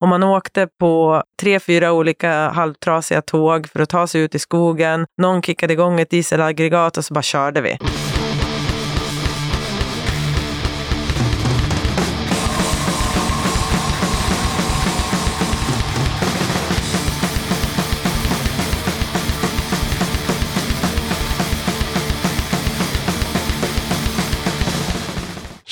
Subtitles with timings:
[0.00, 4.38] Och man åkte på tre, fyra olika halvtrasiga tåg för att ta sig ut i
[4.38, 5.06] skogen.
[5.22, 7.78] Någon kickade igång ett dieselaggregat och så bara körde vi.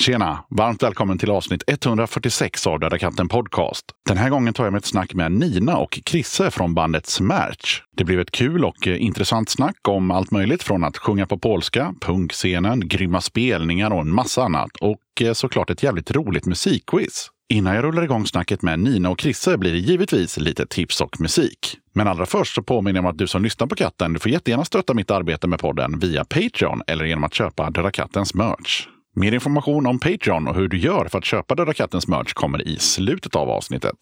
[0.07, 0.43] Tjena!
[0.49, 3.85] Varmt välkommen till avsnitt 146 av Döda katten Podcast.
[4.09, 7.81] Den här gången tar jag med ett snack med Nina och Krisse från bandet Smerch.
[7.97, 11.93] Det blev ett kul och intressant snack om allt möjligt från att sjunga på polska,
[12.01, 14.69] punkscenen, grymma spelningar och en massa annat.
[14.81, 17.29] Och eh, såklart ett jävligt roligt musikquiz.
[17.49, 21.21] Innan jag rullar igång snacket med Nina och Krisse blir det givetvis lite tips och
[21.21, 21.77] musik.
[21.93, 24.31] Men allra först så påminner jag om att du som lyssnar på katten, du får
[24.31, 28.87] jättegärna stötta mitt arbete med podden via Patreon eller genom att köpa Döda kattens merch.
[29.19, 32.67] Mer information om Patreon och hur du gör för att köpa Döda kattens merch kommer
[32.67, 33.95] i slutet av avsnittet.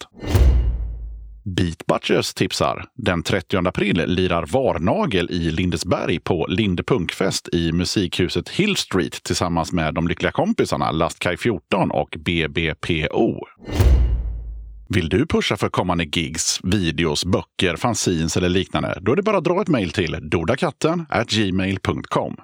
[1.44, 2.84] Beatbutchers tipsar.
[2.94, 9.72] Den 30 april lirar Varnagel i Lindesberg på Linde Punkfest i musikhuset Hill Street tillsammans
[9.72, 13.46] med de lyckliga kompisarna Lastkaj 14 och BBPO.
[14.88, 18.98] Vill du pusha för kommande gigs, videos, böcker, fanzines eller liknande?
[19.00, 22.36] Då är det bara att dra ett mejl till dodakatten gmail.com.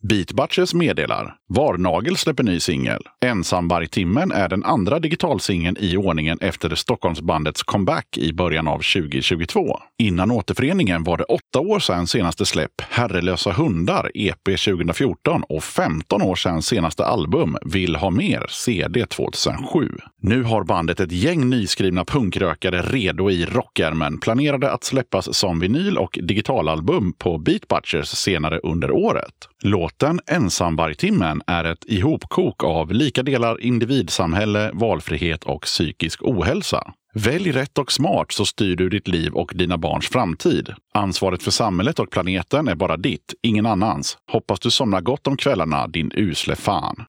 [0.00, 3.02] Beatbatches meddelar Varnagel släpper ny singel.
[3.24, 9.78] Ensamvargtimmen är den andra digitalsingeln i ordningen efter Stockholmsbandets comeback i början av 2022.
[9.98, 16.22] Innan återföreningen var det åtta år sedan senaste släpp Herrelösa hundar EP 2014 och 15
[16.22, 19.88] år sedan senaste album Vill ha mer CD 2007.
[20.22, 25.98] Nu har bandet ett gäng nyskrivna punkrökare redo i rockärmen, planerade att släppas som vinyl
[25.98, 29.48] och digitalalbum på Beatbutchers senare under året.
[29.62, 36.92] Låten Ensamvargtimmen är ett ihopkok av lika delar individsamhälle, valfrihet och psykisk ohälsa.
[37.14, 40.74] Välj rätt och smart så styr du ditt liv och dina barns framtid.
[40.94, 44.18] Ansvaret för samhället och planeten är bara ditt, ingen annans.
[44.32, 47.04] Hoppas du somnar gott om kvällarna, din usle fan.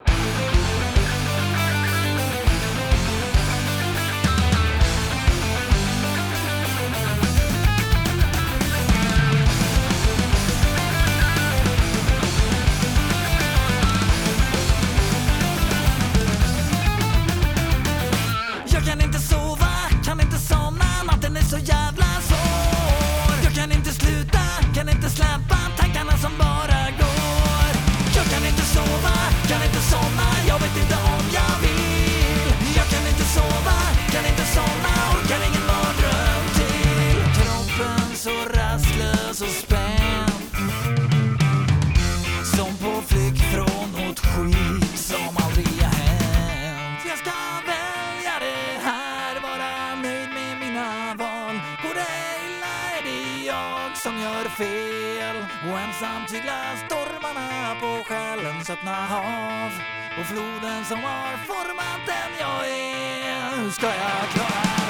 [56.39, 59.71] Segla stormarna på själens öppna hav
[60.19, 63.71] Och floden som har format den jag är.
[63.71, 64.88] Ska jag klara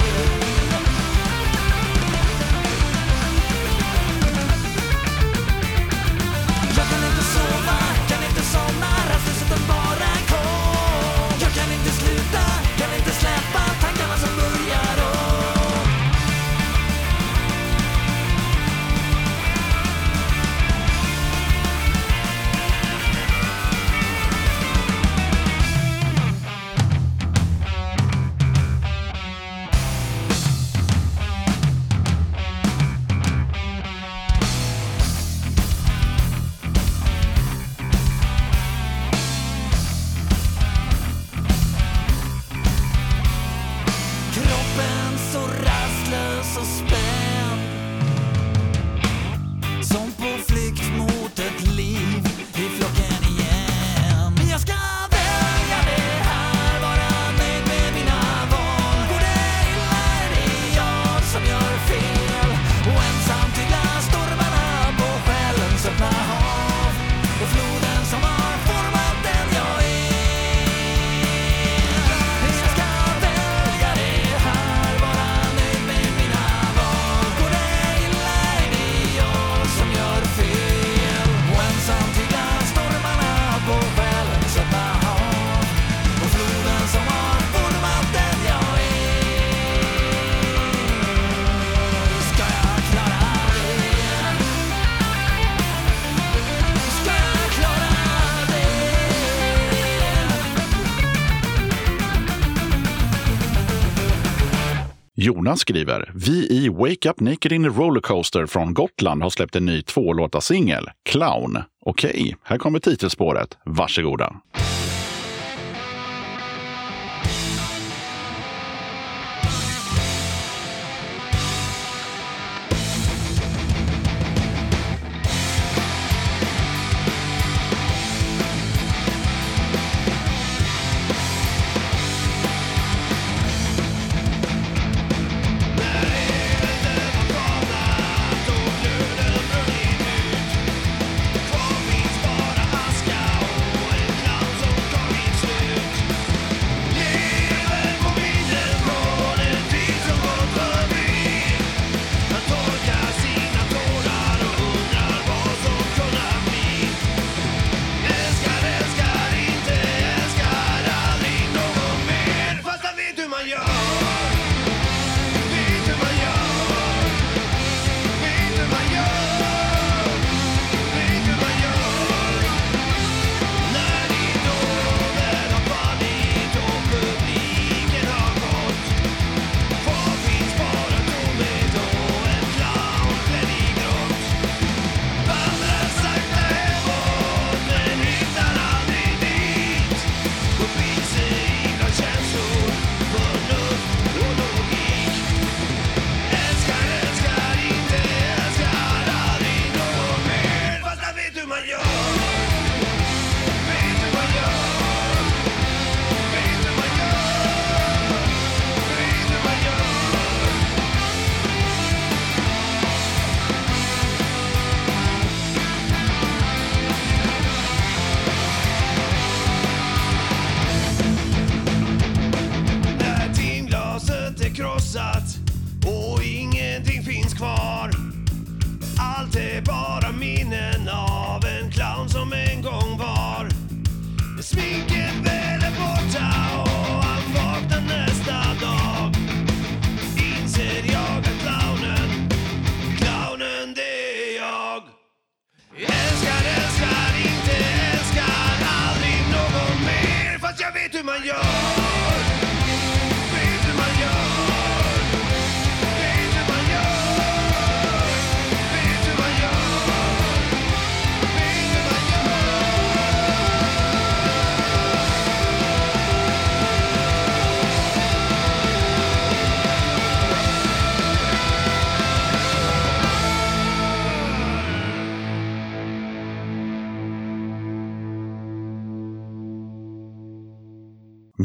[105.49, 109.65] Jonas skriver, vi i Wake Up Naked in a Rollercoaster från Gotland har släppt en
[109.65, 111.57] ny tvålåtarsingel, Clown.
[111.85, 113.57] Okej, här kommer titelspåret.
[113.65, 114.35] Varsågoda.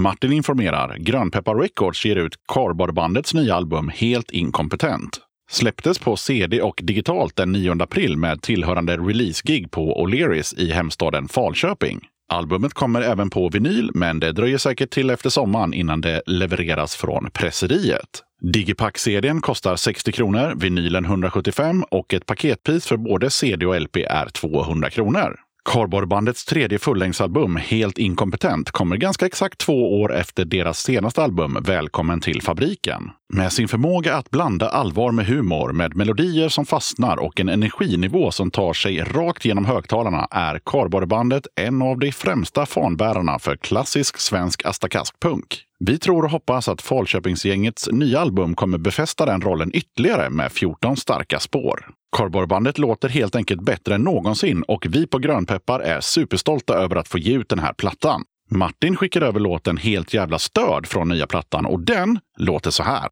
[0.04, 5.20] Martin informerar, Grönpeppar Records ger ut Cardboardbandets nya album Helt inkompetent.
[5.50, 11.28] Släpptes på CD och digitalt den 9 april med tillhörande release-gig på O'Learys i hemstaden
[11.28, 12.00] Falköping.
[12.28, 16.96] Albumet kommer även på vinyl, men det dröjer säkert till efter sommaren innan det levereras
[16.96, 18.22] från presseriet.
[18.42, 24.26] Digipack-CDn kostar 60 kronor, vinylen 175 och ett paketpris för både CD och LP är
[24.28, 25.43] 200 kronor.
[25.64, 32.20] Cardboardbandets tredje fullängdsalbum, Helt inkompetent, kommer ganska exakt två år efter deras senaste album Välkommen
[32.20, 33.10] till fabriken.
[33.32, 38.30] Med sin förmåga att blanda allvar med humor, med melodier som fastnar och en energinivå
[38.30, 44.18] som tar sig rakt genom högtalarna är Cardboardbandet en av de främsta fanbärarna för klassisk
[44.18, 45.64] svensk astakask-punk.
[45.86, 50.96] Vi tror och hoppas att Falköpingsgängets nya album kommer befästa den rollen ytterligare med 14
[50.96, 51.88] starka spår.
[52.10, 57.08] Korborbandet låter helt enkelt bättre än någonsin och vi på Grönpeppar är superstolta över att
[57.08, 58.22] få ge ut den här plattan.
[58.50, 63.08] Martin skickar över låten Helt jävla störd från nya plattan och den låter så här.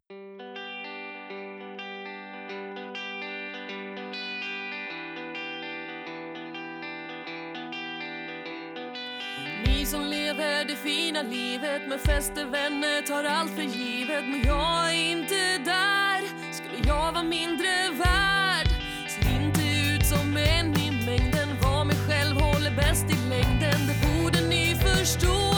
[11.23, 14.23] Livet med fester, vänner, tar allt för givet.
[14.27, 16.21] Men jag är inte där,
[16.53, 18.67] skulle jag vara mindre värd?
[19.07, 23.79] Ser inte ut som en i mängden, var mig själv, håller bäst i längden.
[23.87, 25.52] Det borde ni förstå,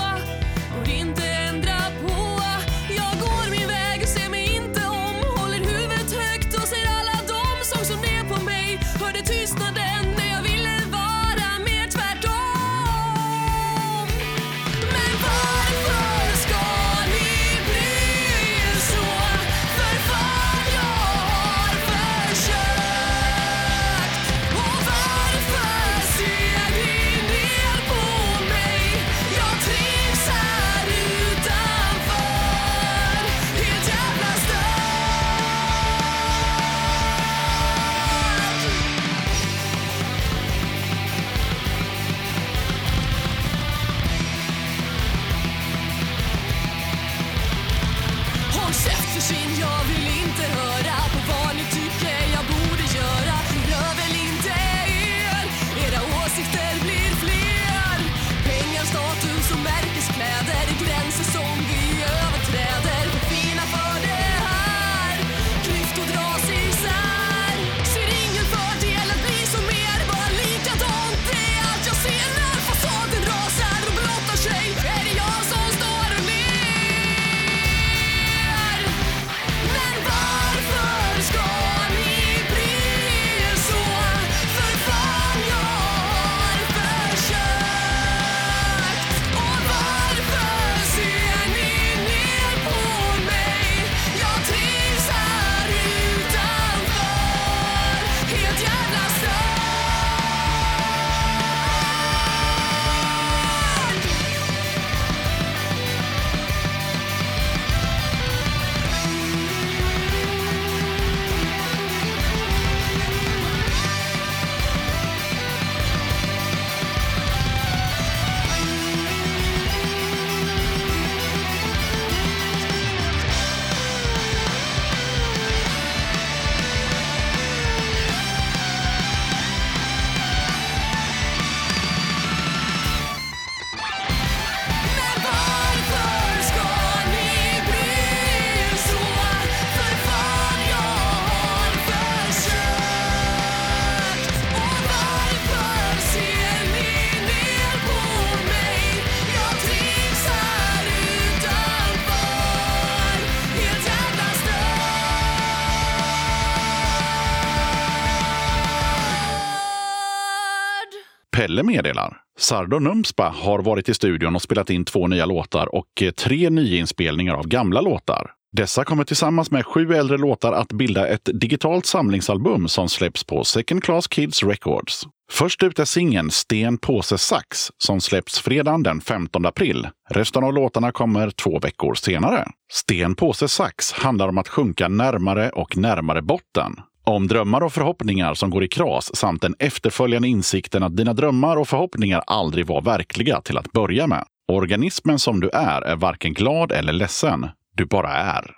[161.65, 162.17] meddelar.
[162.39, 166.50] Sardo Numspa har varit i studion och spelat in två nya låtar och eh, tre
[166.50, 168.31] nyinspelningar av gamla låtar.
[168.51, 173.43] Dessa kommer tillsammans med sju äldre låtar att bilda ett digitalt samlingsalbum som släpps på
[173.43, 175.07] Second Class Kids Records.
[175.31, 179.88] Först ut är singeln Sten, påse, sax som släpps fredagen den 15 april.
[180.10, 182.48] Resten av låtarna kommer två veckor senare.
[182.72, 186.75] Sten, påse, sax handlar om att sjunka närmare och närmare botten.
[187.08, 191.58] Om drömmar och förhoppningar som går i kras samt den efterföljande insikten att dina drömmar
[191.58, 194.26] och förhoppningar aldrig var verkliga till att börja med.
[194.52, 197.48] Organismen som du är är varken glad eller ledsen.
[197.76, 198.52] Du bara är.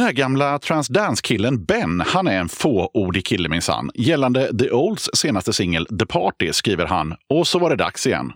[0.00, 3.90] Den här gamla transdance-killen Ben, han är en fåordig kille minsann.
[3.94, 8.32] Gällande The Olds senaste singel The Party skriver han, och så var det dags igen.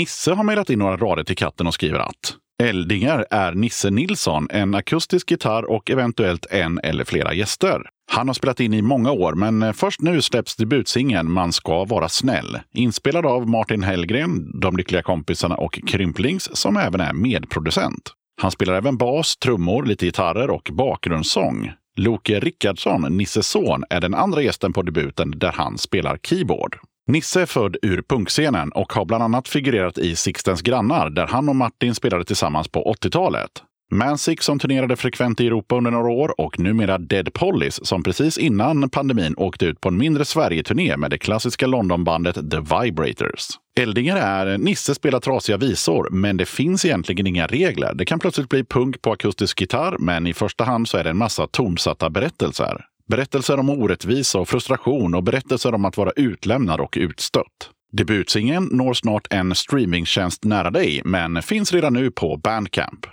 [0.00, 4.46] Nisse har mejlat in några rader till katten och skriver att Eldingar är Nisse Nilsson,
[4.50, 7.82] en akustisk gitarr och eventuellt en eller flera gäster.
[8.12, 11.84] Han har spelat in i många år, men eh, först nu släpps debutsingeln Man ska
[11.84, 12.58] vara snäll.
[12.74, 18.12] Inspelad av Martin Hellgren, De lyckliga kompisarna och Krymplings, som även är medproducent.
[18.42, 21.72] Han spelar även bas, trummor, lite gitarrer och bakgrundssång.
[21.96, 26.76] Loke Rickardsson, Nisses son, är den andra gästen på debuten där han spelar keyboard.
[27.06, 31.48] Nisse är född ur punkscenen och har bland annat figurerat i Sixtens grannar där han
[31.48, 33.50] och Martin spelade tillsammans på 80-talet.
[33.92, 38.38] Mansick som turnerade frekvent i Europa under några år och numera Dead Pollies som precis
[38.38, 43.48] innan pandemin åkte ut på en mindre Sverige-turné med det klassiska Londonbandet The Vibrators.
[43.80, 47.94] Eldingar är Nisse spelar trasiga visor, men det finns egentligen inga regler.
[47.94, 51.10] Det kan plötsligt bli punk på akustisk gitarr, men i första hand så är det
[51.10, 52.84] en massa tonsatta berättelser.
[53.10, 57.70] Berättelser om orättvisa och frustration och berättelser om att vara utlämnad och utstött.
[57.92, 63.06] Debutsingen når snart en streamingtjänst nära dig, men finns redan nu på Bandcamp.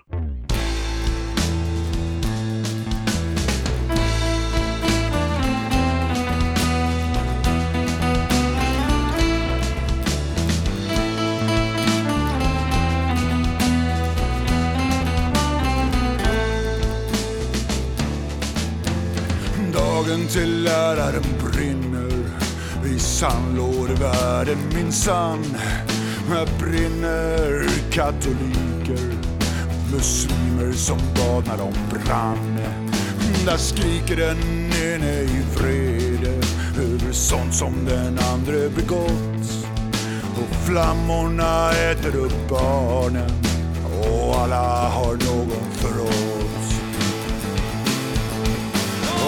[21.08, 22.26] Världen brinner
[22.86, 25.44] i sandlådevärlden minsann.
[26.30, 29.18] Här brinner katoliker,
[29.92, 32.60] muslimer som bad när de brann.
[33.46, 34.38] Där skriker den
[34.84, 36.34] ene i vrede
[36.78, 39.68] över sånt som den andre begått.
[40.36, 43.32] Och flammorna äter upp barnen
[44.02, 46.38] och alla har någon förråd.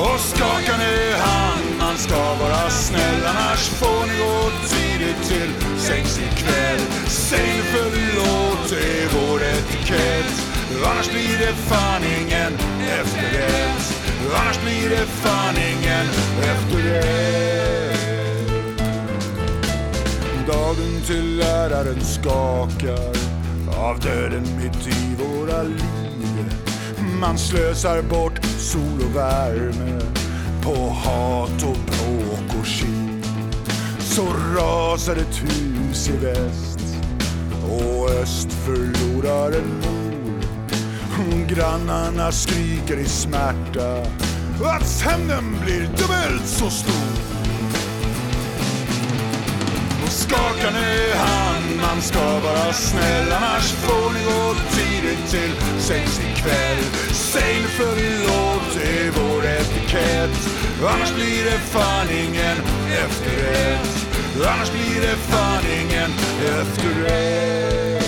[0.02, 6.20] Och skaka ner hand, man ska vara snäll annars får ni gå tidigt till sängs
[6.20, 6.80] ikväll.
[7.08, 10.34] Säg nu förlåt, det är vår etikett.
[10.86, 12.54] Annars blir det fan ingen
[13.00, 13.94] efterrätt.
[14.36, 16.06] Annars blir det fan ingen
[16.52, 18.00] efterrätt.
[20.48, 23.16] Dagen till läraren skakar
[23.78, 26.54] av döden mitt i våra liv.
[27.20, 30.19] Man slösar bort sol och värme
[30.64, 33.26] på hat och bråk och skit.
[34.00, 36.80] Så rasar ett hus i väst
[37.72, 40.10] och öst förlorar en mor.
[41.48, 44.02] Grannarna skriker i smärta
[44.66, 47.10] att hämnden blir dubbelt så stor.
[50.04, 56.20] Och skaka nu hand, man ska vara snäll annars får ni gå tidigt till sex
[56.20, 56.84] ikväll.
[57.12, 60.49] Säg nu förlåt, det är vår etikett.
[60.88, 62.58] Annars blir det fan ingen
[63.06, 64.08] efterrätt.
[64.36, 66.12] Annars blir det fan ingen
[66.60, 67.99] efterrätt.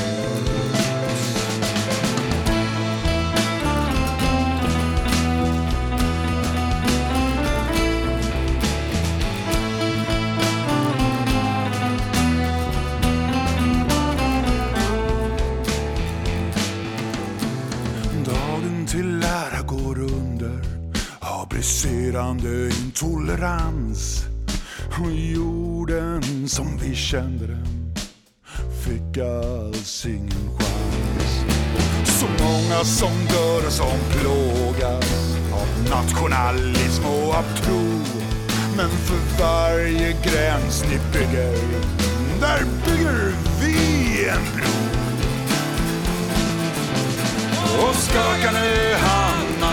[21.81, 24.25] Pulserande intolerans.
[25.03, 27.95] Och jorden som vi kände den
[28.83, 31.45] fick alls ingen chans.
[32.05, 37.81] Så många som dör och som plågas av nationalism och av tro.
[38.77, 41.57] Men för varje gräns ni bygger,
[42.39, 45.01] där bygger vi en bro.
[47.87, 49.20] Och skakar nu hand,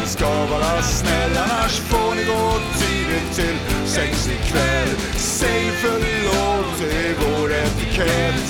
[0.08, 4.88] ska vara snäll annars får ni gå tidigt till sängs ikväll.
[5.16, 8.42] Säg förlåt, det är vår etikett.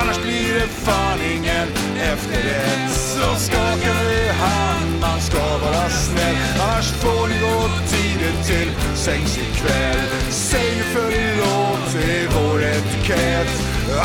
[0.00, 1.68] Annars blir det fan ingen
[2.12, 2.92] efterrätt.
[2.92, 9.38] Så skaka nu hand, man ska vara snäll annars får ni gå tidigt till sängs
[9.38, 10.00] ikväll.
[10.30, 13.52] Säg förlåt, det är vår etikett.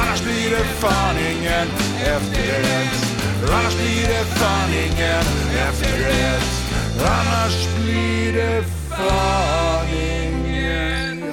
[0.01, 1.67] Annars blir det fan ingen
[2.15, 3.09] efterrätt.
[3.51, 5.25] Annars blir det fan ingen
[5.69, 6.58] efterrätt.
[7.01, 11.23] Annars blir det fan ingen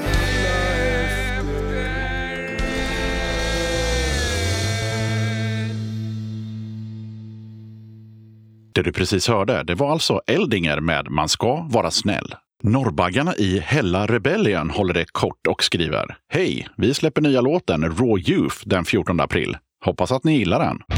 [8.74, 12.34] Det du precis hörde, det var alltså Eldinger med Man ska vara snäll.
[12.62, 16.68] Norrbaggarna i Hella Rebellion håller det kort och skriver Hej!
[16.76, 19.56] Vi släpper nya låten Raw Youth den 14 april.
[19.84, 20.95] Hoppas att ni gillar den.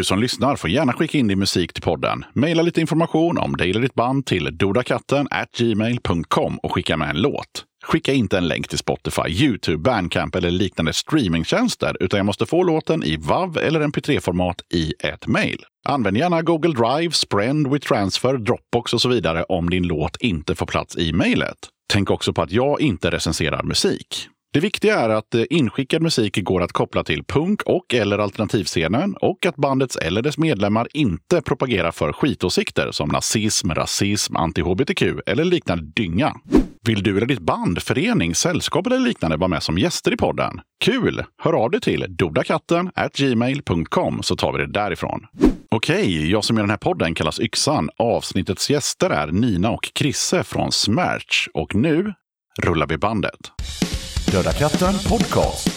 [0.00, 2.24] Du som lyssnar får gärna skicka in din musik till podden.
[2.32, 7.22] Maila lite information om dig eller ditt band till dodakatten gmail.com och skicka med en
[7.22, 7.64] låt.
[7.84, 12.62] Skicka inte en länk till Spotify, YouTube, Bandcamp eller liknande streamingtjänster, utan jag måste få
[12.62, 15.64] låten i WAV eller MP3-format i ett mejl.
[15.88, 20.66] Använd gärna Google Drive, Sprend, WeTransfer, Dropbox och så vidare om din låt inte får
[20.66, 21.58] plats i mejlet.
[21.92, 24.28] Tänk också på att jag inte recenserar musik.
[24.52, 29.16] Det viktiga är att eh, inskickad musik går att koppla till punk och eller alternativscenen
[29.20, 35.44] och att bandets eller dess medlemmar inte propagerar för skitåsikter som nazism, rasism, anti-hbtq eller
[35.44, 36.34] liknande dynga.
[36.86, 40.60] Vill du eller ditt band, förening, sällskap eller liknande vara med som gäster i podden?
[40.84, 41.24] Kul!
[41.42, 45.26] Hör av dig till dodakatten gmail.com så tar vi det därifrån.
[45.70, 47.90] Okej, jag som gör den här podden kallas Yxan.
[47.96, 51.48] Avsnittets gäster är Nina och Krisse från Smärch.
[51.54, 52.14] Och nu
[52.62, 53.50] rullar vi bandet.
[54.32, 55.68] Döda katten podcast.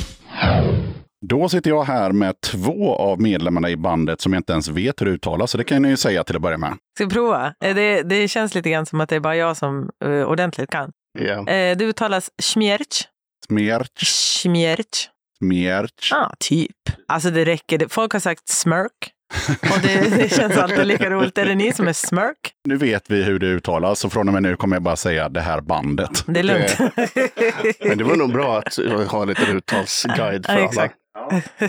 [1.26, 5.02] Då sitter jag här med två av medlemmarna i bandet som jag inte ens vet
[5.02, 6.78] hur det uttalas, så det kan ni ju säga till att börja med.
[6.98, 7.54] Ska vi prova?
[7.66, 10.70] Eh, Det, det känns lite grann som att det är bara jag som uh, ordentligt
[10.70, 10.92] kan.
[11.20, 11.40] Ja.
[11.50, 13.04] Eh, det uttalas smierch.
[13.48, 14.04] Smerch,
[14.42, 15.10] Smierch.
[15.40, 16.12] smerch.
[16.12, 16.72] Ja, typ.
[17.08, 17.88] Alltså det räcker.
[17.90, 19.12] Folk har sagt smörk.
[19.62, 21.38] Och det, det känns alltid lika roligt.
[21.38, 22.38] Är det ni som är smörk?
[22.68, 25.30] Nu vet vi hur det uttalas, så från och med nu kommer jag bara säga
[25.30, 26.24] det här bandet.
[26.28, 26.78] Det är lugnt.
[27.86, 28.78] Men det var nog bra att
[29.12, 30.90] ha en liten uttalsguide för Ja, alla.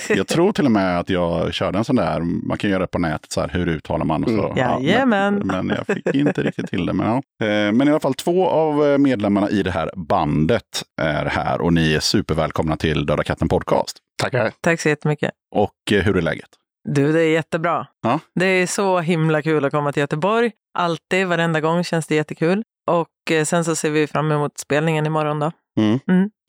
[0.09, 2.87] Jag tror till och med att jag körde en sån där, man kan göra det
[2.87, 4.24] på nätet, så här, hur uttalar man?
[4.24, 4.44] Och så.
[4.46, 4.59] Mm.
[4.59, 5.35] Ja, Jajamän.
[5.44, 6.92] men, men jag fick inte riktigt till det.
[6.92, 7.46] Men, ja.
[7.46, 10.62] Eh, men i alla fall två av eh, medlemmarna i det här bandet
[11.03, 13.96] är här och ni är supervälkomna till Döda katten podcast.
[14.22, 14.53] Tackar.
[14.61, 15.31] Tack så jättemycket.
[15.55, 16.48] Och eh, hur är läget?
[16.85, 17.87] Du, det är jättebra.
[18.03, 18.20] Ja.
[18.35, 20.53] Det är så himla kul att komma till Göteborg.
[20.79, 22.62] Alltid, varenda gång känns det jättekul.
[22.90, 25.53] Och eh, sen så ser vi fram emot spelningen imorgon då.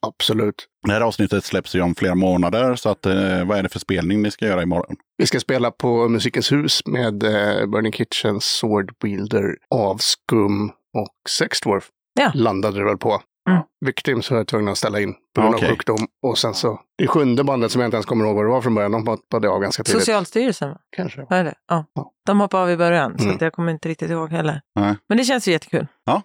[0.07, 0.67] Absolut.
[0.87, 3.79] Det här avsnittet släpps ju om flera månader, så att, eh, vad är det för
[3.79, 4.95] spelning ni ska göra imorgon?
[5.17, 11.89] Vi ska spela på Musikens hus med eh, Burning Kitchen, Sword Wielder, Avskum och Sexdwarf.
[12.19, 12.31] Ja.
[12.33, 13.21] Landade det väl på.
[13.49, 13.61] Mm.
[13.85, 16.07] Victims var jag tvungna att ställa in på grund av sjukdom.
[16.23, 18.61] Och sen så, det sjunde bandet som jag inte ens kommer ihåg vad det var
[18.61, 20.01] från början, de hoppade av ganska tidigt.
[20.01, 20.75] Socialstyrelsen?
[20.95, 21.25] Kanske.
[21.29, 21.53] Vad är det?
[21.69, 21.85] Ja.
[21.93, 22.11] Ja.
[22.25, 23.35] De hoppade av i början, så Mm.
[23.35, 24.61] att jag kommer inte riktigt ihåg heller.
[24.79, 24.95] Nej.
[25.09, 25.87] Men det känns ju jättekul.
[26.05, 26.21] Ja,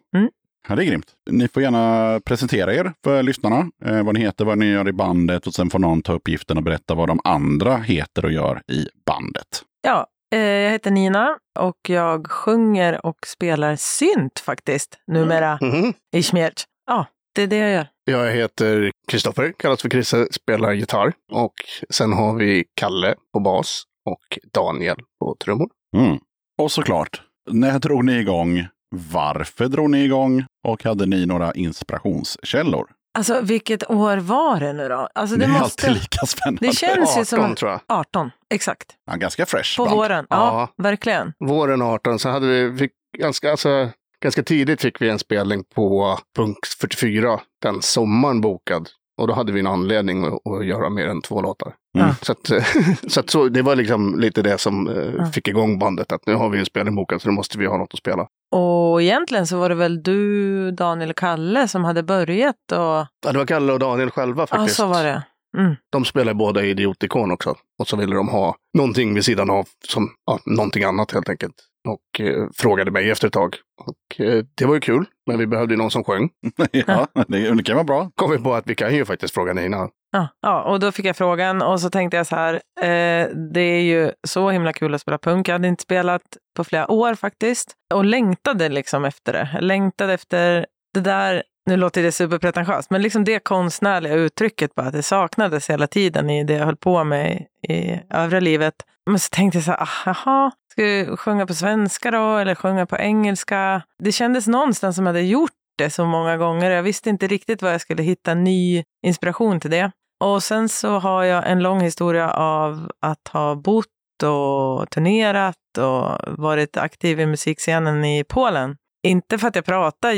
[0.69, 1.07] det är grymt.
[1.31, 3.71] Ni får gärna presentera er för lyssnarna.
[3.85, 6.57] Eh, vad ni heter, vad ni gör i bandet och sen får någon ta uppgiften
[6.57, 9.47] och berätta vad de andra heter och gör i bandet.
[9.83, 15.93] Ja, eh, jag heter Nina och jag sjunger och spelar synt faktiskt, numera Mhm.
[16.17, 16.65] i Smert.
[16.91, 17.87] Ja, det är det jag gör.
[18.05, 21.13] Jag heter Kristoffer, kallas för Krisse, spelar gitarr.
[21.33, 21.55] Och
[21.91, 25.69] sen har vi Kalle på bas och Daniel på trummor.
[25.97, 26.19] Mm.
[26.63, 28.67] Och såklart, när drog ni igång?
[29.13, 30.45] Varför drog ni igång?
[30.69, 32.87] Och hade ni några inspirationskällor?
[33.19, 35.09] Alltså vilket år var det nu då?
[35.15, 35.87] Alltså, Det, det, är måste...
[35.87, 36.67] alltid lika spännande.
[36.67, 37.81] Det känns ju som 18 tror jag.
[37.89, 38.87] 18, exakt.
[39.11, 39.97] Ja, ganska fresh På band.
[39.97, 40.27] våren.
[40.31, 41.33] Ja, verkligen.
[41.45, 43.89] Våren 18 så hade vi, fick ganska, alltså,
[44.23, 48.89] ganska tidigt fick vi en spelning på Punkt 44 den sommaren bokad.
[49.21, 51.75] Och då hade vi en anledning att, att göra mer än två låtar.
[51.99, 52.11] Mm.
[52.23, 52.51] Så, att,
[53.13, 55.27] så, att så det var liksom lite det som eh, Ja.
[55.27, 56.13] fick igång bandet.
[56.13, 58.27] Att nu har vi en spelning bokad så nu måste vi ha något att spela.
[58.53, 62.79] Och egentligen så var det väl du, Daniel och Kalle som hade börjat och...
[62.79, 64.77] Ja, det var Kalle och Daniel själva Ja, faktiskt.
[64.77, 65.23] så var det.
[65.59, 65.77] Mm.
[65.93, 67.55] De spelar båda i Idiotikon också.
[67.79, 71.55] Och så ville de ha någonting vid sidan av, som ja, någonting annat helt enkelt.
[71.89, 73.57] Och eh, frågade mig efter ett tag.
[73.85, 76.31] Och eh, det var ju kul, men vi behövde ju någon som sjöng.
[76.73, 78.11] ja, det, det kan vara bra.
[78.15, 79.89] Kom vi på att vi kan ju faktiskt fråga Nina.
[80.13, 83.61] Ja, ja, och då fick jag frågan och så tänkte jag så här, eh, det
[83.61, 85.49] är ju så himla kul att spela punk.
[85.49, 86.23] Jag hade inte spelat
[86.57, 89.51] på flera år faktiskt och längtade liksom efter det.
[89.55, 94.87] Jag längtade efter det där, nu låter det superpretentiöst, men liksom det konstnärliga uttrycket bara,
[94.87, 98.75] att det saknades hela tiden i det jag höll på med i, övriga livet.
[99.07, 102.55] Men så tänkte jag så här, aha, jaha, ska jag sjunga på svenska då eller
[102.55, 103.83] sjunga på engelska?
[103.99, 106.71] Det kändes någonstans som jag hade gjort det så många gånger.
[106.71, 109.91] Jag visste inte riktigt var jag skulle hitta ny inspiration till det.
[110.25, 113.87] Och sen så har jag en lång historia av att ha bott
[114.23, 118.77] och turnerat och varit aktiv i musikscenen i Polen.
[119.03, 120.13] Inte för att jag pratar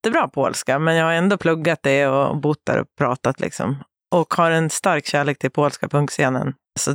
[0.00, 3.76] jättebra polska, men jag har ändå pluggat det och bott där och pratat liksom.
[4.14, 6.54] Och har en stark kärlek till polska punkscenen.
[6.78, 6.94] Så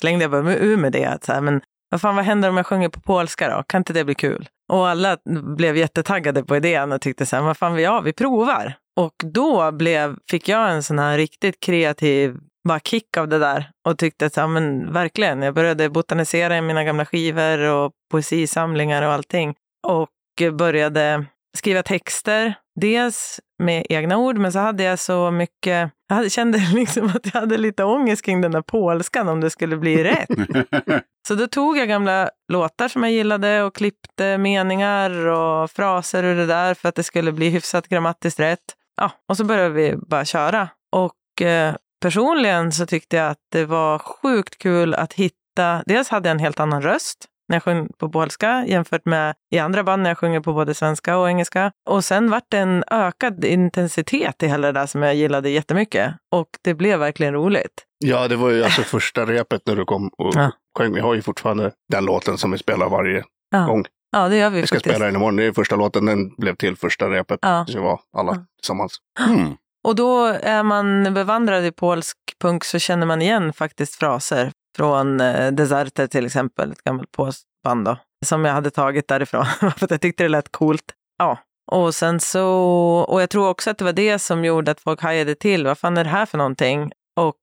[0.00, 1.04] slängde jag bara ur med det.
[1.04, 3.62] Att så här, men vad fan, vad händer om jag sjunger på polska då?
[3.62, 4.48] Kan inte det bli kul?
[4.72, 5.16] Och alla
[5.56, 8.74] blev jättetaggade på idén och tyckte så här, vad fan, ja, vi provar.
[9.00, 12.36] Och då blev, fick jag en sån här riktigt kreativ
[12.68, 16.62] bara kick av det där och tyckte att ja, men verkligen, jag började botanisera i
[16.62, 19.54] mina gamla skivor och poesisamlingar och allting.
[19.86, 20.08] Och
[20.52, 26.30] började skriva texter, dels med egna ord, men så hade jag så mycket Jag hade,
[26.30, 30.04] kände liksom att jag hade lite ångest kring den där polskan om det skulle bli
[30.04, 30.28] rätt.
[31.28, 36.36] Så då tog jag gamla låtar som jag gillade och klippte meningar och fraser ur
[36.36, 38.64] det där för att det skulle bli hyfsat grammatiskt rätt.
[38.96, 40.68] Ja, och så började vi bara köra.
[40.92, 46.28] Och eh, personligen så tyckte jag att det var sjukt kul att hitta, dels hade
[46.28, 50.02] jag en helt annan röst när jag sjöng på polska jämfört med i andra band
[50.02, 51.72] när jag sjunger på både svenska och engelska.
[51.88, 56.14] Och sen vart det en ökad intensitet i hela det där som jag gillade jättemycket.
[56.32, 57.84] Och det blev verkligen roligt.
[58.04, 60.50] Ja, det var ju alltså första repet när du kom och Ja.
[60.78, 60.94] sjöng.
[60.94, 63.66] Vi har ju fortfarande den låten som vi spelar varje Ja.
[63.66, 63.84] gång.
[64.12, 64.94] Ja, det gör vi Vi ska faktiskt.
[64.94, 65.36] spela den imorgon.
[65.36, 66.06] Det är första låten.
[66.06, 67.38] Den blev till första repet.
[67.42, 67.64] Ja.
[67.68, 68.44] Så vi var alla Ja.
[68.60, 68.96] tillsammans.
[69.28, 69.56] Mm.
[69.84, 75.20] Och då är man bevandrad i polsk punk så känner man igen faktiskt fraser från
[75.20, 79.84] eh, Deserter till exempel, ett gammalt polskt band då, som jag hade tagit därifrån för
[79.84, 80.84] att jag tyckte det lät coolt.
[81.18, 81.38] Ja,
[81.72, 82.48] och sen så,
[83.08, 85.66] och jag tror också att det var det som gjorde att folk hajade till.
[85.66, 86.92] Vad fan är det här för någonting?
[87.20, 87.36] Och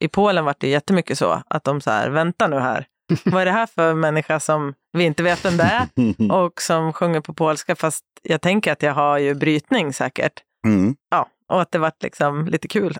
[0.00, 2.86] i Polen var det jättemycket så att de så här, vänta nu här.
[3.24, 6.92] Vad är det här för människa som vi inte vet vem det är och som
[6.92, 10.32] sjunger på polska fast jag tänker att jag har ju brytning säkert.
[10.66, 10.96] Mm.
[11.10, 12.98] Ja, och att det vart liksom lite kul.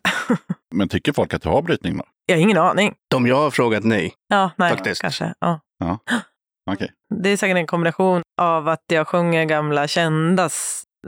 [0.75, 2.05] Men tycker folk att du har brytning då?
[2.31, 2.95] Jag har ingen aning.
[3.11, 4.15] De jag har frågat nej.
[4.29, 5.03] Ja, nej, Faktiskt.
[5.03, 5.35] kanske.
[5.41, 5.61] Ja.
[6.71, 6.91] Okej.
[7.15, 10.49] Det är säkert en kombination av att jag sjunger gamla kända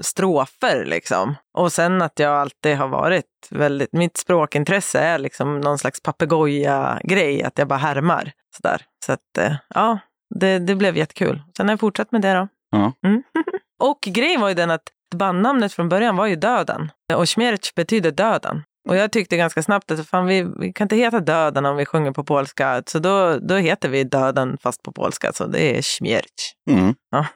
[0.00, 1.34] strofer liksom.
[1.58, 7.42] Och sen att jag alltid har varit väldigt, mitt språkintresse är liksom någon slags papegoja-grej,
[7.42, 8.82] att jag bara härmar sådär.
[9.06, 9.98] Så att eh, ja,
[10.34, 11.42] det, det blev jättekul.
[11.56, 12.48] Sen har jag fortsatt med det då.
[12.70, 12.92] Ja.
[13.06, 13.22] Mm.
[13.82, 16.90] och grejen var ju den att bandnamnet från början var ju Döden.
[17.14, 18.62] Och Śmierć betyder döden.
[18.88, 21.86] Och jag tyckte ganska snabbt att fan, vi, vi kan inte heta Döden om vi
[21.86, 22.82] sjunger på polska.
[22.86, 25.32] Så då, då heter vi Döden fast på polska.
[25.32, 26.54] Så det är Śmierć.
[26.70, 26.94] Mm.
[27.10, 27.26] Ja.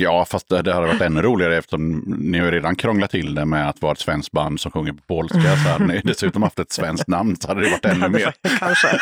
[0.00, 3.44] Ja, fast det, det hade varit ännu roligare eftersom ni har redan krånglat till det
[3.44, 5.40] med att vara ett svenskt band som sjunger på polska.
[5.40, 8.34] Så hade ni dessutom haft ett svenskt namn så hade det varit ännu mer.
[8.58, 8.88] Kanske.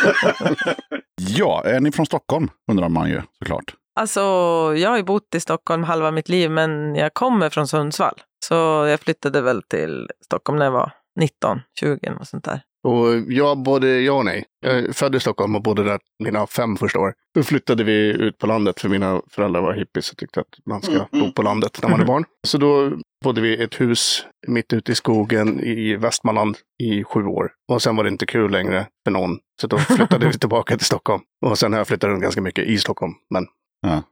[1.22, 3.74] Ja, är ni från Stockholm undrar man ju såklart.
[4.00, 4.20] Alltså,
[4.76, 8.14] jag har ju bott i Stockholm halva mitt liv, men jag kommer från Sundsvall.
[8.44, 8.54] Så
[8.88, 12.62] jag flyttade väl till Stockholm när jag var 19, 20 och sånt där.
[12.82, 14.44] Och jag både ja och nej.
[14.60, 17.14] Jag är född i Stockholm och bodde där mina fem första år.
[17.34, 20.82] Då flyttade vi ut på landet för mina föräldrar var hippies och tyckte att man
[20.82, 22.24] ska bo på landet när man är barn.
[22.46, 22.92] Så då
[23.24, 27.50] bodde vi i ett hus mitt ute i skogen i Västmanland i sju år.
[27.72, 29.38] Och sen var det inte kul längre för någon.
[29.60, 31.22] Så då flyttade vi tillbaka till Stockholm.
[31.46, 33.12] Och sen har jag flyttat runt ganska mycket i Stockholm.
[33.30, 33.46] Men...
[33.86, 34.02] Ja.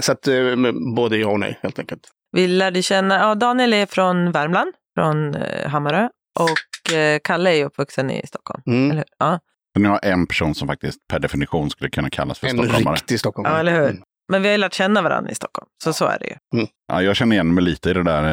[0.00, 0.56] Så att eh,
[0.94, 2.08] både ja och nej helt enkelt.
[2.32, 6.08] Vi lärde känna, ja, Daniel är från Värmland, från eh, Hammarö.
[6.40, 8.62] Och eh, Kalle är uppvuxen i Stockholm.
[8.66, 8.84] Mm.
[8.90, 9.04] Eller, hur?
[9.18, 9.38] ja.
[9.76, 12.94] Så ni har en person som faktiskt per definition skulle kunna kallas för En stockholmare.
[12.94, 13.54] riktig stockholmare.
[13.54, 13.88] ja, eller hur?
[13.90, 14.02] Mm.
[14.32, 16.66] Men vi har ju lärt känna varandra i Stockholm, så så är det ju.
[16.92, 18.24] Ja, jag känner igen mig lite i det där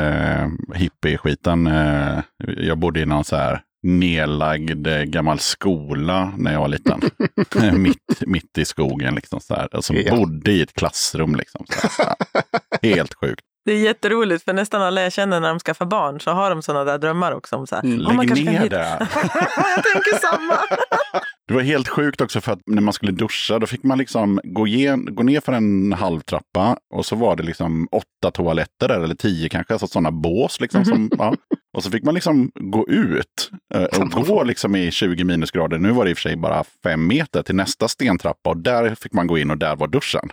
[0.43, 1.67] eh, hippie-skiten.
[1.67, 2.19] Eh,
[2.57, 7.01] jag bodde i någon så här nedlagd eh, gammal skola när jag var liten.
[7.81, 9.67] mitt, mitt i skogen liksom så här.
[9.71, 10.15] Alltså Ja.
[10.15, 11.65] bodde i ett klassrum liksom.
[11.67, 12.15] Så här.
[12.95, 13.45] Helt sjukt.
[13.65, 16.61] Det är jätteroligt, för nästan alla jag känner när de skaffar barn så har de
[16.61, 17.55] sådana där drömmar också.
[17.55, 18.01] Om så här, Mm.
[18.01, 19.07] "Ja, man kanske kan ner hitta-" det.
[19.75, 20.53] jag tänker samma.
[21.47, 24.39] Det var helt sjukt också för att när man skulle duscha då fick man liksom
[24.43, 28.87] gå, igen, gå ner för en halv trappa och så var det liksom åtta toaletter
[28.87, 30.85] där, eller tio kanske, alltså sådana bås liksom.
[30.85, 31.35] Som, ja.
[31.77, 35.77] Och så fick man liksom gå ut eh, och gå liksom i 20 minusgrader.
[35.77, 38.95] Nu var det i och för sig bara fem meter till nästa stentrappa och där
[38.95, 40.29] fick man gå in och där var duschen.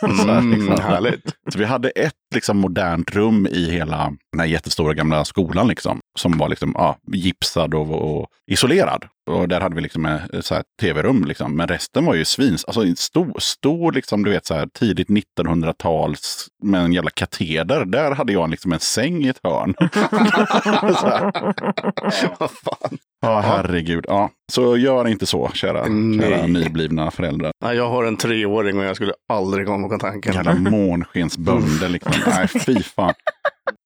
[0.00, 0.80] Så här, Mm, liksom.
[0.80, 1.34] härligt.
[1.52, 6.00] Så vi hade ett liksom, modernt rum i hela den här jättestora gamla skolan liksom,
[6.18, 9.04] som var liksom, ja, gipsad och, och isolerad.
[9.30, 11.24] Och där hade vi liksom ett så här tv-rum.
[11.24, 11.56] Liksom.
[11.56, 15.08] Men resten var ju svins, alltså en stor, stor liksom, du vet, så här, tidigt
[15.08, 17.84] 1900-tals med en jävla kateder.
[17.84, 19.74] Där hade jag liksom en säng i ett hörn.
[22.38, 22.98] Vad fan.
[23.24, 24.04] Ja, herregud.
[24.08, 24.30] Ja.
[24.52, 26.30] Så gör inte så, kära, Nej.
[26.30, 27.52] kära nyblivna föräldrar.
[27.64, 30.34] Ja, jag har en treåring och jag skulle aldrig komma på tanken.
[30.34, 32.12] Jävla månskensbönder liksom.
[32.26, 33.14] Nej, fy fan.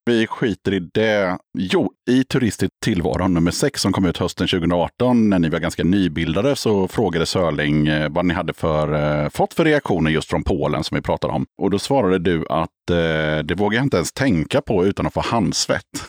[0.08, 1.38] Vi skiter i det.
[1.58, 5.58] Jo, i Turist i tillvaron nummer 6 som kom ut hösten 2018 när ni var
[5.58, 8.94] ganska nybildade så frågade Sörling eh, vad ni hade för,
[9.24, 11.46] eh, fått för reaktioner just från Polen som vi pratade om.
[11.62, 15.14] Och då svarade du att eh, det vågar jag inte ens tänka på utan att
[15.14, 15.82] få handsvett.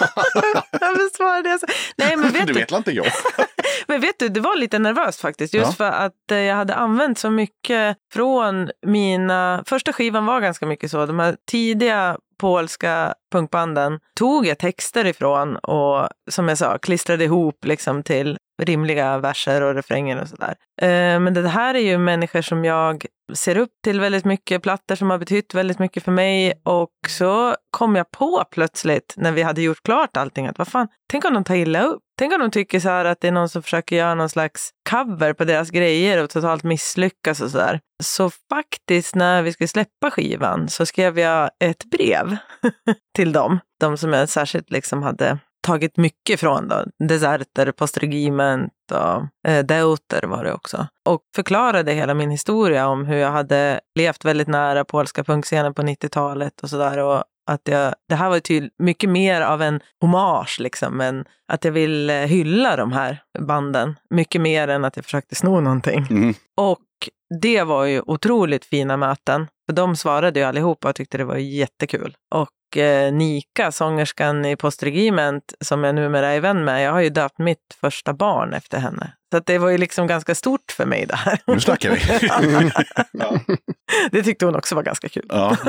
[0.80, 1.58] Jag besvarade det.
[1.58, 1.66] så.
[1.96, 3.06] Nej, men vet det du, vet inte jag.
[3.86, 5.54] Men vet du, det var lite nervöst faktiskt.
[5.54, 5.72] Just Ja.
[5.72, 9.62] för att jag hade använt så mycket från mina...
[9.66, 11.06] Första skivan var ganska mycket så.
[11.06, 17.64] De här tidiga polska punkbanden tog jag texter ifrån och som jag sa klistrade ihop
[17.64, 20.54] liksom till rimliga verser och refränger och sådär.
[20.82, 24.94] Eh, men det här är ju människor som jag ser upp till väldigt mycket, plattor
[24.94, 26.52] som har betytt väldigt mycket för mig.
[26.64, 30.88] Och så kom jag på plötsligt när vi hade gjort klart allting att vad fan,
[31.10, 32.02] tänk om de tar illa upp?
[32.18, 34.70] Tänk om de tycker så här att det är någon som försöker göra någon slags
[34.90, 37.80] cover på deras grejer och totalt misslyckas och sådär.
[38.02, 42.36] Så faktiskt när vi skulle släppa skivan så skrev jag ett brev
[43.16, 43.60] till dem.
[43.80, 45.38] De som jag särskilt liksom hade
[45.68, 46.84] tagit mycket från då.
[47.04, 50.86] Deserter, Postregiment och eh, Deuter var det också.
[51.08, 55.82] Och förklarade hela min historia om hur jag hade levt väldigt nära polska punkscenen på
[55.82, 56.98] 90-talet och sådär.
[56.98, 61.64] Och att jag, det här var till mycket mer av en hommage, liksom, men att
[61.64, 63.98] jag vill hylla de här banden.
[64.10, 66.06] Mycket mer än att jag försökte sno någonting.
[66.10, 66.34] Mm.
[66.56, 66.78] Och
[67.40, 69.46] det var ju otroligt fina möten.
[69.66, 72.16] För de svarade ju allihopa och tyckte det var jättekul.
[72.34, 77.08] Och Eh, Nika, sångerskan i Postregiment, som jag numera är vän med, jag har ju
[77.08, 79.12] döpt mitt första barn efter henne.
[79.30, 81.40] Så att det var ju liksom ganska stort för mig det här.
[81.46, 82.00] Nu snackar vi.
[83.12, 83.40] ja.
[84.10, 85.26] Det tyckte hon också var ganska kul.
[85.28, 85.56] Ja.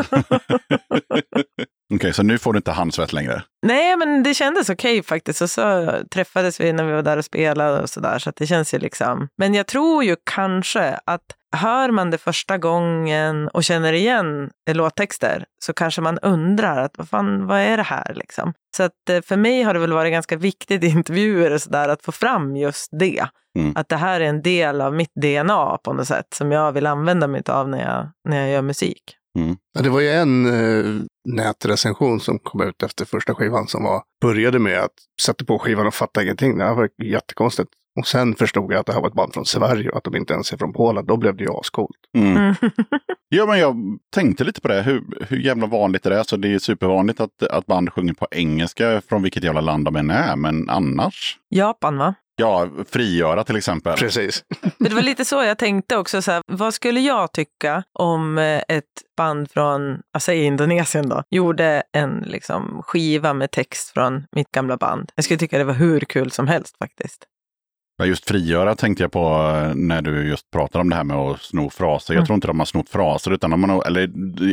[1.93, 3.43] Okej, så nu får du inte handsvett längre?
[3.66, 5.41] Nej, men det kändes okej faktiskt.
[5.41, 8.20] Och så träffades vi när vi var där och spelade och sådär.
[8.20, 9.28] Så att det känns ju liksom...
[9.38, 15.45] Men jag tror ju kanske att hör man det första gången och känner igen låttexter
[15.66, 18.53] så kanske man undrar att vad fan, vad är det här liksom?
[18.80, 21.89] Så att eh, för mig har det väl varit ganska viktigt i intervjuer och sådär
[21.89, 23.27] att få fram just det.
[23.59, 23.73] Mm.
[23.75, 26.86] Att det här är en del av mitt DNA på något sätt som jag vill
[26.86, 29.15] använda mig av när jag, när jag gör musik.
[29.73, 34.01] Ja, det var ju en eh, nätrecension som kom ut efter första skivan som var,
[34.21, 36.57] började med att sätta på skivan och fatta ingenting.
[36.57, 37.69] Det här var jättekonstigt.
[37.99, 40.15] Och sen förstod jag att det här var ett band från Sverige och att de
[40.15, 41.05] inte ens är från Polen.
[41.05, 41.97] Då blev det ju ascoolt.
[42.17, 42.37] Mm.
[42.37, 42.55] Mm.
[43.31, 43.75] Ja, men jag
[44.13, 44.81] tänkte lite på det.
[44.81, 46.23] Hur, hur jävla vanligt är det är.
[46.23, 49.95] Så det är supervanligt att, att band sjunger på engelska från vilket jävla land de
[49.95, 50.35] än är.
[50.35, 51.37] Men annars?
[51.49, 52.15] Japan va?
[52.35, 53.97] Ja, frigöra till exempel.
[53.97, 54.43] Precis.
[54.77, 56.21] Men det var lite så jag tänkte också.
[56.21, 58.85] Så här, vad skulle jag tycka om eh, ett
[59.17, 64.77] band från, jag säger Indonesien då, gjorde en liksom, skiva med text från mitt gamla
[64.77, 65.11] band?
[65.15, 67.25] Jag skulle tycka det var hur kul som helst faktiskt.
[68.01, 69.19] Ja, just frigöra tänkte jag på
[69.63, 72.13] eh, när du just pratade om det här med att sno fraser.
[72.13, 72.25] Jag Mm.
[72.25, 74.01] tror inte de har snott fraser, utan de har, eller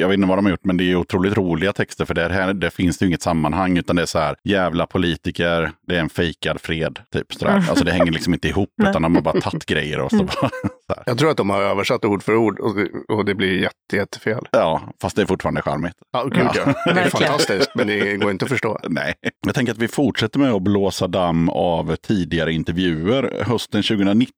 [0.01, 2.05] jag vet inte vad de har gjort, men det är otroligt roliga texter.
[2.05, 5.71] För det här det finns det inget sammanhang, utan det är så här, jävla politiker,
[5.87, 6.99] det är en fejkad fred.
[7.13, 7.53] Typ sådär.
[7.53, 7.65] Mm.
[7.69, 10.29] Alltså det hänger liksom inte ihop, utan de har bara tagit grejer och så Mm.
[10.41, 10.51] bara,
[10.87, 11.03] så här.
[11.07, 13.97] Jag tror att de har översatt ord för ord och det, och det blir jätte,
[13.97, 14.49] jättefel.
[14.51, 15.95] Ja, fast det är fortfarande charmigt.
[16.13, 16.75] Ja, gud ja.
[16.95, 18.79] Det är fantastiskt, men det går inte att förstå.
[18.89, 19.15] Nej.
[19.47, 23.45] Jag tänker att vi fortsätter med att blåsa damm av tidigare intervjuer.
[23.45, 24.31] Hösten 2019,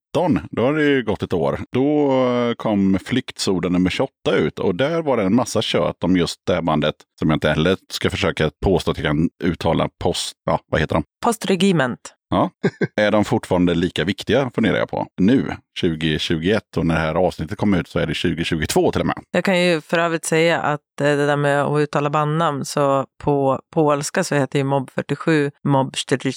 [0.51, 1.61] då har det ju gått ett år.
[1.73, 6.37] Då kom Flyktsoda nummer 28 ut och där var det en massa kött om just
[6.47, 10.33] det bandet som jag inte heller ska försöka påstå att jag kan uttala post...
[10.45, 11.05] Ja, vad heter de?
[11.25, 12.15] Postregiment.
[12.31, 12.51] Ja.
[12.97, 15.07] är de fortfarande lika viktiga funderar jag på.
[15.21, 19.07] Nu, 2021 och när det här avsnittet kommer ut så är det 2022 till och
[19.07, 19.17] med.
[19.31, 23.07] Jag kan ju för övrigt säga att eh, det där med att uttala bandnamn, så
[23.25, 26.31] på polska så heter ju Mob 47 Mob 47.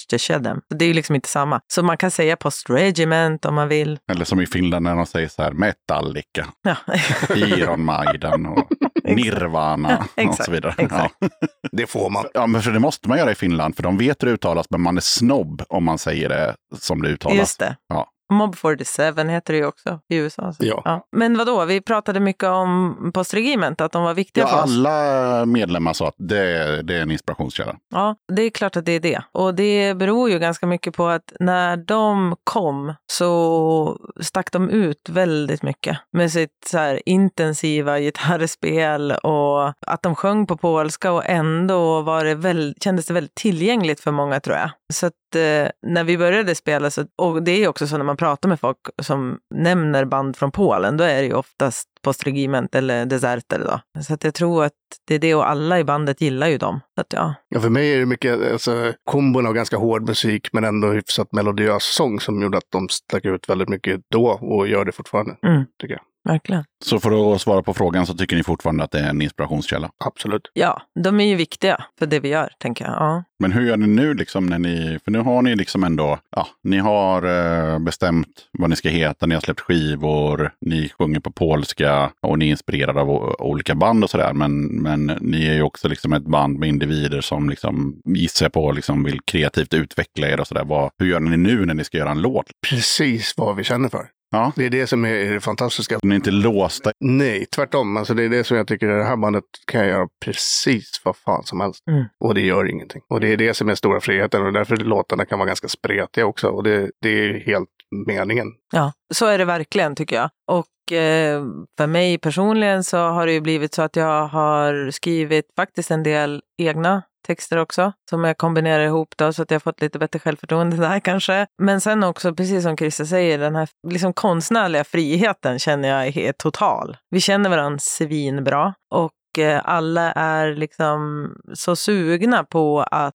[0.68, 1.60] Det är ju liksom inte samma.
[1.72, 3.98] Så man kan säga postregiment om man vill.
[4.12, 6.76] Eller som i Finland när de säger så här Metallica, Ja,
[7.36, 8.68] Iron Maiden och
[9.16, 10.74] Nirvana och så vidare.
[10.78, 11.14] exakt.
[11.20, 11.28] Ja.
[11.72, 12.24] Det får man.
[12.34, 14.66] Ja, men för det måste man göra i Finland, för de vet hur det uttalas,
[14.70, 17.38] men man är snobb om man säger det som det uttalas.
[17.38, 17.76] just det.
[17.88, 18.08] Ja.
[18.32, 20.52] Mob 47 heter det ju också i USA.
[20.52, 20.64] Så.
[20.84, 21.06] Ja.
[21.16, 21.64] Men vad då?
[21.64, 24.64] vi pratade mycket om postregiment, att de var viktiga Ja, för oss.
[24.64, 27.76] alla medlemmar sa att det, det är en inspirationskälla.
[27.90, 29.22] Ja, det är klart att det är det.
[29.32, 35.08] Och det beror ju ganska mycket på att när de kom så stack de ut
[35.08, 42.00] väldigt mycket med sitt så intensiva gitarrspel och att de sjöng på polska och ändå
[42.00, 44.70] var det väl, kändes det väldigt tillgängligt för många tror jag.
[44.92, 48.04] Så att eh, när vi började spela, så, och det är ju också så när
[48.04, 52.74] man pratar med folk som nämner band från Polen, då är det ju oftast Postregiment
[52.74, 54.00] eller Deserter då.
[54.02, 54.72] Så att jag tror att
[55.06, 56.80] det är det och alla i bandet gillar ju dem.
[56.94, 60.48] Så att ja, Ja, för mig är det mycket alltså, kombon av ganska hård musik
[60.52, 64.68] men ändå hyfsat melodiös sång som gjorde att de stack ut väldigt mycket då och
[64.68, 65.36] gör det fortfarande.
[65.42, 65.64] Mm.
[65.80, 66.02] Tycker jag.
[66.24, 66.64] Verkligen.
[66.84, 69.90] Så för att svara på frågan så tycker ni fortfarande att det är en inspirationskälla.
[70.04, 70.50] Absolut.
[70.52, 72.94] Ja, de är ju viktiga för det vi gör, tänker jag.
[72.94, 73.24] Ja.
[73.40, 76.46] Men hur gör ni nu liksom när ni, för nu har ni liksom ändå, ja,
[76.62, 81.30] ni har eh, bestämt vad ni ska heta, ni har släppt skivor, ni sjunger på
[81.30, 84.32] polska och ni är inspirerade av olika band och sådär.
[84.32, 88.72] Men, men ni är ju också liksom ett band med individer som liksom gissar på
[88.72, 90.90] liksom vill kreativt utveckla er och sådär.
[90.98, 92.46] Hur gör ni nu när ni ska göra en låt?
[92.70, 94.06] Precis vad vi känner för.
[94.32, 94.52] Ja.
[94.56, 95.98] Det är det som är det fantastiska.
[96.02, 96.92] Ni är inte låsta.
[97.00, 97.96] Nej, tvärtom.
[97.96, 101.16] Alltså det är det som jag tycker, det här bandet kan jag göra precis vad
[101.16, 101.88] fan som helst.
[101.90, 102.04] Mm.
[102.24, 103.02] Och det gör ingenting.
[103.08, 106.26] Och det är det som är stora friheten och därför låtarna kan vara ganska spretiga
[106.26, 106.48] också.
[106.48, 107.68] Och det, det är helt
[108.06, 108.46] meningen.
[108.72, 110.30] Ja, så är det verkligen tycker jag.
[110.50, 111.42] Och eh,
[111.78, 116.02] för mig personligen så har det ju blivit så att jag har skrivit faktiskt en
[116.02, 120.18] del egna texter också som jag kombinerar ihop då, så att jag fått lite bättre
[120.18, 121.46] självförtroende där kanske.
[121.62, 126.32] Men sen också, precis som Christer säger, den här liksom konstnärliga friheten känner jag är
[126.32, 126.96] total.
[127.10, 133.14] Vi känner varandra svinbra och eh, alla är liksom så sugna på att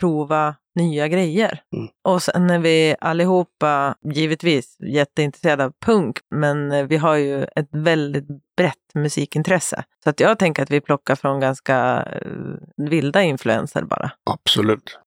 [0.00, 1.60] prova nya grejer.
[1.76, 1.88] Mm.
[2.08, 7.68] Och sen är vi allihopa givetvis jätteintresserade av punk, men eh, vi har ju ett
[7.72, 8.26] väldigt
[8.60, 9.84] brett musikintresse.
[10.04, 14.10] Så att jag tänker att vi plockar från ganska eh, vilda influenser bara.
[14.30, 14.98] Absolut.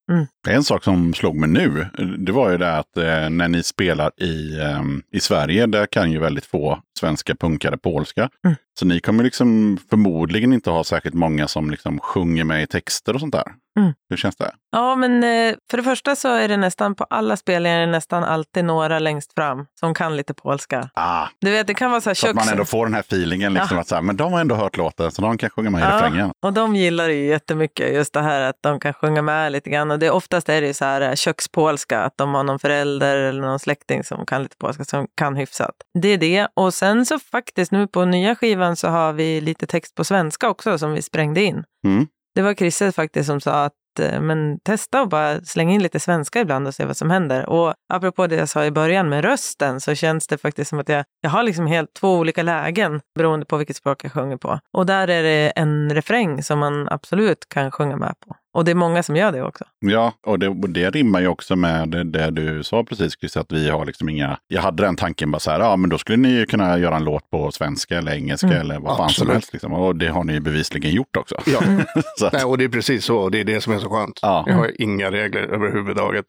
[0.47, 1.87] En sak som slog mig nu,
[2.17, 4.81] det var ju det att eh, när ni spelar i, eh,
[5.11, 8.29] i Sverige, där kan ju väldigt få svenska punkare polska.
[8.45, 8.55] Mm.
[8.79, 13.13] Så ni kommer liksom förmodligen inte ha särskilt många som liksom sjunger med i texter
[13.13, 13.53] och sånt där.
[13.79, 13.93] Mm.
[14.09, 14.51] Hur känns det?
[14.71, 17.91] Ja, men eh, för det första så är det nästan på alla spelningar är det
[17.91, 20.89] nästan alltid några längst fram som kan lite polska.
[20.93, 23.01] Ah, Du vet, det kan vara så här så att man ändå får den här
[23.01, 23.81] feelingen, liksom, Ja.
[23.81, 25.83] att så här, men de har ändå hört låten så de kan sjunga med i
[25.83, 26.31] Ja, refrängen.
[26.45, 29.69] och de gillar det ju jättemycket, just det här att de kan sjunga med lite
[29.69, 29.91] grann.
[29.91, 33.17] Och det, oftast är det ju så här eh, kökspolska, att de har någon förälder
[33.17, 35.75] eller någon släkting som kan lite polska, som kan hyfsat.
[36.01, 36.47] Det är det.
[36.53, 40.49] Och sen så faktiskt nu på nya skivan så har vi lite text på svenska
[40.49, 41.63] också som vi sprängde in.
[41.85, 42.07] Mm.
[42.35, 45.99] Det var Chrisse faktiskt som sa att Eh, men testa och bara slänga in lite
[45.99, 47.49] svenska ibland och se vad som händer.
[47.49, 50.89] Och apropå det jag sa i början med rösten så känns det faktiskt som att
[50.89, 54.59] jag, jag har liksom helt två olika lägen beroende på vilket språk jag sjunger på.
[54.73, 58.35] Och där är det en refräng som man absolut kan sjunga med på.
[58.53, 59.63] Och det är många som gör det också.
[59.79, 63.37] Ja, och det, och det rimmar ju också med det, det du sa precis, Chris,
[63.37, 64.37] att vi har liksom inga...
[64.47, 66.95] Jag hade den tanken bara så här, ja men då skulle ni ju kunna göra
[66.95, 68.59] en låt på svenska eller engelska Mm.
[68.61, 69.53] eller vad fan som helst.
[69.53, 69.73] Liksom.
[69.73, 71.35] Och det har ni ju bevisligen gjort också.
[71.45, 71.59] Ja.
[72.19, 73.17] så att, Nej, och det är precis så.
[73.17, 74.19] och Det är det som är så skönt.
[74.21, 74.43] ja.
[74.47, 76.25] Jag har inga regler överhuvudtaget.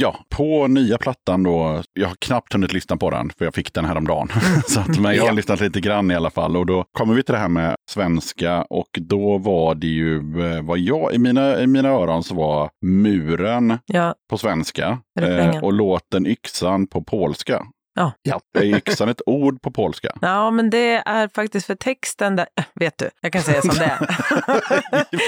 [0.00, 3.74] Ja, på nya plattan då, jag har knappt hunnit lyssna på den, för jag fick
[3.74, 4.28] den häromdagen.
[4.66, 6.56] så att, men jag har lyssnat lite grann i alla fall.
[6.56, 10.62] Och då kommer vi till det här med svenska och då var det ju, eh,
[10.62, 15.72] vad jag, i mina, i mina öron så var muren Ja, på svenska eh, och
[15.72, 17.66] låten Yxan på polska.
[17.94, 18.12] Ja.
[18.22, 18.40] Ja.
[18.58, 20.08] Är yxan ett ord på polska?
[20.20, 23.74] ja men det är faktiskt för texten där, äh, vet du, jag kan säga som
[23.74, 23.98] det är.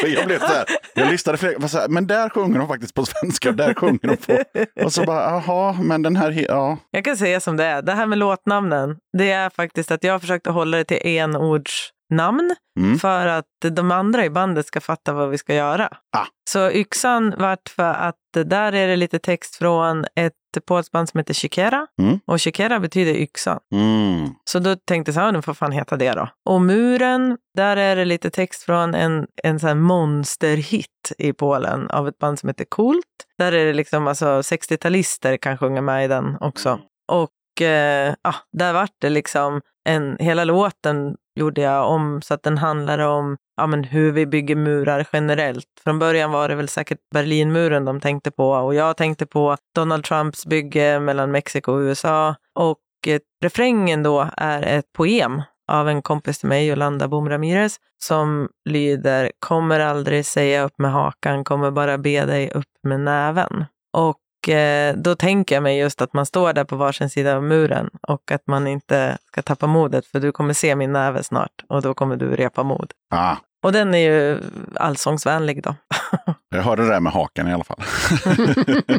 [0.16, 0.64] Jag blev så här,
[0.94, 4.00] jag lyssnade för var så här, men där sjunger de faktiskt på svenska, där sjunger
[4.02, 4.60] de på...
[4.84, 6.78] Och så bara, jaha, men den här, ja.
[6.90, 7.82] Jag kan säga som det är.
[7.82, 11.00] Det här med låtnamnen, det är faktiskt att jag har försökt att hålla det till
[12.10, 12.98] enordsnamn Mm.
[12.98, 15.88] för att de andra i bandet ska fatta vad vi ska göra.
[16.16, 16.26] Ah.
[16.50, 20.32] Så yxan vart för att där är det lite text från ett
[20.66, 21.86] polskt band som heter Chikera.
[22.02, 22.20] Mm.
[22.26, 23.58] Och Chikera betyder yxan.
[23.74, 24.28] Mm.
[24.44, 26.28] Så då tänkte jag så här, den får fan heta det då.
[26.48, 31.90] Och muren, där är det lite text från en, en sån här monsterhit i Polen
[31.90, 33.04] av ett band som heter Kult.
[33.38, 36.78] Där är det liksom, alltså 60-talister kan sjunga med i den också.
[37.12, 42.42] Och eh, ja, där vart det liksom, en, hela låten gjorde jag om så att
[42.42, 45.66] den handlade om ja, men hur vi bygger murar generellt.
[45.84, 50.04] Från början var det väl säkert Berlinmuren de tänkte på och jag tänkte på Donald
[50.04, 52.34] Trumps bygge mellan Mexiko och USA.
[52.54, 57.76] Och eh, refrängen då är ett poem av en kompis till mig, Yolanda Bom Ramirez,
[58.02, 63.64] som lyder Kommer aldrig säga upp med hakan, kommer bara be dig upp med näven.
[63.92, 64.16] Och
[64.48, 67.90] eh, då tänker jag mig just att man står där på varsin sida av muren
[68.08, 71.82] och att man inte ska tappa modet för du kommer se min näve snart och
[71.82, 72.92] då kommer du repa mod.
[73.14, 74.38] Ah, Och den är ju
[74.74, 75.74] allsångsvänlig då.
[76.54, 77.80] jag hörde det där med hakan i alla fall.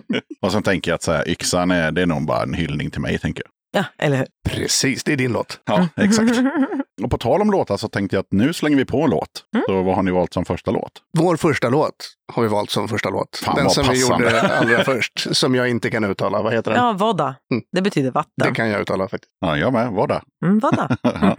[0.42, 2.90] och sen tänker jag att så här, yxan är, det är nog bara en hyllning
[2.92, 3.52] till mig, tänker jag.
[3.78, 4.28] Ja, eller hur?
[4.50, 5.60] Precis, det är din låt.
[5.66, 6.32] Ja, exakt.
[7.04, 9.44] Och på tal om låtar så tänkte jag att nu slänger vi på en låt.
[9.56, 9.66] Mm.
[9.68, 10.92] Så vad har ni valt som första låt?
[11.18, 11.96] Vår första låt
[12.34, 13.38] har vi valt som första låt.
[13.38, 14.26] Fan, den som passande.
[14.26, 16.42] vi gjorde allra först, som jag inte kan uttala.
[16.42, 16.84] Vad heter den?
[16.84, 17.36] Ja, vodda.
[17.52, 17.64] Mm.
[17.72, 18.32] Det betyder vatten.
[18.36, 19.32] Det kan jag uttala faktiskt.
[19.40, 19.94] Ja, jag med.
[20.08, 20.22] Där?
[20.46, 20.98] Mm, vodda.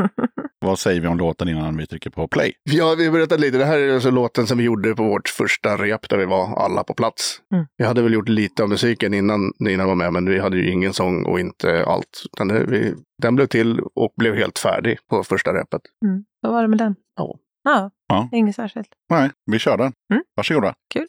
[0.60, 2.52] vad säger vi om låten innan vi trycker på play?
[2.62, 3.58] Ja, vi berättade lite.
[3.58, 6.56] Det här är alltså låten som vi gjorde på vårt första rep där vi var
[6.64, 7.40] alla på plats.
[7.54, 7.66] Mm.
[7.76, 10.70] Vi hade väl gjort lite av musiken innan Nina var med, men vi hade ju
[10.70, 12.22] ingen sång och inte allt.
[12.48, 15.80] Det, vi, den blev till och blev helt färdig på första repet.
[16.06, 16.24] Mm.
[16.40, 16.94] Vad var det med den?
[17.16, 17.38] Ja.
[17.64, 18.28] Ja, Ja.
[18.32, 18.88] inget särskilt.
[19.10, 19.92] Nej, vi kör den.
[20.12, 20.22] Mm.
[20.36, 20.74] Varsågoda.
[20.94, 21.06] Kul.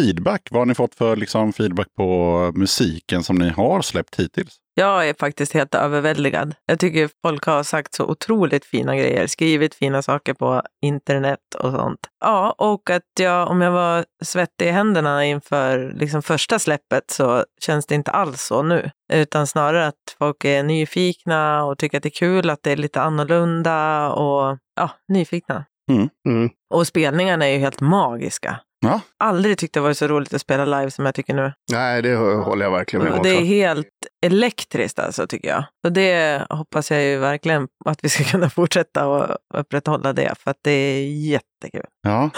[0.00, 0.48] Feedback.
[0.50, 4.56] Vad har ni fått för liksom, feedback på musiken som ni har släppt hittills?
[4.74, 6.54] Jag är faktiskt helt överväldigad.
[6.66, 11.72] Jag tycker folk har sagt så otroligt fina grejer, skrivit fina saker på internet och
[11.72, 11.98] sånt.
[12.20, 17.44] Ja, och att jag, om jag var svettig i händerna inför liksom första släppet så
[17.60, 18.90] känns det inte alls så nu.
[19.12, 22.76] Utan snarare att folk är nyfikna och tycker att det är kul att det är
[22.76, 25.64] lite annorlunda och ja, nyfikna.
[25.90, 26.50] Mm.
[26.74, 28.60] Och spelningarna är ju helt magiska.
[28.80, 29.00] Ja.
[29.18, 31.52] Aldrig tyckt det varit så roligt att spela live som jag tycker nu.
[31.72, 33.22] Nej, det håller jag verkligen med om.
[33.22, 33.88] Det är helt
[34.26, 35.64] elektriskt alltså, tycker jag.
[35.86, 40.50] Och det hoppas jag ju verkligen att vi ska kunna fortsätta och upprätthålla det, för
[40.50, 41.84] att det är jättekul.
[42.02, 42.30] Ja.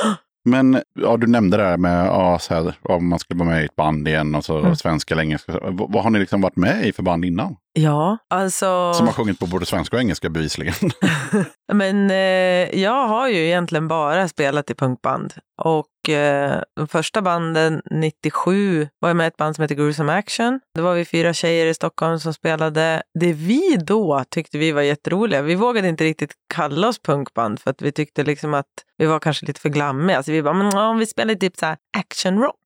[0.45, 3.62] Men ja, du nämnde det här med ja, så här, om man skulle vara med
[3.62, 4.76] i ett band igen och så Mm.
[4.76, 5.53] svenska eller engelska.
[5.62, 7.57] Vad, vad har ni liksom varit med i för band innan?
[7.72, 8.93] Ja, alltså...
[8.95, 10.74] Som har sjungit på både svenska och engelska bevisligen.
[11.72, 15.34] Men eh, jag har ju egentligen bara spelat i punkband.
[15.62, 20.13] Och Eh, de första banden, 97, var jag med i ett band som heter Gruesome
[20.13, 20.61] Action.
[20.75, 23.03] Då var vi fyra tjejer i Stockholm som spelade.
[23.21, 27.71] Det vi då tyckte vi var jätteroliga, vi vågade inte riktigt kalla oss punkband för
[27.71, 28.67] att vi tyckte liksom att
[28.99, 30.23] vi var kanske lite för glammiga.
[30.23, 32.57] Så vi bara, men om vi spelar typ så här action rock.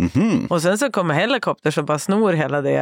[0.00, 0.46] Mhm.
[0.50, 2.76] Och sen så kommer Helicopters och bara snor hela det,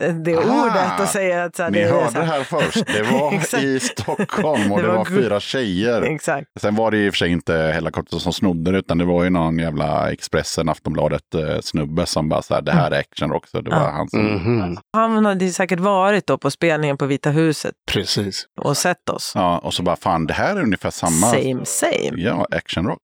[0.00, 2.32] eh, det Ah, ordet och säger att så här, Ni det hörde så det här.
[2.36, 2.86] här först.
[2.86, 6.02] Det var i Stockholm och Det det var var fyra tjejer.
[6.02, 6.46] Exakt.
[6.60, 9.24] Sen var det i och för sig inte Helikopter som snodde det, utan det var
[9.24, 13.32] ju någon jävla Expressen, Aftonbladet eh, snubbe som bara så här, det här är action
[13.32, 13.60] också.
[13.62, 13.90] Det var Ja.
[13.90, 14.20] han som...
[14.26, 14.78] Mhm.
[14.92, 18.46] Han hade ju säkert varit då på spelningen på Vita huset Precis.
[18.60, 19.32] och sett oss.
[19.34, 21.26] Ja, och så bara fan, det här är ungefär samma.
[21.30, 22.22] Same, same.
[22.22, 22.98] Ja, actionrock.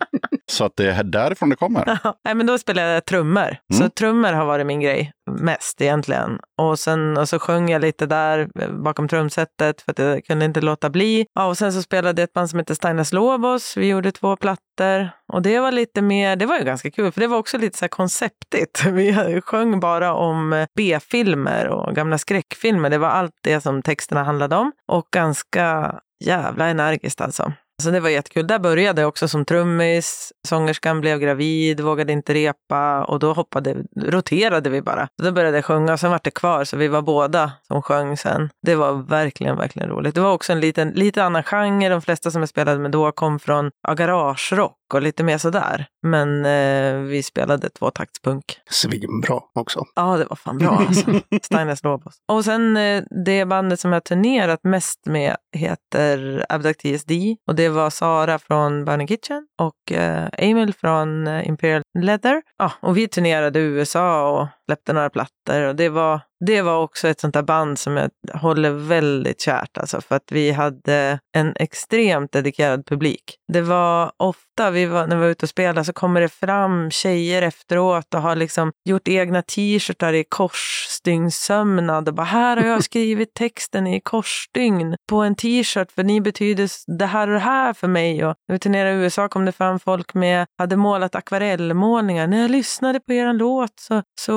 [0.50, 1.98] så att det är därifrån det kommer.
[2.24, 3.56] Nej, men då spelade jag trummor.
[3.72, 3.90] Så Mm.
[3.90, 6.38] trummor har varit min grej mest egentligen.
[6.60, 10.44] Och sen och så sjöng jag lite där eh, bakom trumsetet för att jag kunde
[10.44, 11.26] inte låta bli.
[11.34, 13.76] Ja, och sen så spelade jag ett band som heter Steinas Lobos.
[13.76, 17.20] Vi gjorde två plattor och det var lite mer, det var ju ganska kul för
[17.20, 18.84] det var också lite så här konceptigt.
[18.86, 22.90] Vi sjöng bara om eh, B-filmer och gamla skräckfilmer.
[22.90, 27.52] Det var allt det som texterna handlade om och ganska jävla energiskt alltså.
[27.82, 28.46] Så det var jättekul.
[28.46, 30.32] Där började jag också som trummis.
[30.48, 35.08] Sångerskan blev gravid, vågade inte repa och då hoppade, roterade vi bara.
[35.20, 37.82] Så då började jag sjunga och sen var det kvar så vi var båda som
[37.82, 38.50] sjöng sen.
[38.62, 40.14] Det var verkligen, verkligen roligt.
[40.14, 41.88] Det var också en liten, lite annan genre.
[41.88, 45.86] De flesta som jag spelade med då kom från ja, garagerock och lite mer sådär.
[46.02, 48.44] Men eh, vi spelade tvåtaktspunk.
[48.70, 49.84] Svinbra också.
[49.94, 51.20] Ja, det var fan bra alltså.
[51.42, 52.14] Steiners Lobos.
[52.32, 57.36] Och sen eh, det bandet som jag turnerat mest med heter Abductees D.
[57.48, 62.42] Och det var Sara från Burning Kitchen och eh, Emil från eh, Imperial Leather.
[62.58, 65.62] Ja, och vi turnerade i USA och släppte några plattor.
[65.62, 69.78] Och det var, det var också ett sånt där band som jag håller väldigt kärt.
[69.78, 73.36] Alltså, för att vi hade en extremt dedikerad publik.
[73.52, 76.90] Det var ofta, vi var, när vi var ute och spelade, så kommer det fram
[76.90, 82.64] tjejer efteråt och har liksom gjort egna t-shirtar i kors korsstyngssömnad och bara här har
[82.64, 87.40] jag skrivit texten i korsstygn på en t-shirt för ni betyder det här och det
[87.40, 88.24] här för mig.
[88.24, 92.26] Och när vi turnerade i USA kom det fram folk med, hade målat akvarellmålningar.
[92.26, 94.36] När jag lyssnade på er låt så, så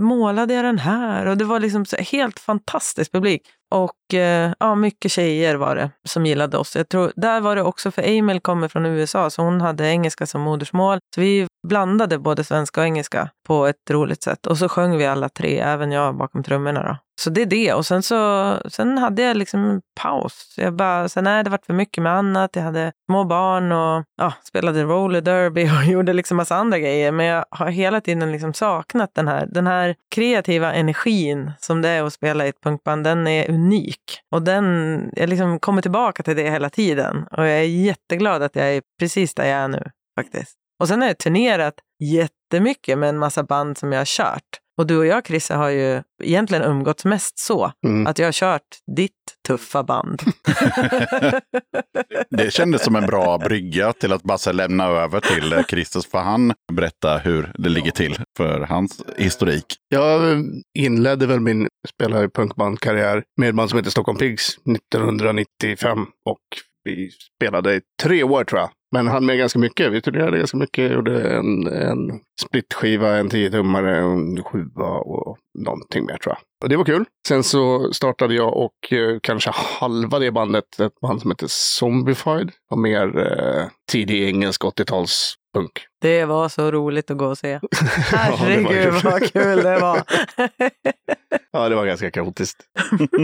[0.00, 3.42] målade jag den här och det var liksom så helt fantastisk publik.
[3.74, 6.76] Och eh, ja, mycket tjejer var det som gillade oss.
[6.76, 10.26] Jag tror, där var det också, för Emil kommer från USA, så hon hade engelska
[10.26, 10.98] som modersmål.
[11.14, 14.46] Så vi blandade både svenska och engelska på ett roligt sätt.
[14.46, 16.82] Och så sjöng vi alla tre, även jag bakom trummorna.
[16.82, 16.96] Då.
[17.20, 17.72] Så det är det.
[17.72, 20.54] Och sen så sen hade jag liksom en paus.
[20.56, 22.56] Jag bara, sen nej, det varit för mycket med annat.
[22.56, 27.12] Jag hade små barn och ja, spelade roller derby och gjorde liksom massa andra grejer.
[27.12, 31.88] Men jag har hela tiden liksom saknat den här, den här kreativa energin som det
[31.88, 33.04] är att spela i ett punkband.
[33.04, 34.02] Den är unik.
[34.30, 37.26] Och den, jag liksom kommer tillbaka till det hela tiden.
[37.30, 39.90] Och jag är jätteglad att jag är precis där jag är nu
[40.20, 40.54] faktiskt.
[40.80, 44.60] Och sen har jag turnerat jättemycket med en massa band som jag har kört.
[44.78, 48.06] Och du och jag, Chrisse, har ju egentligen umgåtts mest så Mm.
[48.06, 48.62] att jag har kört
[48.96, 49.12] ditt
[49.48, 50.22] tuffa band.
[52.30, 56.00] Det kändes som en bra brygga till att bara lämna över till eh, Christer.
[56.10, 59.64] För han berätta hur det ligger till för hans historik.
[59.88, 60.42] Jag
[60.78, 65.98] inledde väl min spela i punkbandkarriär med ett band som heter Stockholm Pigs 1995.
[66.28, 66.40] Och
[66.84, 68.70] vi spelade i tre år tror jag.
[68.94, 69.92] Men hann med ganska mycket.
[69.92, 70.92] Vi turnerade ganska mycket.
[70.92, 76.38] Gjorde en, en splitskiva, en 10-tummare, en sjua och någonting mer tror jag.
[76.62, 77.04] Och det var kul.
[77.28, 82.50] Sen så startade jag och eh, kanske halva det bandet, ett band som heter Zombified.
[82.70, 85.70] Och mer eh, tidig engelsk 80-talspunk.
[86.00, 87.48] Det var så roligt att gå och se.
[88.12, 89.00] Ja, Herregud kul.
[89.10, 90.02] vad kul det var.
[91.56, 92.58] Ja, det var ganska kaotiskt.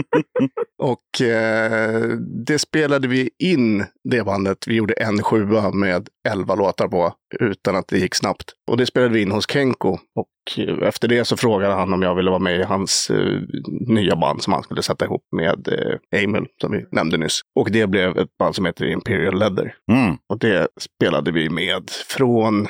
[0.83, 2.01] och eh,
[2.45, 4.57] det spelade vi in, det bandet.
[4.67, 8.51] Vi gjorde en sjua med elva låtar på, utan att det gick snabbt.
[8.71, 9.97] Och det spelade vi in hos Kenko.
[10.15, 13.41] Och eh, efter det så frågade han om jag ville vara med i hans eh,
[13.87, 17.41] nya band som han skulle sätta ihop med eh, Emil, som vi nämnde nyss.
[17.59, 19.75] Och det blev ett band som heter Imperial Leather.
[19.91, 20.17] Mm.
[20.29, 22.67] Och det spelade vi med från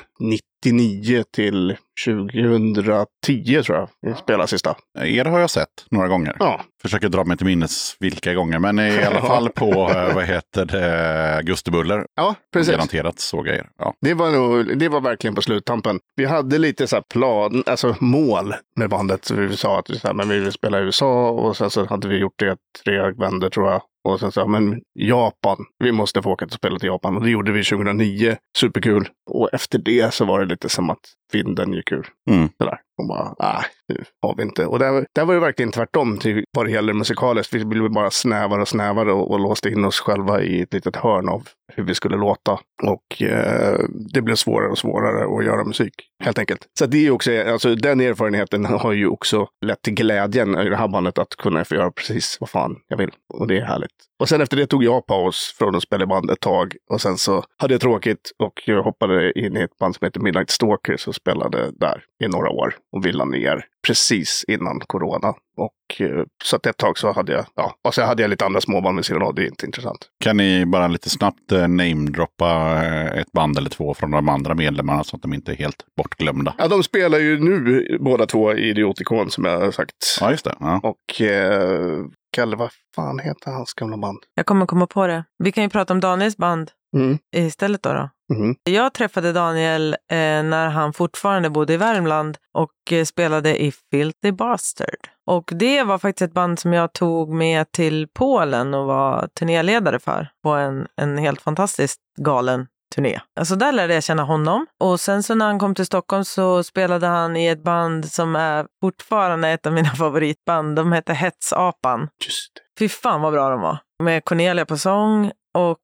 [0.65, 3.89] 99 till 2010 tror jag.
[4.01, 4.75] Vi spelade sista.
[4.99, 6.35] Er har jag sett några gånger.
[6.39, 10.23] Ja, Försöker dra mig till minnes vilka gånger, men i alla fall på, eh, vad
[10.23, 12.05] heter det, Augustibuller.
[12.15, 12.71] ja precis.
[12.71, 13.67] Garanterat såg jag er.
[13.77, 13.93] Ja.
[14.01, 15.99] Det var, nog, det var verkligen på sluttampen.
[16.15, 19.25] Vi hade lite så här plan, alltså mål med bandet.
[19.25, 21.69] Så vi sa att vi, så här, men vi vill spela i USA och sen
[21.69, 23.81] så hade vi gjort det tre vändor tror jag.
[24.03, 27.17] Och sen sa men Japan, vi måste få åka och spela till Japan.
[27.17, 28.37] Och det gjorde vi 2009.
[28.57, 29.09] Superkul.
[29.29, 30.99] Och efter det så var det lite som att
[31.33, 32.07] vinden gick ur.
[32.29, 32.49] Mm.
[32.57, 32.79] Sådär.
[32.97, 34.65] Och bara, nej, nu har vi inte.
[34.65, 37.53] Och där, där var det verkligen tvärtom till vad det gäller musikaliskt.
[37.53, 40.95] Vi blev bara snävare och snävare och, och låste in oss själva i ett litet
[40.95, 42.59] hörn av hur vi skulle låta.
[42.83, 43.79] Och eh,
[44.13, 46.67] det blev svårare och svårare att göra musik, helt enkelt.
[46.79, 50.75] Så det är också, alltså den erfarenheten har ju också lett till glädjen i det
[50.75, 53.11] här bandet att kunna få göra precis vad fan jag vill.
[53.33, 53.91] Och det är härligt.
[54.19, 56.75] Och sen efter det tog jag paus från att spela i band ett tag.
[56.89, 60.19] Och sen så hade jag tråkigt och jag hoppade in i ett band som heter
[60.19, 62.75] Midnight Stalkers och spelade där i några år.
[62.91, 65.33] Och ville ner precis innan corona.
[65.57, 68.45] Och eh, så att ett tag så hade jag, ja, och så hade jag lite
[68.45, 69.35] andra småband vid sidan av.
[69.35, 70.07] Det är inte intressant.
[70.23, 74.55] Kan ni bara lite snabbt eh, namedroppa eh, ett band eller två från de andra
[74.55, 76.55] medlemmarna så att de inte är helt bortglömda?
[76.57, 79.91] Ja, de spelar ju nu båda två i Idiotikon som jag har sagt.
[80.21, 80.55] Ja, just det.
[80.59, 80.79] Ja.
[80.83, 82.05] Och eh,
[82.35, 84.19] Kalle, vad fan heter hans gamla band?
[84.35, 85.23] Jag kommer komma på det.
[85.43, 87.17] Vi kan ju prata om Daniels band Mm.
[87.35, 87.93] istället då.
[87.93, 88.09] då.
[88.31, 88.55] Mhm.
[88.63, 94.31] Jag träffade Daniel eh, när han fortfarande bodde i Värmland och eh, spelade i Filthy
[94.31, 95.07] Bastard.
[95.27, 99.99] Och det var faktiskt ett band som jag tog med till Polen och var turnéledare
[99.99, 103.19] för på en, en helt fantastiskt galen turné.
[103.39, 104.65] Alltså där lärde jag känna honom.
[104.79, 108.35] Och sen så när han kom till Stockholm så spelade han i ett band som
[108.35, 110.75] är fortfarande ett av mina favoritband.
[110.75, 112.09] De hette Hetsapan.
[112.25, 112.51] Just.
[112.79, 113.77] Fy fan vad bra de var.
[114.03, 115.77] Med Cornelia på sång och,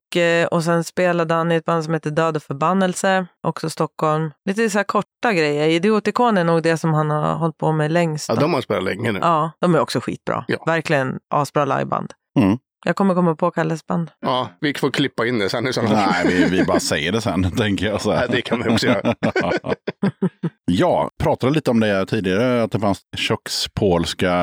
[0.52, 4.32] och sen spelade han i ett band som heter Död och förbannelse, också Stockholm.
[4.46, 5.68] Lite så här korta grejer.
[5.68, 8.30] Idiotikon är nog det som han har hållit på med längst.
[8.30, 9.20] Ja, de har spelat länge nu.
[9.22, 10.46] ja, de är också skitbra.
[10.48, 10.64] Ja.
[10.66, 12.14] Verkligen asbra liveband.
[12.40, 12.58] Mm.
[12.86, 14.12] Jag kommer komma på Kalles band.
[14.20, 16.12] Ja, vi får klippa in det sen i sådana fall.
[16.12, 18.02] Nej, vi, vi bara säger det sen, tänker jag.
[18.02, 18.20] Så här.
[18.20, 19.16] Nej, det kan vi också göra.
[20.66, 24.34] ja, pratade lite om det tidigare, att det fanns kökspolska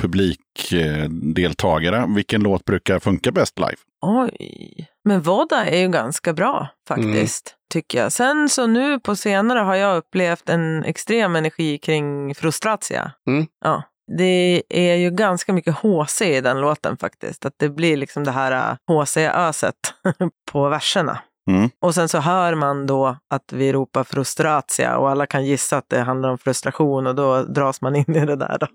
[0.00, 2.06] publikdeltagare.
[2.14, 3.76] Vilken låt brukar funka bäst live?
[4.02, 4.86] Oj.
[5.04, 8.12] Men Voda är ju ganska bra faktiskt, tycker jag.
[8.12, 13.12] Sen så nu på senare har jag upplevt en extrem energi kring Frustratia.
[13.28, 13.46] Mm.
[13.64, 13.82] Ja.
[14.16, 17.46] Det är ju ganska mycket HC i den låten faktiskt.
[17.46, 19.74] Att det blir liksom det här HC-öset
[20.52, 21.20] på verserna.
[21.50, 21.70] Mm.
[21.80, 25.88] Och sen så hör man då att vi ropar frustratia och alla kan gissa att
[25.88, 28.58] det handlar om frustration och då dras man in i det där.
[28.58, 28.68] Då.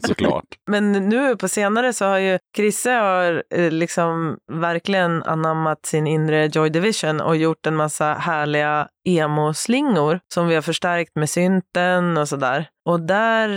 [0.08, 0.44] Såklart.
[0.70, 6.46] Men nu på senare så har ju Krisse har eh, liksom verkligen anammat sin inre
[6.46, 12.28] Joy Division och gjort en massa härliga emo-slingor som vi har förstärkt med synten och
[12.28, 12.68] sådär.
[12.88, 13.48] Och där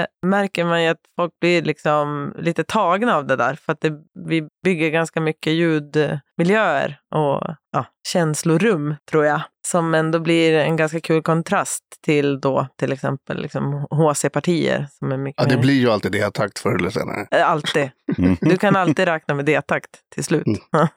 [0.00, 3.80] eh, märker man ju att folk blir liksom lite tagna av det där för att
[3.80, 3.92] det,
[4.28, 11.00] vi bygger ganska mycket ljudmiljöer och ja, känslorum tror jag som ändå blir en ganska
[11.00, 15.74] kul kontrast till då till exempel liksom HC-partier som är mycket Ja, det mer- blir
[15.80, 17.26] ju alltid det takt förr eller senare.
[17.30, 17.90] Eh, Alltid.
[18.18, 18.36] Mm.
[18.40, 20.46] Du kan alltid räkna med D-takt till slut.
[20.46, 20.58] Mm.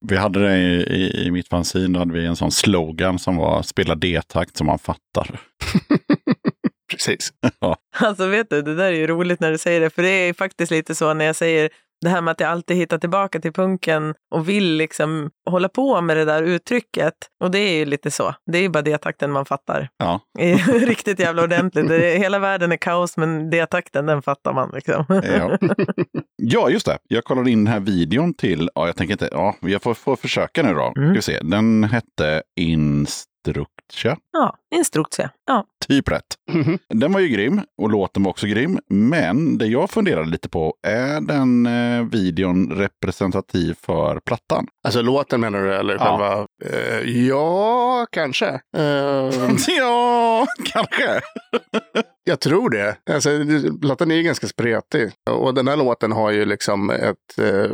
[0.00, 3.36] Vi hade det i, i, i mitt fanzine, då hade vi en sån slogan som
[3.36, 5.40] var spela D-takt som man fattar.
[6.90, 7.32] Precis.
[7.96, 10.32] Alltså vet du, det där är ju roligt när du säger det, för det är
[10.32, 11.70] faktiskt lite så när jag säger
[12.00, 16.00] det här med att jag alltid hittar tillbaka till punken och vill liksom hålla på
[16.00, 17.14] med det där uttrycket.
[17.40, 18.34] Och det är ju lite så.
[18.52, 19.88] Det är ju bara D-takten man fattar.
[19.96, 21.88] Ja, Det Riktigt jävla ordentligt.
[21.88, 25.04] Det är, hela världen är kaos, men D-takten den fattar man liksom.
[25.08, 25.58] ja.
[26.36, 26.98] ja, just det.
[27.08, 30.16] Jag kollade in den här videon till, ja, jag tänker inte, ja, jag får, får
[30.16, 30.92] försöka nu då.
[30.96, 31.08] Mm.
[31.08, 31.40] Ska vi se.
[31.42, 32.42] Den hette
[33.90, 34.16] Instruktja.
[34.32, 35.30] Ja, instruktia.
[35.46, 35.64] Ja.
[35.88, 36.24] Typ rätt.
[36.52, 36.78] Mhm.
[36.88, 38.78] Den var ju grym och låten var också grym.
[38.88, 44.66] Men det jag funderade lite på, är den eh, videon representativ för plattan?
[44.84, 45.98] Alltså låten menar du, eller Ja.
[46.00, 46.46] själva?
[46.64, 48.48] Eh, ja, kanske.
[48.76, 49.30] Eh,
[49.78, 51.20] ja, kanske.
[52.24, 52.96] jag tror det.
[53.10, 53.30] Alltså,
[53.82, 55.10] plattan är ju ganska spretig.
[55.30, 57.70] Och den här låten har ju liksom ett eh,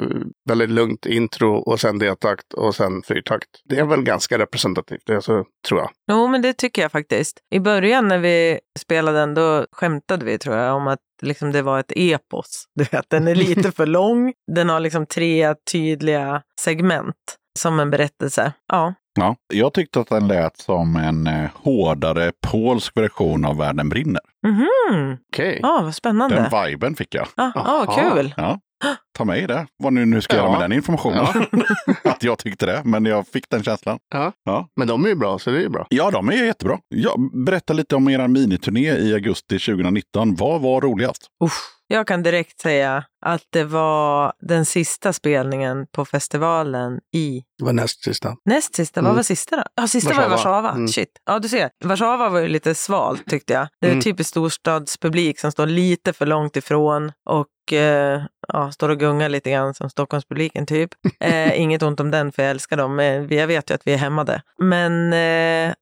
[0.49, 3.49] väldigt lugnt intro och sen D-takt och sen fyrtakt.
[3.69, 5.01] Det är väl ganska representativt.
[5.07, 5.91] Det är alltså tror jag.
[6.11, 7.39] Jo, men det tycker jag faktiskt.
[7.55, 11.63] I början när vi spelade den, då skämtade vi tror jag om att liksom det
[11.63, 12.65] var ett epos.
[12.75, 14.33] Du vet, den är lite för lång.
[14.53, 17.17] Den har liksom tre tydliga segment
[17.59, 18.53] som en berättelse.
[18.73, 23.89] Ja, Ja, jag tyckte att den lät som en eh, hårdare polsk version av Världen
[23.89, 24.21] brinner.
[24.47, 25.17] mhm.
[25.33, 25.61] Okej.
[25.63, 26.49] Ja, vad spännande.
[26.51, 27.27] Den viben fick jag.
[27.37, 28.15] Ja, ja, vad Aha.
[28.15, 28.35] kul.
[28.37, 28.61] Ja.
[29.19, 30.43] Ta med i det, vad ni nu ska Ja.
[30.43, 31.27] göra med den informationen.
[32.05, 33.99] att jag tyckte det, men jag fick den känslan.
[34.15, 34.33] Ja.
[34.45, 34.69] Ja.
[34.77, 35.87] Men de är ju bra, så det är ju bra.
[35.91, 36.79] Ja, de är jättebra.
[36.89, 37.17] Ja,
[37.47, 40.35] berätta lite om er miniturné i augusti 2019.
[40.35, 41.27] Vad var roligast?
[41.45, 41.53] Uff.
[41.89, 47.73] Jag kan direkt säga att det var den sista spelningen på festivalen i Det var
[47.73, 48.37] näst sista.
[48.45, 49.17] Näst sista, vad Mm.
[49.17, 49.63] var sista då?
[49.75, 50.55] Ja, sista var i Warszawa.
[50.61, 50.71] Warszawa.
[50.75, 50.89] Mm.
[50.89, 51.09] Shit.
[51.27, 51.71] Ja, du ser.
[51.85, 53.69] Warszawa var ju lite svalt tyckte jag.
[53.81, 54.03] Det är Mm.
[54.03, 59.51] typiskt storstadspublik som står lite för långt ifrån och eh, ja, står och gungar lite
[59.51, 60.91] grann som Stockholmspubliken typ.
[61.21, 62.97] Eh, inget ont om den, för jag älskar dem.
[62.97, 64.43] Men jag vet ju att vi är hämmade.
[64.63, 65.75] Men eh,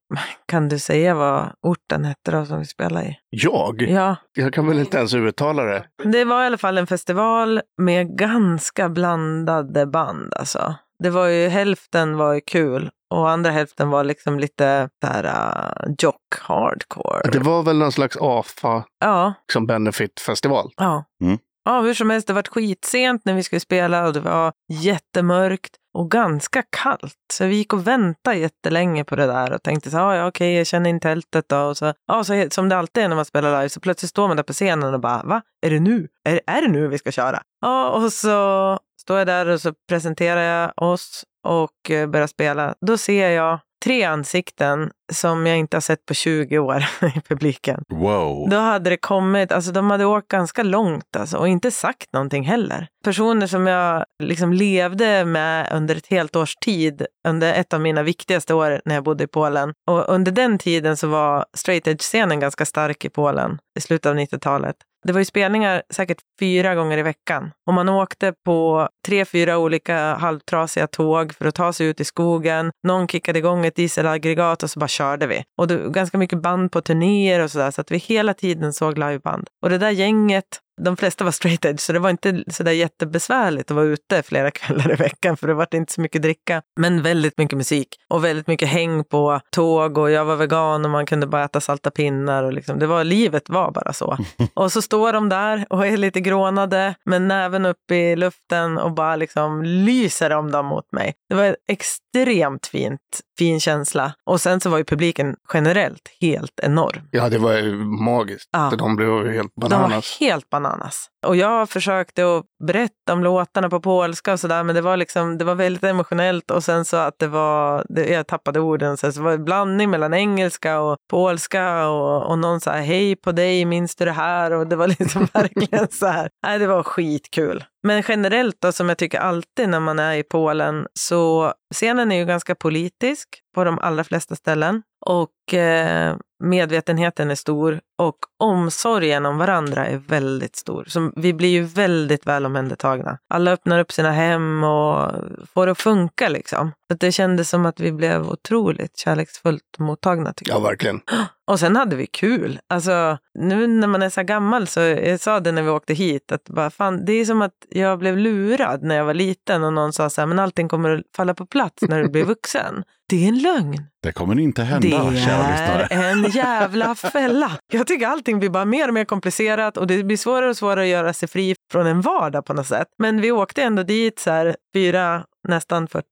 [0.47, 3.17] kan du säga vad orten hette då som vi spelade i?
[3.31, 3.83] Jag?
[3.83, 5.85] Ja, Jag kan väl inte ens uttala det.
[6.05, 7.34] det var i alla fall en festival
[7.79, 10.75] med ganska blandade band alltså.
[10.99, 15.95] Det var ju, hälften var ju kul och andra hälften var liksom lite där uh,
[15.99, 17.31] jock hardcore.
[17.33, 20.71] Det var väl någon slags AFA Ja, liksom benefit-festival.
[20.77, 21.05] ja.
[21.23, 21.39] Mm.
[21.65, 25.73] Ja, hur som helst, det var skitsent när vi skulle spela och det var jättemörkt
[25.95, 27.17] och ganska kallt.
[27.33, 30.55] Så vi gick och väntade jättelänge på det där och tänkte så här, ja okej,
[30.55, 31.59] jag känner in tältet då.
[31.59, 34.29] Och så, ja, så, som det alltid är när man spelar live, så plötsligt står
[34.29, 35.43] man där på scenen och bara, va?
[35.67, 36.09] Är det nu?
[36.25, 37.43] Är, är det nu vi ska köra?
[37.61, 42.75] Ja, och så står jag där och så presenterar jag oss och eh, börjar spela.
[42.87, 46.85] Då ser jag tre ansikten som jag inte har sett på 20 år
[47.17, 47.85] i publiken.
[47.89, 48.49] Wow.
[48.51, 52.45] Då hade det kommit, alltså de hade åkt ganska långt alltså, och inte sagt någonting
[52.45, 52.87] heller.
[53.05, 58.03] Personer som jag liksom levde med under ett helt års tid, under ett av mina
[58.03, 59.73] viktigaste år när jag bodde i Polen.
[59.91, 64.17] Och under den tiden så var straight edge-scenen ganska stark i Polen i slutet av
[64.17, 64.77] 90-talet.
[65.05, 67.51] Det var ju spelningar säkert fyra gånger i veckan.
[67.67, 72.05] Och man åkte på tre, fyra olika halvtrasiga tåg för att ta sig ut i
[72.05, 72.71] skogen.
[72.87, 75.45] Någon kickade igång ett dieselaggregat och så bara körde vi.
[75.59, 78.73] Och det var ganska mycket band på turnéer och sådär, så att vi hela tiden
[78.73, 79.49] såg liveband.
[79.63, 83.71] Och det där gänget, de flesta var straight edge, så det var inte sådär jättebesvärligt
[83.71, 86.63] att vara ute flera kvällar i veckan, för det var inte så mycket dricka.
[86.81, 90.91] Men väldigt mycket musik och väldigt mycket häng på tåg och jag var vegan och
[90.91, 94.19] man kunde bara äta salta pinnar och liksom, det var, livet var bara så.
[94.55, 98.93] Och så står de där och är lite grånade med näven upp i luften och
[98.95, 101.15] bara liksom lyser om dem mot mig.
[101.29, 103.01] Det var extremt fint,
[103.39, 104.13] fin känsla.
[104.25, 107.09] Och sen så var ju publiken generellt helt enorm.
[107.11, 108.49] Ja, det var ju magiskt.
[108.53, 108.73] Ja.
[108.79, 109.91] De blev helt De bananas.
[110.21, 110.64] var helt bananas.
[110.65, 111.11] ananas.
[111.27, 115.39] Och jag försökte att berätta om låtarna på polska och sådär, men det var, liksom,
[115.39, 116.51] det var väldigt emotionellt.
[116.51, 119.91] Och sen så att det var, det, jag tappade orden, så det var en blandning
[119.91, 124.51] mellan engelska och polska och, och någon sa hej på dig, minns du det här?
[124.51, 126.29] Och det var liksom verkligen så här.
[126.47, 127.65] Nej, det var skitkul.
[127.87, 132.17] Men generellt då, som jag tycker alltid när man är i Polen, så scenen är
[132.17, 134.83] ju ganska politisk på de allra flesta ställen.
[135.07, 140.85] Och eh, medvetenheten är stor och omsorgen om varandra är väldigt stor.
[140.89, 143.19] Som vi blir ju väldigt väl omhändertagna.
[143.29, 145.11] Alla öppnar upp sina hem och
[145.55, 146.73] får det att funka liksom.
[146.91, 150.63] Så det kändes som att vi blev otroligt kärleksfullt mottagna tycker Ja, jag.
[150.63, 151.01] verkligen.
[151.47, 152.61] Och sen hade vi kul.
[152.69, 156.33] Alltså, nu när man är så gammal så jag sa det när vi åkte hit
[156.33, 159.73] att bara, fan, det är som att jag blev lurad när jag var liten och
[159.73, 162.85] någon sa så här, men allting kommer att falla på plats när du blir vuxen.
[163.15, 163.87] Det är en lögn.
[164.03, 165.87] Det kommer inte hända, Det kära lyssnare.
[165.91, 167.51] är en jävla fälla.
[167.73, 170.83] Jag tycker allting blir bara mer och mer komplicerat och det blir svårare och svårare
[170.83, 172.87] att göra sig fri från en vardag på något sätt.
[172.99, 176.05] Men vi åkte ändå dit så här fyra, nästan 40,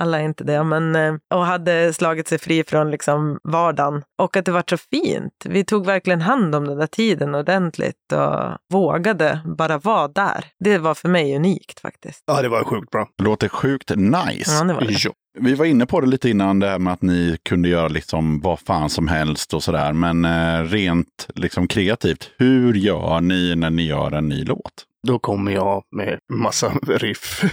[0.00, 4.02] alla är inte det, men eh, och hade slagit sig fri från liksom vardagen.
[4.22, 5.32] Och att det var så fint.
[5.44, 10.44] Vi tog verkligen hand om den där tiden ordentligt och vågade bara vara där.
[10.64, 12.22] Det var för mig unikt faktiskt.
[12.26, 13.08] Ja, det var sjukt bra.
[13.22, 14.52] Låter sjukt nice.
[14.58, 14.92] Ja, det var det.
[15.04, 15.10] Ja.
[15.40, 18.40] Vi var inne på det lite innan, det här med att ni kunde göra liksom
[18.40, 19.92] vad fan som helst och sådär.
[19.92, 24.84] Men eh, rent liksom kreativt, hur gör ni när ni gör en ny låt?
[25.06, 27.44] Då kommer jag med massa riff,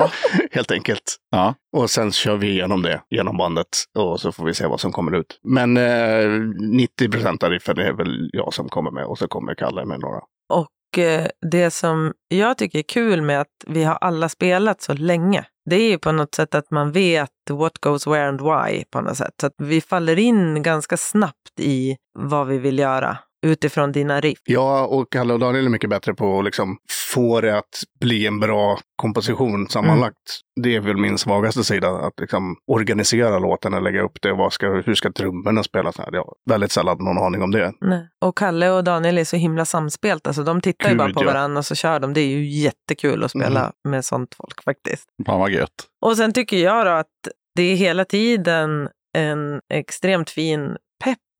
[0.50, 1.16] helt enkelt.
[1.30, 1.54] Ja.
[1.76, 3.68] Och sen kör vi igenom det, genom bandet.
[3.98, 5.40] Och så får vi se vad som kommer ut.
[5.42, 6.28] Men eh,
[6.60, 9.04] 90 procent av riffen är väl jag som kommer med.
[9.04, 10.20] Och så kommer Kalle med några.
[10.52, 14.94] Och eh, det som jag tycker är kul med att vi har alla spelat så
[14.94, 18.84] länge, det är ju på något sätt att man vet what goes where and why
[18.90, 19.34] på något sätt.
[19.40, 24.38] Så att vi faller in ganska snabbt i vad vi vill göra utifrån dina riff.
[24.44, 26.78] Ja, och Kalle och Daniel är mycket bättre på att liksom
[27.14, 30.16] få det att bli en bra komposition sammanlagt.
[30.62, 34.32] Det är väl min svagaste sida, att liksom organisera låten och lägga upp det.
[34.32, 35.98] Vad ska, hur ska trummorna spelas?
[35.98, 36.08] här?
[36.12, 37.72] Jag har väldigt sällan någon aning om det.
[37.80, 38.08] Nej.
[38.24, 40.26] Och Kalle och Daniel är så himla samspelt.
[40.26, 41.26] Alltså, de tittar ju Gud, bara på ja.
[41.26, 42.12] varandra och så kör de.
[42.12, 45.04] Det är ju jättekul att spela med sånt folk faktiskt.
[45.26, 45.86] Fan vad gött.
[46.00, 47.06] Och sen tycker jag då att
[47.56, 48.88] det är hela tiden
[49.18, 50.76] en extremt fin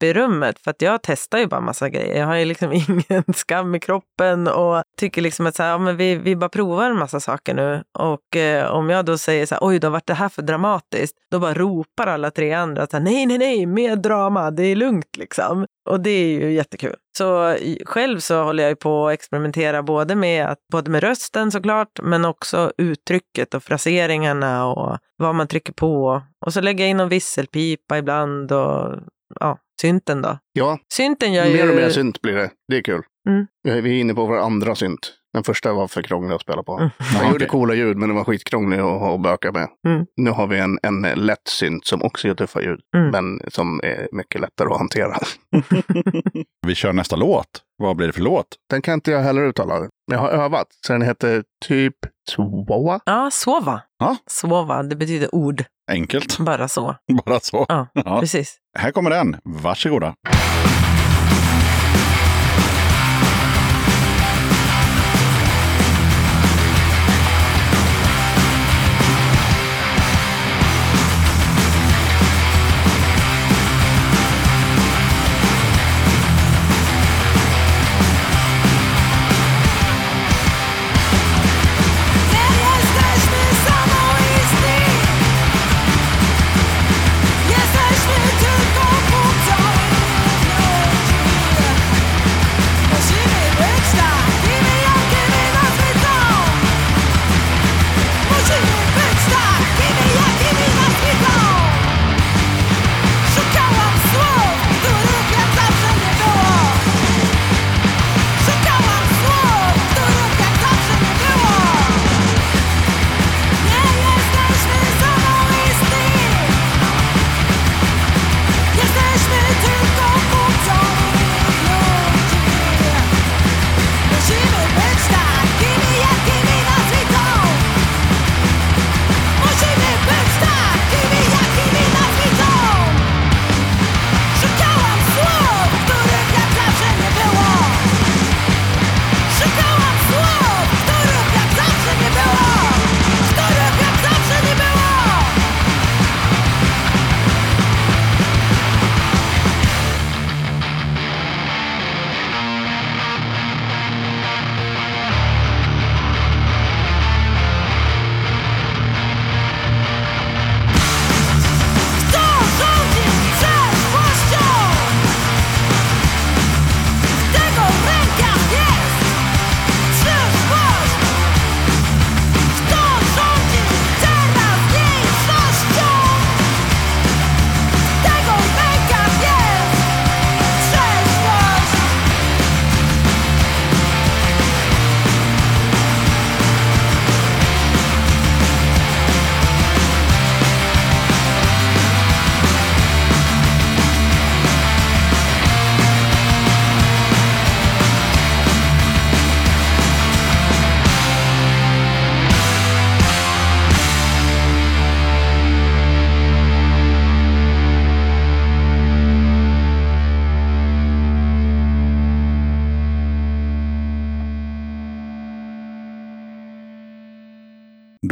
[0.03, 0.59] i rummet.
[0.59, 2.19] För att jag testar ju bara massa grejer.
[2.19, 2.71] Jag har ju liksom
[3.09, 6.49] ingen skam i kroppen och tycker liksom att så här, ja, men vi, vi bara
[6.49, 7.83] provar en massa saker nu.
[7.99, 11.15] Och eh, om jag då säger så här, oj då vart det här för dramatiskt.
[11.31, 15.17] Då bara ropar alla tre andra att nej, nej, nej, mer drama, det är lugnt
[15.17, 15.65] liksom.
[15.89, 16.95] Och det är ju jättekul.
[17.17, 21.51] Så själv så håller jag ju på att experimentera både med, att, både med rösten
[21.51, 26.21] såklart, men också uttrycket och fraseringarna och vad man trycker på.
[26.45, 28.95] Och så lägger jag in någon visselpipa ibland och
[29.39, 30.37] ja, synten då.
[30.53, 31.53] Ja, Synten gör ju...
[31.53, 32.49] mer och mer synt blir det.
[32.67, 33.01] Det är kul.
[33.29, 33.45] Mm.
[33.83, 35.13] Vi är inne på vår andra synt.
[35.33, 36.77] Den första var för krånglig att spela på.
[36.77, 36.89] Mm.
[36.97, 39.67] Den Ja, gjorde coola ljud, men den var skitkrånglig att ha att böka med.
[39.87, 40.05] Mm.
[40.17, 43.09] Nu har vi en, en lätt synt som också gör tuffa ljud, Mm.
[43.11, 45.17] men som är mycket lättare att hantera.
[46.67, 47.47] Vi kör nästa låt.
[47.77, 48.47] Vad blir det för låt?
[48.69, 49.79] Den kan inte jag heller uttala.
[49.79, 50.67] Men jag har övat.
[50.87, 51.95] Så den heter typ
[52.31, 52.99] Chihuahua.
[53.05, 53.81] Ja, sova.
[53.99, 54.17] Ja.
[54.27, 55.63] Sova, det betyder ord.
[55.91, 56.37] Enkelt.
[56.39, 56.95] Bara så.
[57.25, 57.65] Bara så.
[57.69, 58.19] Ja, Ja.
[58.19, 58.55] precis.
[58.79, 59.37] Här kommer den.
[59.43, 60.13] Varsågoda.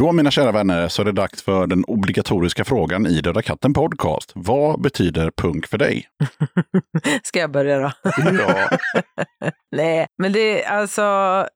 [0.00, 3.74] Då mina kära vänner så är det dags för den obligatoriska frågan i Döda katten
[3.74, 4.32] Podcast.
[4.34, 6.06] Vad betyder punk för dig?
[7.22, 7.90] Ska jag börja då?
[8.38, 8.70] Ja,
[9.76, 11.02] Nej, men det är alltså,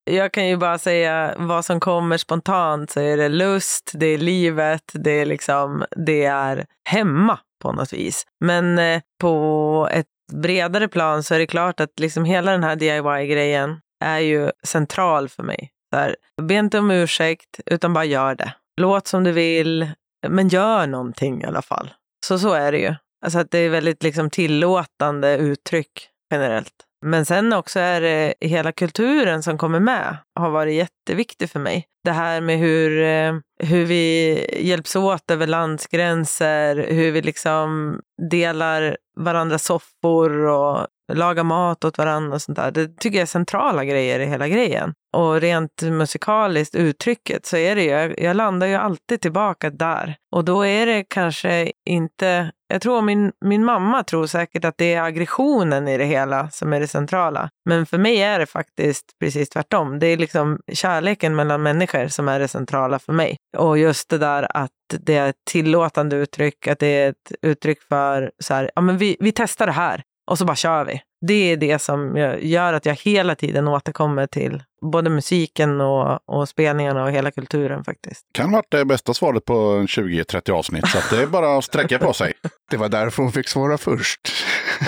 [0.04, 4.18] jag kan ju bara säga vad som kommer spontant så är det lust, det är
[4.18, 8.26] livet, det är liksom, det är hemma på något vis.
[8.40, 12.76] Men eh, på ett bredare plan så är det klart att liksom hela den här
[12.76, 15.70] DIY-grejen är ju central för mig.
[15.96, 18.54] Här, be inte om ursäkt, utan bara gör det.
[18.80, 19.90] Låt som du vill,
[20.28, 21.90] men gör någonting i alla fall.
[22.26, 22.94] Så så är det ju.
[23.24, 26.74] Alltså att det är väldigt liksom tillåtande uttryck generellt.
[27.06, 31.86] Men sen också är det hela kulturen som kommer med har varit jätteviktig för mig.
[32.04, 38.96] Det här med hur, eh, hur vi hjälps åt över landsgränser, hur vi liksom delar
[39.16, 42.70] varandras soffor och laga mat åt varandra och sånt där.
[42.70, 44.94] Det tycker jag är centrala grejer i hela grejen.
[45.16, 50.16] Och rent musikaliskt uttrycket så är det ju, jag, landar ju alltid tillbaka där.
[50.36, 54.94] Och då är det kanske inte, jag tror min, min mamma tror säkert att det
[54.94, 57.48] är aggressionen i det hela som är det centrala.
[57.68, 59.98] Men för mig är det faktiskt precis tvärtom.
[59.98, 63.36] Det är liksom kärleken mellan människor som är det centrala för mig.
[63.56, 67.82] Och just det där att det är ett tillåtande uttryck, att det är ett uttryck
[67.82, 71.02] för så här, ja men vi, vi testar det här och så bara kör vi.
[71.26, 74.62] Det är det som gör att jag hela tiden återkommer till
[74.92, 78.22] både musiken och, och spelningarna och hela kulturen faktiskt.
[78.32, 81.98] Kan varit det bästa svaret på 20-30 avsnitt, så att det är bara att sträcka
[81.98, 82.32] på sig.
[82.70, 84.20] Det var därför hon fick svara först.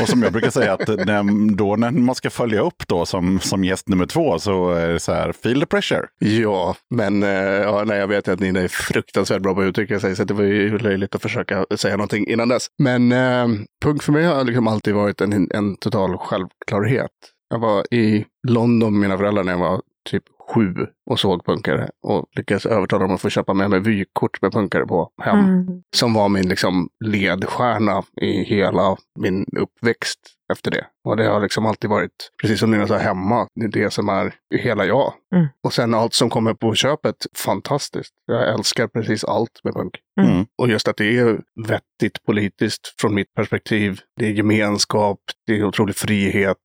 [0.00, 3.40] Och som jag brukar säga, att när, då när man ska följa upp då som,
[3.40, 6.06] som gäst nummer två så är det så här, feel the pressure.
[6.18, 9.66] Ja, men eh, ja, nej, jag vet ju att ni är fruktansvärt bra på att
[9.66, 12.66] uttrycka sig, så det var ju löjligt att försöka säga någonting innan dess.
[12.78, 13.48] Men eh,
[13.84, 17.10] punk för mig har liksom alltid varit en, en total självklarhet.
[17.50, 20.24] Jag var i London med mina föräldrar när jag var typ
[20.54, 20.74] sju
[21.10, 24.86] och såg punkare och lyckades övertala dem att få köpa med mig vykort med punkare
[24.86, 25.38] på hem.
[25.38, 25.82] Mm.
[25.96, 30.20] Som var min liksom ledstjärna i hela min uppväxt
[30.52, 30.86] efter det.
[31.04, 33.48] Och det har liksom alltid varit, precis som Nina sa, hemma.
[33.54, 35.12] Det är det som är hela jag.
[35.34, 35.46] Mm.
[35.64, 38.14] Och sen allt som kommer på köpet, fantastiskt.
[38.26, 39.94] Jag älskar precis allt med punk.
[40.20, 40.32] Mm.
[40.32, 40.46] Mm.
[40.58, 44.00] Och just att det är vettigt politiskt från mitt perspektiv.
[44.16, 46.56] Det är gemenskap, det är otrolig frihet.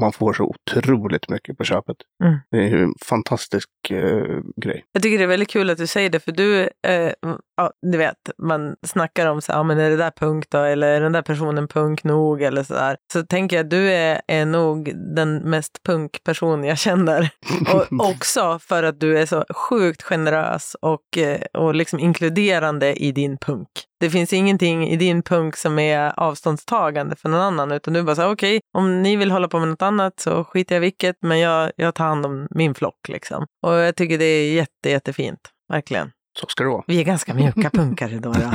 [0.00, 1.96] Man får så otroligt mycket på köpet.
[2.24, 2.38] Mm.
[2.50, 2.94] Det är ju en
[3.28, 4.84] fantastisk eh, grej.
[4.92, 7.12] Jag tycker det är väldigt kul att du säger det, för du, eh,
[7.56, 10.58] ja, du vet, man snackar om så här, ja, men är det där punk då,
[10.58, 12.96] eller är den där personen punk nog, eller så där.
[13.12, 17.30] Så tänker jag att du är, är nog den mest punkperson jag känner.
[17.74, 23.12] Och också för att du är så sjukt generös och, eh, och liksom inkluderande i
[23.12, 23.68] din punk.
[24.00, 28.16] Det finns ingenting i din punk som är avståndstagande för någon annan, utan du bara
[28.16, 31.38] säger okej, om ni vill hålla på med något annat så skiter jag vilket, men
[31.38, 33.46] jag, jag tar hand om min flock liksom.
[33.66, 35.40] Och jag tycker det är jätte, jättefint,
[35.72, 36.10] verkligen.
[36.40, 36.84] Så ska det vara.
[36.86, 38.32] Vi är ganska mjuka punkare då.
[38.32, 38.50] då.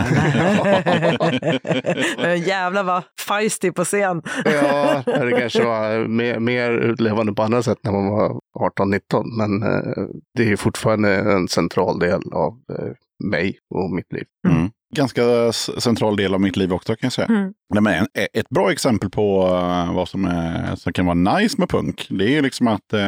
[2.21, 4.21] Men jävlar vad feisty på scen.
[4.45, 8.39] Ja, det kanske var mer, mer utlevande på andra sätt när man var
[8.79, 8.99] 18-19.
[9.37, 10.07] Men eh,
[10.37, 12.91] det är fortfarande en central del av eh,
[13.29, 14.25] mig och mitt liv.
[14.47, 14.69] Mm.
[14.95, 17.27] Ganska central del av mitt liv också kan jag säga.
[17.27, 17.53] Mm.
[17.73, 21.55] Nej, men en- ett bra exempel på eh, vad som, är, som kan vara nice
[21.59, 22.99] med punk, det är liksom att eh,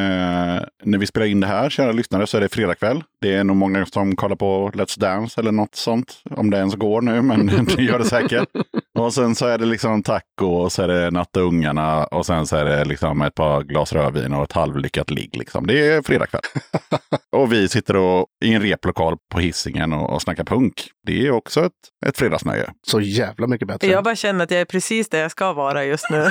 [0.84, 3.04] när vi spelar in det här, kära lyssnare, så är det fredagkväll.
[3.20, 6.74] Det är nog många som kollar på Let's Dance eller något sånt, om det ens
[6.74, 7.46] går nu, men
[7.76, 8.48] det gör det säkert.
[8.98, 12.46] Och sen så är det liksom taco och så är det natta ungarna och sen
[12.46, 15.36] så är det liksom ett par glas rödvin och ett halvlyckat ligg.
[15.36, 15.66] Liksom.
[15.66, 16.42] Det är fredagkväll.
[17.36, 20.88] och vi sitter och, i en replokal på hissingen och, och snackar punk.
[21.06, 21.72] Det är också ett,
[22.06, 22.70] ett fredagsnöje.
[22.86, 23.88] Så jävla mycket bättre.
[23.88, 26.26] Jag bara känner att jag är precis där jag ska vara just nu.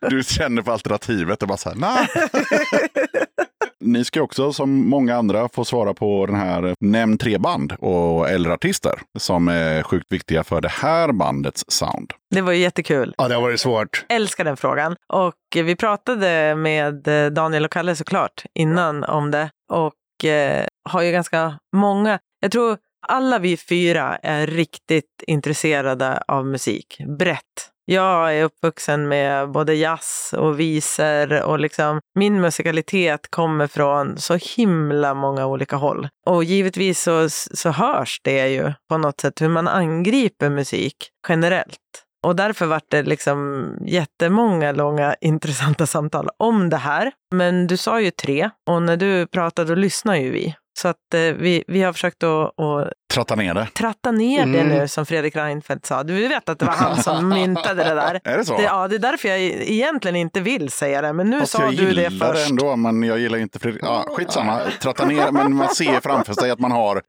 [0.10, 2.08] Du känner på alternativet och bara så här, nej.
[3.84, 8.30] Ni ska också som många andra få svara på den här Nämn tre band och
[8.30, 12.12] eller artister som är sjukt viktiga för det här bandets sound.
[12.30, 13.14] Det var ju jättekul.
[13.18, 14.04] Ja, det har varit svårt.
[14.08, 14.96] Älskar den frågan.
[15.08, 19.50] Och vi pratade med eh, Daniel och Kalle såklart innan om det.
[19.72, 22.76] Och eh, har ju ganska många, jag tror
[23.06, 27.71] alla vi fyra är riktigt intresserade av musik, brett.
[27.84, 34.38] Jag är uppvuxen med både jazz och visor och liksom min musikalitet kommer från så
[34.56, 36.08] himla många olika håll.
[36.26, 40.96] Och givetvis så, så hörs det ju på något sätt hur man angriper musik
[41.28, 41.78] generellt.
[42.26, 47.12] Och därför vart det liksom jättemånga långa intressanta samtal om det här.
[47.34, 50.54] Men du sa ju tre och när du pratade då lyssnar ju vi.
[50.78, 53.66] Så att eh, vi, vi har försökt att, att Tratta ner det.
[53.74, 54.68] tratta ner det Mm.
[54.78, 56.02] nu som Fredrik Reinfeldt sa.
[56.02, 58.20] Du vet att det var han som myntade det där.
[58.24, 58.56] Är det så?
[58.56, 61.62] Det, ja, det är därför jag egentligen inte vill säga det, men nu Fast sa
[61.62, 62.50] jag du det gillar först.
[62.50, 63.82] ändå, men jag gillar inte Fredrik.
[63.84, 67.02] Ja, skitsamma, tratta ner, men man ser framför sig att man har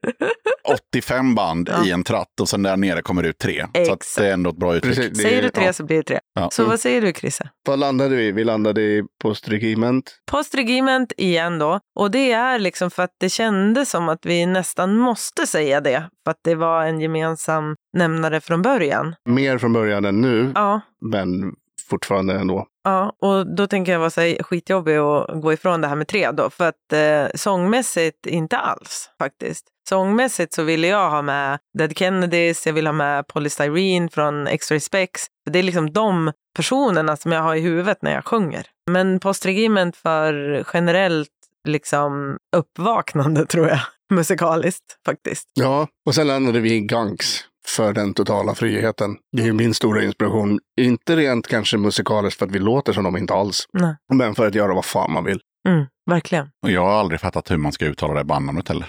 [0.92, 1.86] 85 band Ja.
[1.86, 3.60] i en tratt och sen där nere kommer ut tre.
[3.60, 4.16] Så att Exakt.
[4.16, 4.94] det är ändå ett bra uttryck.
[4.96, 5.10] Precis.
[5.18, 5.72] Det Säger är- du tre ja.
[5.72, 6.18] så blir det tre.
[6.34, 6.50] Ja.
[6.50, 7.48] Så vad säger du, Chrisse?
[7.66, 8.32] Var landade vi?
[8.32, 10.16] Vi landade i Postregiment.
[10.30, 11.80] Postregiment igen då.
[11.96, 15.93] Och det är liksom för att det kändes som att vi nästan måste säga det.
[16.24, 19.14] För att det var en gemensam nämnare från början.
[19.24, 21.54] Mer från början än nu, Ja, men
[21.90, 22.66] fortfarande ändå.
[22.84, 26.08] Ja, och då tänker jag vara så här skitjobbig att gå ifrån det här med
[26.08, 26.50] tre då.
[26.50, 29.66] För att eh, sångmässigt inte alls faktiskt.
[29.88, 34.80] Sångmässigt så ville jag ha med Dead Kennedys, jag vill ha med Polystyrene från Extra
[34.80, 35.26] Specs.
[35.50, 38.66] Det är liksom de personerna som jag har i huvudet när jag sjunger.
[38.90, 41.28] Men Postregiment för generellt
[41.64, 43.80] liksom uppvaknande tror jag,
[44.14, 45.44] musikaliskt faktiskt.
[45.54, 47.44] Ja, och sen landade vi i Gangs.
[47.66, 49.16] för den totala friheten.
[49.36, 50.58] Det är min stora inspiration.
[50.80, 53.66] Inte rent kanske musikaliskt för att vi låter som dem, inte alls.
[53.72, 53.96] Nej.
[54.14, 55.40] Men för att göra vad fan man vill.
[55.68, 56.48] Mm, verkligen.
[56.62, 58.88] Och jag har aldrig fattat hur man ska uttala det bandnamnet heller.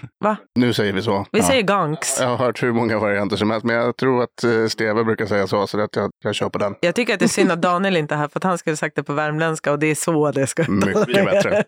[0.59, 1.25] Nu säger vi så.
[1.31, 2.19] Vi säger Gunks.
[2.19, 5.25] Jag har hört hur många varianter som helst, men jag tror att eh, Steve brukar
[5.25, 6.75] säga så, så att jag, jag kör på den.
[6.81, 8.75] Jag tycker att det är synd att Daniel inte är här för att han skulle
[8.75, 11.63] sagt det på värmländska och det är så det ska Mycket bättre.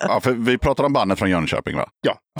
[0.00, 1.88] Ja, för vi pratar om bandet från Jönköping va?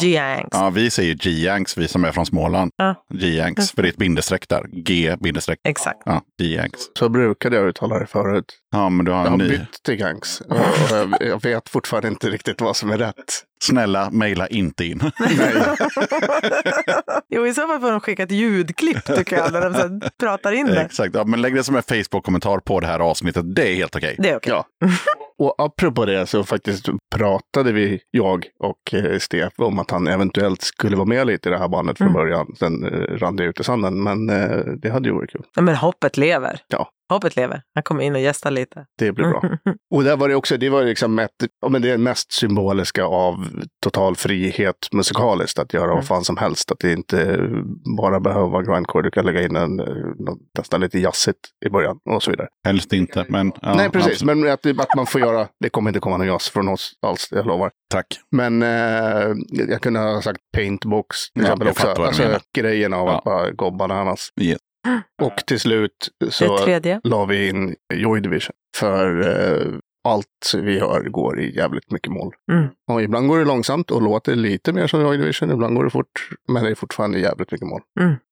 [0.00, 0.48] Gianks.
[0.52, 2.70] Ja, vi säger G-Yanks, vi som är från Småland.
[2.76, 2.94] Ja.
[3.14, 4.66] G-Yanks, för det är ett bindestreck där.
[4.72, 5.58] G bindestreck.
[5.68, 6.02] Exakt.
[6.04, 6.80] Ja, G-Yanks.
[6.98, 8.44] Så brukade jag uttala det förut.
[8.70, 9.48] Ja, men du har Jag en har ny.
[9.48, 10.42] bytt till Gangs.
[10.90, 13.44] Jag, jag vet fortfarande inte riktigt vad som är rätt.
[13.62, 15.00] Snälla, mejla inte in.
[15.18, 15.54] Nej.
[17.32, 20.10] Jo, i så fall får de skicka ett ljudklipp tycker jag, där de så här
[20.20, 20.80] pratar in det.
[20.80, 23.54] Exakt, ja, men lägg det som en Facebook-kommentar på det här avsnittet.
[23.54, 24.16] Det är helt okej.
[24.18, 24.52] Det är okej.
[24.52, 24.64] Ja.
[25.38, 26.86] Och apropå det så faktiskt
[27.16, 31.52] pratade vi, jag och eh, Stef, om att han eventuellt skulle vara med lite i
[31.52, 32.20] det här bandet från Mm.
[32.22, 32.46] början.
[32.58, 35.42] Sen eh, rann det ut i sanden, men eh, det hade ju varit kul.
[35.56, 36.60] Ja, Men hoppet lever.
[36.68, 36.90] Ja.
[37.14, 37.62] Hoppet lever.
[37.74, 38.86] Han kommer in och gästar lite.
[38.98, 39.42] Det blir bra.
[39.94, 41.30] Och där var det också, det var liksom ett,
[41.68, 43.46] men det mest symboliska av
[43.84, 45.94] total frihet musikaliskt, att göra Mm.
[45.96, 46.70] vad fan som helst.
[46.72, 47.38] Att det inte
[47.98, 49.76] bara behöver vara grindcore, du kan lägga in en,
[50.58, 52.48] nästan lite jazzigt i början och så vidare.
[52.66, 53.52] Helst inte, men...
[53.62, 54.38] Ja, Nej, precis, absolut.
[54.38, 57.28] men att, att man får göra, det kommer inte komma någon jazz från oss alls,
[57.30, 57.70] jag lovar.
[57.90, 58.06] Tack.
[58.30, 59.34] Men eh,
[59.68, 62.02] jag kunde ha sagt paintbox till Ja, exempel jag också.
[62.02, 63.18] Alltså grejen av Ja.
[63.18, 64.28] att bara gå bananas.
[64.40, 64.58] Yes.
[65.22, 66.66] Och till slut så
[67.04, 68.54] la vi in Joy Division.
[68.76, 69.78] För eh,
[70.08, 72.34] allt vi gör går i jävligt mycket mål.
[72.52, 72.68] Mm.
[72.90, 75.50] Och ibland går det långsamt och låter lite mer som Joy Division.
[75.50, 76.28] Ibland går det fort.
[76.48, 77.80] Men det är fortfarande jävligt mycket mål.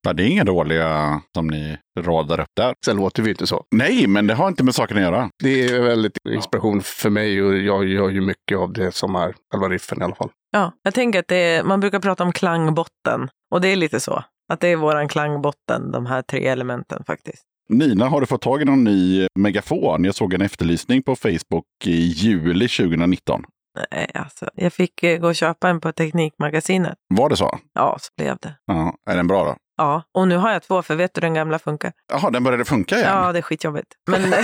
[0.02, 2.74] Ja, det är inga dåliga som ni radar upp där.
[2.84, 3.64] Sen låter vi inte så.
[3.70, 5.30] Nej, men det har inte med saken att göra.
[5.42, 9.34] Det är väldigt inspiration för mig och jag gör ju mycket av det som är
[9.52, 10.30] själva riffen i alla fall.
[10.50, 13.30] Ja, jag tänker att det är, man brukar prata om klangbotten.
[13.50, 14.24] Och det är lite så.
[14.48, 17.42] Att det är våran klangbotten, de här tre elementen faktiskt.
[17.68, 20.04] Nina, har du fått tag i någon ny megafon?
[20.04, 23.44] Jag såg en efterlysning på Facebook i juli 2019.
[23.90, 24.50] Nej, alltså.
[24.54, 26.94] Jag fick eh, gå och köpa en på Teknikmagasinet.
[27.08, 27.58] Var det så?
[27.74, 28.54] Ja, så blev det.
[28.66, 29.56] Ja, är den bra då?
[29.78, 31.92] Ja, och nu har jag två, för vet du den gamla funkar?
[32.12, 33.08] Jaha, den började funka igen?
[33.08, 33.86] Ja, det är skitjobbigt.
[34.06, 34.22] Men...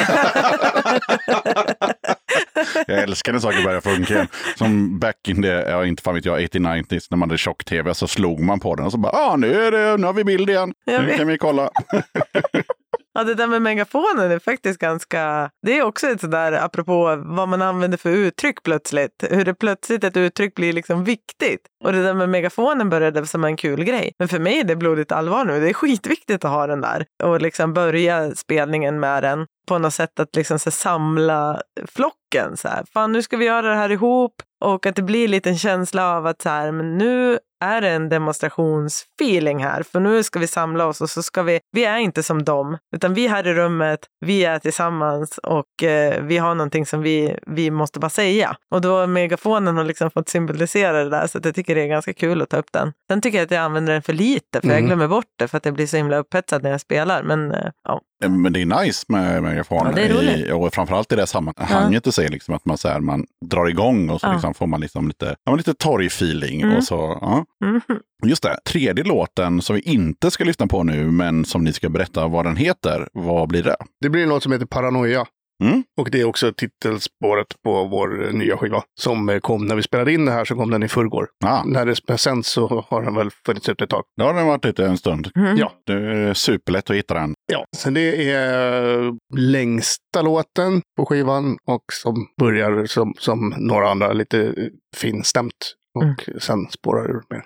[2.87, 4.29] Jag älskar när saker börjar funka igen.
[4.57, 8.07] Som back in the, ja inte fan vet jag, 80-90s när man hade tjock-tv så
[8.07, 10.25] slog man på den och så bara, ja ah, nu, är det, nu har vi
[10.25, 10.75] bild igen.
[10.87, 11.71] Nu kan vi kolla.
[13.15, 15.51] Ja, det där med megafonen är faktiskt ganska...
[15.63, 19.25] Det är också ett sådär, apropå vad man använder för uttryck plötsligt.
[19.31, 21.61] Hur det plötsligt ett uttryck blir liksom viktigt.
[21.85, 24.13] Och det där med megafonen började som en kul grej.
[24.19, 25.61] Men för mig är det blodigt allvar nu.
[25.61, 27.07] Det är skitviktigt att ha den där.
[27.23, 29.47] Och liksom börja spelningen med den.
[29.69, 32.57] På något sätt att liksom så samla flocken.
[32.57, 32.85] Så här.
[32.93, 34.35] Fan, nu ska vi göra det här ihop.
[34.65, 37.91] Och att det blir lite en känsla av att så här, men nu är det
[37.91, 39.83] en demonstrationsfeeling här.
[39.83, 42.79] För nu ska vi samla oss och så ska vi, vi är inte som dem,
[42.97, 47.03] utan vi är här i rummet, vi är tillsammans och eh, vi har någonting som
[47.03, 48.57] vi, vi måste bara säga.
[48.75, 52.13] Och då megafonen har liksom fått symbolisera det där, så jag tycker det är ganska
[52.13, 52.93] kul att ta upp den.
[53.11, 54.87] Sen tycker jag att jag använder den för lite, för jag Mm.
[54.87, 57.23] glömmer bort det för att jag blir så himla upphetsad när jag spelar.
[57.23, 59.87] Men eh, ja, Men det är nice med megafon.
[59.87, 60.47] Ja, det är roligt.
[60.47, 63.69] I, och framförallt i det sammanhanget att säga liksom att man, så här, man drar
[63.69, 64.33] igång och så Ja.
[64.33, 66.61] liksom får man liksom lite, ja, lite torgfeeling.
[66.61, 66.77] Mm.
[66.77, 67.45] Och så, ja.
[67.65, 67.81] mm.
[68.27, 71.89] Just det, tredje låten som vi inte ska lyssna på nu, men som ni ska
[71.89, 73.09] berätta vad den heter.
[73.13, 73.77] Vad blir det?
[74.01, 75.27] Det blir en låt som heter Paranoia.
[75.65, 75.85] Mm.
[76.01, 78.83] Och det är också titelspåret på vår eh, nya skiva.
[79.01, 81.29] Som eh, kom när vi spelade in det här så kom den i förrgår.
[81.45, 84.05] Ah, När det sänds så har den väl funnits ute ett tag.
[84.19, 85.31] då har den varit ute en stund.
[85.37, 85.57] Mm.
[85.57, 85.73] Ja.
[85.87, 87.35] Det är superlätt att hitta den.
[87.53, 94.13] Ja, så det är längsta låten på skivan och som börjar som, som några andra
[94.13, 94.53] lite eh,
[94.97, 95.75] finstämt.
[95.99, 97.45] Och sen spårar det ur mer.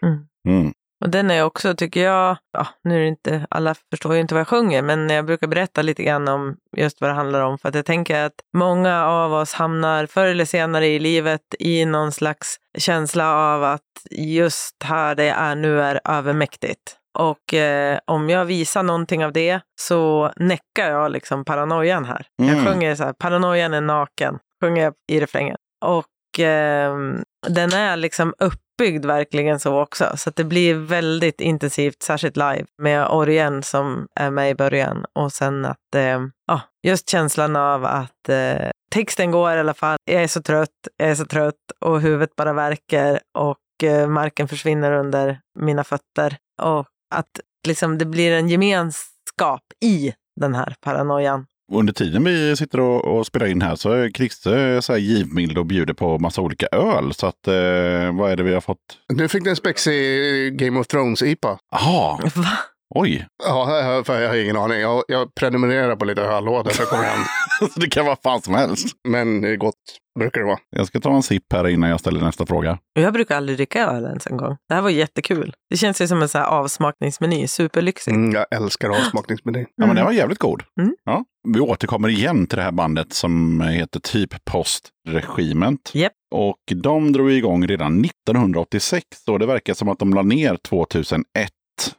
[0.48, 0.72] Mm.
[1.00, 4.34] Och den är också, tycker jag, ja, nu är det inte, alla förstår ju inte
[4.34, 7.58] vad jag sjunger, men jag brukar berätta lite grann om just vad det handlar om.
[7.58, 11.84] För att jag tänker att många av oss hamnar förr eller senare i livet i
[11.84, 16.94] någon slags känsla av att just här det är nu är övermäktigt.
[17.18, 22.26] Och eh, om jag visar någonting av det så näckar jag liksom paranoian här.
[22.36, 22.66] Jag Mm.
[22.66, 25.56] sjunger så här, paranoian är naken, sjunger jag i refrängen.
[25.84, 26.96] Och eh,
[27.48, 28.34] den är liksom
[28.78, 30.12] uppbyggd verkligen så också.
[30.16, 35.04] Så att det blir väldigt intensivt, särskilt live, med orgen som är med i början.
[35.12, 39.96] Och sen att, eh, ja, just känslan av att eh, texten går i alla fall.
[40.04, 44.48] Jag är så trött, jag är så trött och huvudet bara verkar och eh, marken
[44.48, 46.36] försvinner under mina fötter.
[46.62, 51.46] Och att liksom det blir en gemenskap i den här paranoian.
[51.72, 55.58] Under tiden vi sitter och, och spelar in här så är Christer så här givmild
[55.58, 57.14] och bjuder på massa olika öl.
[57.14, 58.78] Så att, eh, vad är det vi har fått?
[59.12, 61.58] Nu fick den spexig Game of Thrones-IPA.
[61.70, 62.30] Jaha?
[62.94, 64.80] Oj, Ja, jag, för jag har ingen aning.
[64.80, 67.20] Jag, jag prenumererar på lite öllådor så jag kommer hem.
[67.76, 68.86] det kan vara fan som helst.
[69.08, 69.74] Men det är gott,
[70.18, 70.58] brukar det vara.
[70.70, 72.78] Jag ska ta en sipp här innan jag ställer nästa fråga.
[72.92, 74.56] Jag brukar aldrig dricka öl ens en gång.
[74.68, 75.54] Det här var jättekul.
[75.70, 78.14] Det känns ju som en så här avsmakningsmeny, superlyxigt.
[78.16, 79.66] Mm, jag älskar avsmakningsmeny.
[79.76, 80.62] Ja, men den var jävligt god.
[80.80, 80.94] Mm.
[81.04, 81.24] Ja.
[81.48, 85.90] Vi återkommer igen till det här bandet som heter typ Postregiment.
[85.94, 86.12] Japp.
[86.34, 91.24] Och de drog igång redan 1986 och det verkar som att de la ner 2001.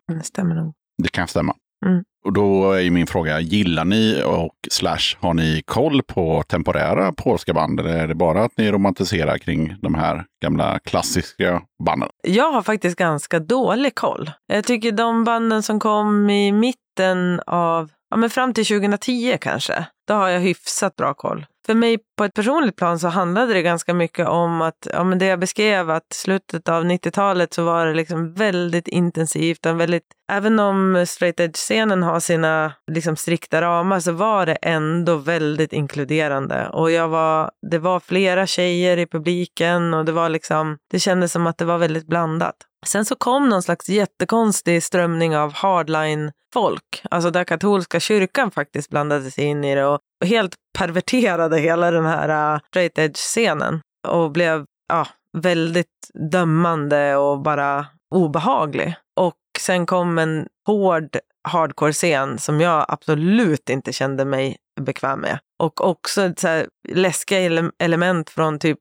[0.07, 0.74] Det stämmer nog.
[1.03, 1.55] Det kan stämma.
[1.85, 2.03] Mm.
[2.26, 7.53] Och då är min fråga, gillar ni och slash har ni koll på temporära polska
[7.53, 7.80] band?
[7.80, 12.09] Eller är det bara att ni romantiserar kring de här gamla klassiska banden?
[12.23, 14.31] Jag har faktiskt ganska dålig koll.
[14.47, 19.85] Jag tycker de banden som kom i mitten av, ja men fram till 2010 kanske,
[20.07, 21.45] då har jag hyfsat bra koll.
[21.65, 25.19] För mig på ett personligt plan så handlade det ganska mycket om att, ja men
[25.19, 30.03] det jag beskrev att slutet av 90-talet så var det liksom väldigt intensivt En väldigt,
[30.31, 36.69] även om straight edge-scenen har sina liksom strikta ramar så var det ändå väldigt inkluderande.
[36.69, 41.31] Och jag var, det var flera tjejer i publiken och det var liksom, det kändes
[41.31, 42.55] som att det var väldigt blandat.
[42.85, 49.31] Sen så kom någon slags jättekonstig strömning av hardline-folk, alltså där katolska kyrkan faktiskt blandade
[49.31, 54.65] sig in i det och helt perverterade hela den här uh, straight edge-scenen och blev
[54.90, 55.07] ja,
[55.38, 58.95] väldigt dömande och bara obehaglig.
[59.19, 61.18] Och sen kom en hård
[61.48, 65.40] hardcore-scen som jag absolut inte kände mig bekväm med.
[65.60, 68.80] Och också så här läskiga ele- element från typ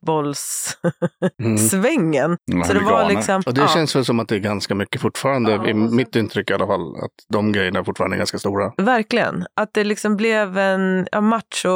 [0.00, 2.36] fotbollssvängen.
[2.52, 2.64] Mm.
[2.64, 3.42] Så det var liksom...
[3.46, 3.68] Och det ja.
[3.68, 6.50] känns väl som att det är ganska mycket fortfarande, Ja, i och så- mitt intryck
[6.50, 8.72] i alla fall, att de grejerna fortfarande är ganska stora.
[8.76, 9.46] Verkligen.
[9.60, 11.68] Att det liksom blev en ja, macho,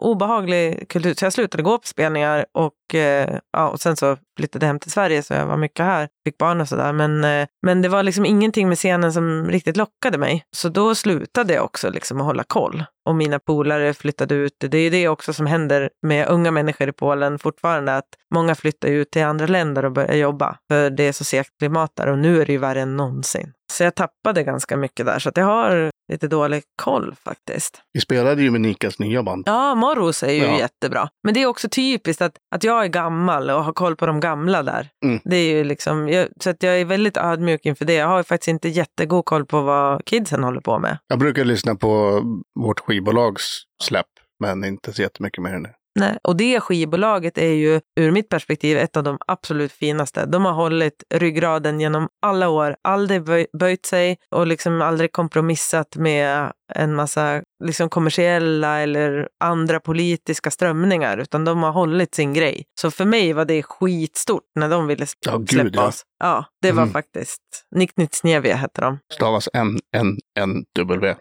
[0.00, 1.14] obehaglig kultur.
[1.14, 4.90] Så jag slutade gå på spelningar och, eh, ja, och sen så flyttade hem till
[4.90, 6.08] Sverige så jag var mycket här.
[6.24, 6.92] Fick barn och sådär.
[6.92, 10.44] Men, eh, men det var liksom ingenting med scenen som riktigt lockade mig.
[10.56, 12.84] Så då slutade jag också liksom att hålla koll.
[13.08, 14.52] Och mina polare flyttade ut.
[14.58, 17.38] Det är ju det också som händer med unga människor i Polen
[17.70, 17.96] fortfarande.
[17.96, 20.56] Att många flyttar ut till andra länder och börjar jobba.
[20.70, 23.52] För det är så segt klimat där och nu är det ju värre än någonsin.
[23.72, 25.18] Så jag tappade ganska mycket där.
[25.18, 27.82] Så att jag har lite dålig koll faktiskt.
[27.92, 29.42] Vi spelade ju med Nikas nya band.
[29.46, 30.58] Ja, Morros är ju Ja.
[30.58, 31.08] jättebra.
[31.24, 34.20] Men det är också typiskt att, att jag är gammal och har koll på de
[34.20, 34.88] gamla där.
[35.04, 35.20] Mm.
[35.24, 37.94] Det är ju liksom, jag, så att jag är väldigt ödmjuk inför det.
[37.94, 40.98] Jag har ju faktiskt inte jättegod koll på vad kidsen håller på med.
[41.08, 42.22] Jag brukar lyssna på
[42.60, 44.06] vårt skivbolags släpp,
[44.40, 45.74] men inte så jättemycket mer än det.
[46.00, 46.18] Nej.
[46.22, 50.26] Och det skivbolaget är ju ur mitt perspektiv ett av de absolut finaste.
[50.26, 55.96] De har hållit ryggraden genom alla år, aldrig böj, böjt sig och liksom aldrig kompromissat
[55.96, 62.64] med en massa liksom kommersiella eller andra politiska strömningar, utan de har hållit sin grej.
[62.80, 65.86] Så för mig var det skitstort när de ville sl- Ja, gud, släppa ja.
[65.88, 66.02] oss.
[66.20, 66.92] Ja, det var Mm.
[66.92, 67.42] faktiskt
[67.76, 68.98] Nicknitsnevia hette de.
[69.12, 71.14] Stavas N-N-N-W.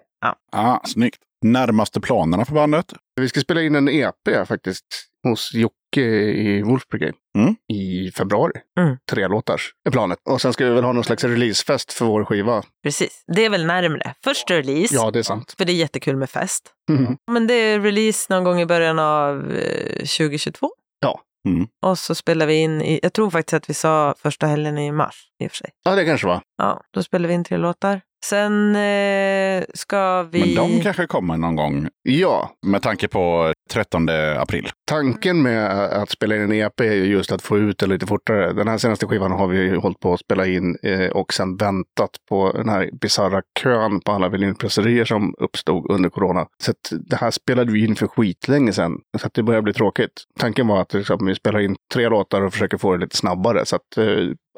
[0.51, 1.19] Ah, snyggt.
[1.45, 2.93] Närmaste planerna för bandet?
[3.21, 4.85] Vi ska spela in en EP faktiskt
[5.23, 7.55] hos Jocke i Wolf Brigade Mm.
[7.73, 8.51] i februari.
[8.79, 8.97] Mm.
[9.11, 10.17] Tre låtar är planet.
[10.29, 12.63] Och sen ska vi väl ha någon slags releasefest för vår skiva.
[12.83, 14.13] Precis, det är väl närmre.
[14.23, 15.55] Först release, Ja, det är sant.
[15.57, 16.71] för det är jättekul med fest.
[16.91, 17.17] Mhm.
[17.31, 20.69] Men det är release någon gång i början av eh, 2022.
[20.99, 21.21] Ja.
[21.49, 21.67] Mm.
[21.85, 24.91] Och så spelar vi in, i, jag tror faktiskt att vi sa första helgen i
[24.91, 25.69] mars i och för sig.
[25.83, 26.41] Ja, det kanske var.
[26.57, 28.01] Ja, då spelar vi in tre låtar.
[28.25, 30.39] Sen eh, ska vi...
[30.39, 34.69] Men de kanske kommer någon gång Ja, med tanke på 13 april.
[34.87, 38.07] tanken med att spela in en EP är ju just att få ut det lite
[38.07, 38.53] fortare.
[38.53, 42.09] Den här senaste skivan har vi hållit på att spela in eh, och sen väntat
[42.29, 46.45] på den här bisarra kön på alla vinylpresserier som uppstod under corona.
[46.63, 48.97] Så att det här spelade vi in för skitlänge sedan.
[49.17, 50.11] Så att det börjar bli tråkigt.
[50.39, 53.65] Tanken var att liksom, vi spelar in tre låtar och försöker få det lite snabbare.
[53.65, 54.05] Så att eh,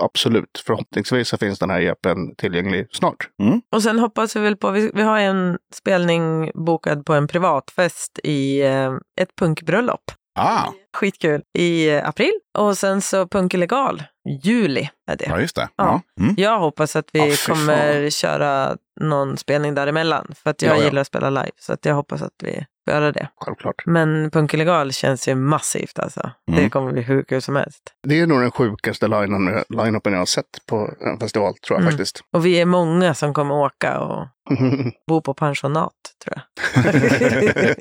[0.02, 3.30] absolut, förhoppningsvis så finns den här EPn tillgänglig snart.
[3.72, 8.20] Och sen hoppas vi väl på, vi, vi har en spelning bokad på en privatfest
[8.24, 8.92] i eh,
[9.22, 10.02] ett punkbröllop.
[10.40, 11.42] Ah, Skitkul.
[11.58, 12.32] I eh, april.
[12.58, 14.04] Och sen så Punk illegal.
[14.44, 15.26] Juli är det.
[15.26, 15.70] ja just det.
[15.76, 16.02] Ja.
[16.18, 16.24] Ja.
[16.24, 16.36] Mm.
[16.38, 20.32] Jag hoppas att vi fy kommer köra någon spelning däremellan.
[20.44, 20.86] För att jag Ja, ja.
[20.86, 21.52] gillar att spela live.
[21.60, 23.28] Så att jag hoppas att vi göra det.
[23.36, 23.76] Självklart.
[23.86, 26.32] Men Punk illegal känns ju massivt alltså.
[26.48, 26.70] Det Mm.
[26.70, 27.84] kommer bli hur kul som helst.
[28.08, 31.82] Det är nog den sjukaste line- line-upen jag har sett på en festival, tror jag
[31.82, 31.92] Mm.
[31.92, 32.22] faktiskt.
[32.36, 34.28] Och vi är många som kommer åka och
[35.08, 35.94] bo på pensionat,
[36.24, 36.44] tror jag.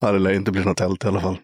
[0.00, 1.38] ja, det lär inte bli något tält i alla fall.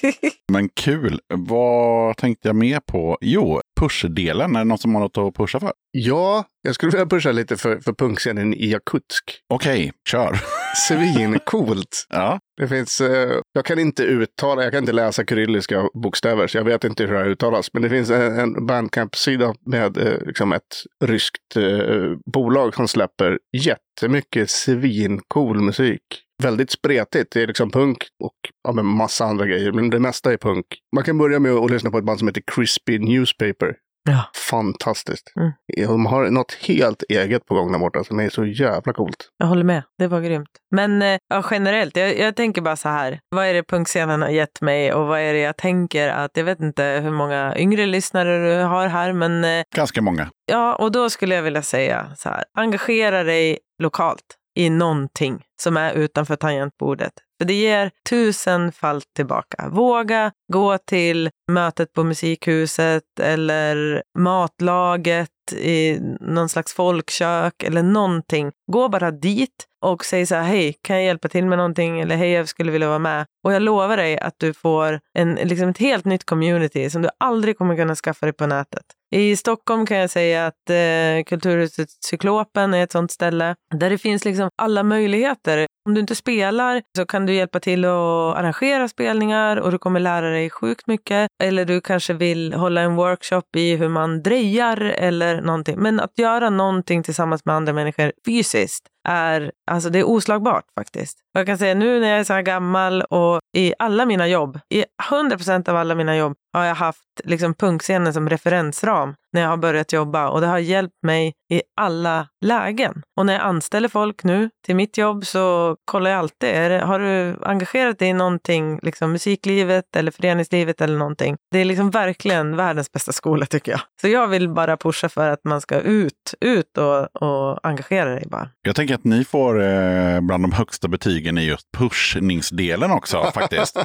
[0.52, 1.20] Men kul.
[1.34, 3.18] Vad tänkte jag mer på?
[3.20, 4.54] Jo, push-delen?
[4.56, 5.72] Är det något som har något att pusha för?
[5.90, 9.40] Ja, jag skulle vilja pusha lite för, för punkscenen i Jakutsk.
[9.48, 10.40] Okej, kör.
[10.76, 12.06] Svincoolt.
[12.08, 12.40] ja.
[12.60, 16.64] Det finns, eh, jag kan inte uttala, jag kan inte läsa kyrilliska bokstäver, så jag
[16.64, 17.72] vet inte hur det här uttalas.
[17.72, 23.38] Men det finns en, en Bandcamp-sida med eh, liksom ett ryskt eh, bolag som släpper
[23.56, 26.02] jättemycket svincool musik.
[26.42, 27.32] Väldigt spretigt.
[27.32, 28.36] Det är liksom punk och
[28.68, 30.66] ja, men massa andra grejer, men det mesta är punk.
[30.94, 33.74] Man kan börja med att lyssna på ett band som heter Crispy Newspaper.
[34.08, 34.24] Ja.
[34.50, 35.32] Fantastiskt.
[35.36, 35.52] Mm.
[35.88, 39.28] De har något helt eget på gång där borta som är så jävla coolt.
[39.38, 40.48] Jag håller med, det var grymt.
[40.70, 43.20] Men eh, ja, generellt, jag, jag tänker bara så här.
[43.28, 46.44] Vad är det punkscenen har gett mig och vad är det jag tänker att, jag
[46.44, 50.30] vet inte hur många yngre lyssnare du har här, men eh, Ganska många.
[50.46, 52.44] ja, och då skulle jag vilja säga så här.
[52.58, 57.12] Engagera dig lokalt i någonting som är utanför tangentbordet.
[57.40, 59.68] För det ger tusenfalt tillbaka.
[59.68, 68.52] Våga gå till mötet på musikhuset eller matlaget i någon slags folkkök eller någonting.
[68.72, 72.00] Gå bara dit och säg så här, hej, kan jag hjälpa till med någonting?
[72.00, 73.26] Eller hej, jag skulle vilja vara med.
[73.44, 77.08] Och jag lovar dig att du får en, liksom ett helt nytt community som du
[77.18, 78.84] aldrig kommer kunna skaffa dig på nätet.
[79.14, 83.98] I Stockholm kan jag säga att eh, Kulturhuset Cyklopen är ett sånt ställe där det
[83.98, 85.66] finns liksom alla möjligheter.
[85.88, 90.00] Om du inte spelar så kan du hjälpa till att arrangera spelningar och du kommer
[90.00, 91.28] lära dig sjukt mycket.
[91.42, 95.78] Eller du kanske vill hålla en workshop i hur man drejar eller någonting.
[95.78, 98.90] Men att göra någonting tillsammans med andra människor fysiskt exist.
[99.08, 101.18] Är, alltså det är oslagbart faktiskt.
[101.34, 104.28] Och jag kan säga nu när jag är så här gammal och i alla mina
[104.28, 109.14] jobb, i 100 procent av alla mina jobb har jag haft liksom punkscenen som referensram
[109.32, 113.02] när jag har börjat jobba och det har hjälpt mig i alla lägen.
[113.16, 116.78] Och när jag anställer folk nu till mitt jobb så kollar jag alltid, är det,
[116.78, 121.36] har du engagerat dig i någonting, liksom musiklivet eller föreningslivet eller någonting?
[121.50, 123.80] Det är liksom verkligen världens bästa skola tycker jag.
[124.00, 128.24] Så jag vill bara pusha för att man ska ut, ut och, och engagera dig
[128.26, 128.48] bara.
[128.62, 133.78] Jag tänker att ni får eh, bland de högsta betygen i just pushningsdelen också faktiskt.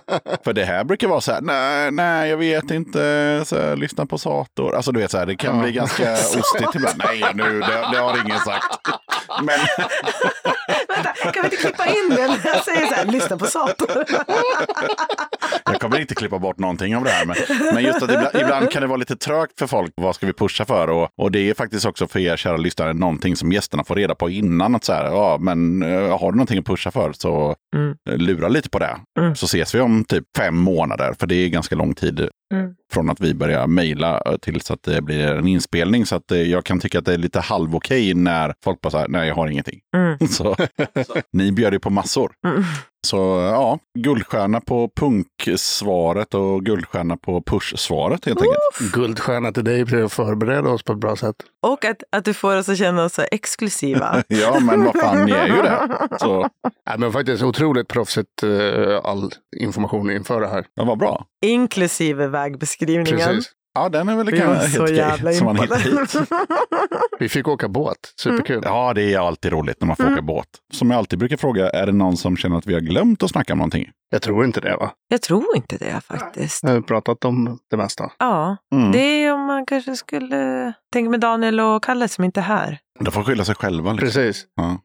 [0.43, 4.05] För det här brukar vara så här, nej, nej, jag vet inte, så här, lyssna
[4.05, 4.75] på Sator.
[4.75, 7.01] Alltså du vet så här, det kan bli ganska ostigt ibland.
[7.05, 8.79] Nej, nu, det, det har ingen sagt.
[9.41, 9.59] Men
[10.87, 14.05] Vänta, kan vi inte klippa in det när jag säger så här, lyssna på Sator?
[15.65, 17.25] jag kommer inte klippa bort någonting av det här.
[17.25, 17.35] Men,
[17.73, 19.93] men just att ibland, ibland kan det vara lite trögt för folk.
[19.95, 20.89] Vad ska vi pusha för?
[20.89, 24.15] Och, och det är faktiskt också för er kära lyssnare någonting som gästerna får reda
[24.15, 24.75] på innan.
[24.75, 27.95] Att så här, ja, men eh, har du någonting att pusha för så Mm.
[28.09, 28.97] eh, lura lite på det.
[29.19, 29.35] Mm.
[29.35, 32.75] Så ses vi om typ fem månader, för det är ganska lång tid Mm.
[32.93, 36.05] från att vi börjar mejla eh, tills att det blir en inspelning.
[36.05, 39.07] Så att eh, jag kan tycka att det är lite halvokej när folk bara säger
[39.07, 39.79] nej, jag har ingenting.
[39.95, 40.17] Mm.
[40.27, 40.55] Så,
[41.33, 42.31] ni bjöd ju på massor.
[42.47, 42.63] Mm.
[43.07, 43.17] Så
[43.51, 48.93] ja, guldstjärna på punksvaret och guldstjärna på push-svaret helt enkelt.
[48.93, 51.35] Guldstjärna till dig för att förbereda oss på ett bra sätt.
[51.67, 54.23] Och att, att du får oss att känna oss så exklusiva.
[54.27, 55.97] Ja, men vad fan, ni är ju det.
[56.19, 56.49] Så
[56.87, 59.31] Nej, men faktiskt otroligt proffsigt eh, all
[59.61, 60.65] information inför det här.
[60.73, 61.25] ja, vad bra.
[61.45, 63.05] Inklusive vägbeskrivningen.
[63.05, 63.51] Precis.
[63.77, 66.01] Ja, den är väl Vi kan- var helt jävla som man hittar impade.
[66.19, 66.29] hit.
[67.19, 67.97] Vi fick åka båt.
[68.21, 68.61] Superkul.
[68.65, 70.13] Ja, det är alltid roligt när man får Mm.
[70.13, 70.47] åka båt.
[70.73, 73.29] Som jag alltid brukar fråga, är det någon som känner att vi har glömt att
[73.29, 73.89] snacka om någonting?
[74.09, 74.91] Jag tror inte det va?
[75.07, 76.63] Jag tror inte det faktiskt.
[76.63, 78.11] Jag har pratat om det mesta.
[78.19, 78.91] Ja, Mm.
[78.91, 82.79] det är om man kanske skulle tänka med Daniel och Kalle som inte är här.
[82.99, 83.91] De får skylla sig själva.
[83.93, 84.07] Liksom.
[84.07, 84.45] Precis.
[84.55, 84.77] Ja.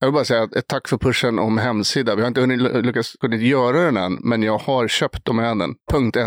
[0.00, 2.14] Jag vill bara säga att ett tack för pushen om hemsida.
[2.14, 5.74] Vi har inte hunnit, lyckats hunnit göra den än, men jag har köpt domänen.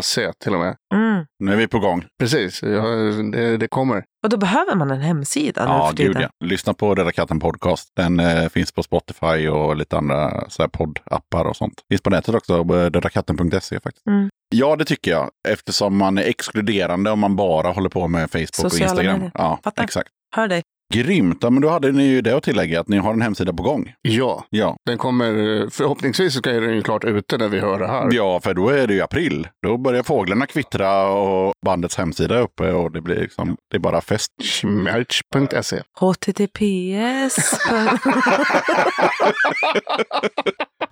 [0.01, 0.75] .se till och med.
[0.95, 1.25] Mm.
[1.39, 2.05] Nu är vi på gång.
[2.19, 2.85] Precis, jag,
[3.31, 4.03] det, det kommer.
[4.23, 6.13] Och då behöver man en hemsida nu Ja, för tiden.
[6.13, 6.45] gud ja.
[6.47, 7.89] Lyssna på Rädda katten podcast.
[7.95, 11.73] Den eh, finns på Spotify och lite andra så här, poddappar och sånt.
[11.89, 14.07] Finns på nätet också, på räddakatten.se faktiskt.
[14.07, 14.29] Mm.
[14.49, 15.29] Ja, det tycker jag.
[15.49, 19.13] Eftersom man är exkluderande om man bara håller på med Facebook Sociala och Instagram.
[19.19, 19.31] medier.
[19.35, 19.83] Ja, Fattar.
[19.83, 20.09] exakt.
[20.35, 20.63] Hör dig.
[20.91, 21.37] Grymt.
[21.41, 23.63] Ja, men då hade ni ju det att tillägga, att ni har en hemsida på
[23.63, 23.93] gång.
[24.01, 24.77] Ja, Ja.
[24.85, 28.07] den kommer, förhoppningsvis så är den ju klart ute när vi hör det här.
[28.11, 29.47] ja, för då är det ju april.
[29.67, 33.79] Då börjar fåglarna kvittra och bandets hemsida är uppe och det blir liksom, det är
[33.79, 34.31] bara fest.
[34.43, 35.81] Schmerch.se.
[35.99, 37.59] HTTPS.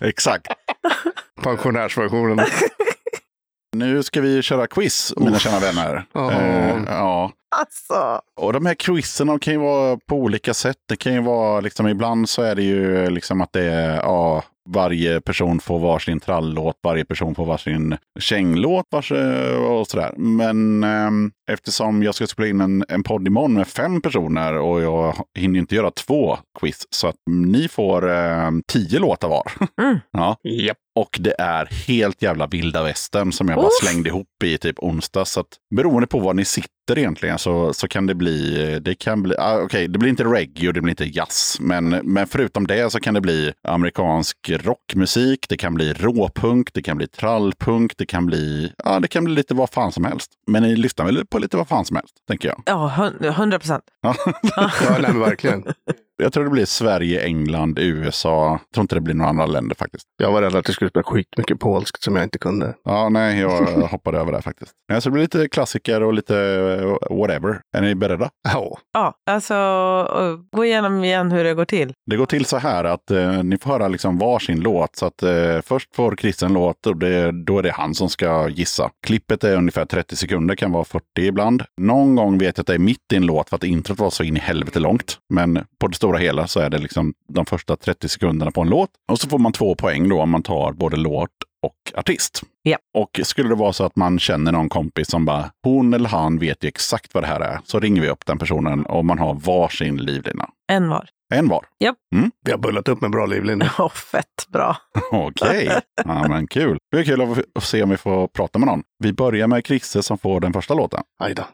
[0.00, 0.46] Exakt.
[1.42, 2.40] Pensionärsversionen.
[3.76, 6.04] Nu ska vi köra quiz, mina kära vänner.
[6.12, 6.32] Ja.
[6.32, 7.32] Eh, ja.
[7.56, 8.20] Alltså.
[8.36, 10.76] Och de här quizen de kan ju vara på olika sätt.
[10.88, 14.42] Det kan ju vara, liksom, ibland så är det ju liksom att det är, ja,
[14.68, 19.12] varje person får varsin trallåt, varje person får varsin känglåt vars,
[19.70, 20.14] och sådär.
[20.16, 24.82] Men ehm, eftersom jag ska spela in en, en podd imorgon med fem personer och
[24.82, 29.52] jag hinner inte göra två quiz, så att ni får ehm, tio låtar var.
[29.82, 29.98] Mm.
[30.10, 30.36] ja.
[30.42, 30.76] Japp.
[30.94, 33.72] Och det är helt jävla vilda västern som jag bara Uff.
[33.82, 35.24] slängde ihop i typ onsdag.
[35.24, 38.94] Så att beroende på var ni sitter efter egentligen så, så kan det bli, det
[38.94, 41.56] kan bli, ah, okej, det blir inte reggae och det blir inte jazz.
[41.60, 46.82] Men, men förutom det så kan det bli amerikansk rockmusik, det kan bli råpunk, det
[46.82, 50.30] kan bli trallpunk, det kan bli, ja det kan bli lite vad fan som helst.
[50.46, 52.62] Men ni lyssnar väl på lite vad fan som helst, tänker jag.
[52.66, 53.84] Ja, hun- 100 procent.
[54.02, 54.14] Ja.
[54.56, 55.64] Ja, nej, verkligen.
[56.22, 58.50] jag tror det blir Sverige, England, USA.
[58.50, 60.04] Jag tror inte det blir några andra länder faktiskt.
[60.22, 62.74] Jag var rädd att det skulle spela skitmycket polskt som jag inte kunde.
[62.84, 64.72] Ja, nej, jag hoppade över det faktiskt.
[64.88, 66.34] Ja, så det blir lite klassiker och lite
[67.10, 67.60] whatever.
[67.76, 68.30] Är ni beredda?
[68.48, 68.78] Ja.
[68.92, 69.54] Ja, alltså
[70.52, 71.92] gå igenom igen hur det går till.
[72.10, 74.96] Det går till så här att eh, ni får höra liksom varsin låt.
[74.96, 78.08] Så att eh, först får Chris en låt och det, då är det han som
[78.08, 78.90] ska gissa.
[79.06, 81.62] Klippet är ungefär 30 sekunder, kan vara 40 ibland.
[81.80, 84.10] Någon gång vet jag att det är mitt i en låt för att introt var
[84.10, 85.18] så in i helvete långt.
[85.34, 88.68] Men på det stora hela så är det liksom de första 30 sekunderna på en
[88.68, 88.90] låt.
[89.10, 91.30] Och så får man två poäng då om man tar både låt
[91.62, 92.42] och artist.
[92.62, 92.78] Ja.
[92.94, 96.38] Och skulle det vara så att man känner någon kompis som bara, hon eller han
[96.38, 99.18] vet ju exakt vad det här är, så ringer vi upp den personen och man
[99.18, 100.48] har varsin livlina.
[100.72, 101.08] En var.
[101.34, 101.64] En var.
[102.44, 103.68] Vi har bullat upp med bra livlinor.
[103.78, 104.76] Åh, fett bra.
[105.12, 106.78] Okej, ja, men kul.
[106.90, 108.82] Det är kul att se om vi får prata med någon.
[108.98, 111.02] Vi börjar med Chrisse som får den första låten.
[111.18, 111.44] Aj då.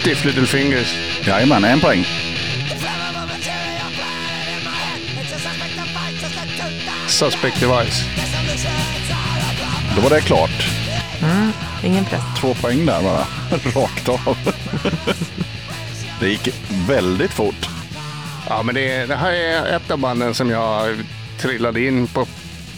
[0.00, 0.94] Stiff Little Fingers.
[1.26, 2.04] Jajamän, en poäng.
[7.18, 8.04] Suspect Device.
[9.96, 10.50] Då var det klart.
[11.84, 12.22] Ingen press.
[12.40, 13.24] Två poäng där bara.
[13.82, 14.38] Rakt av.
[16.20, 16.48] Det gick
[16.88, 17.68] väldigt fort.
[18.48, 20.96] Ja, men det, det här är ett av banden som jag
[21.40, 22.26] trillade in på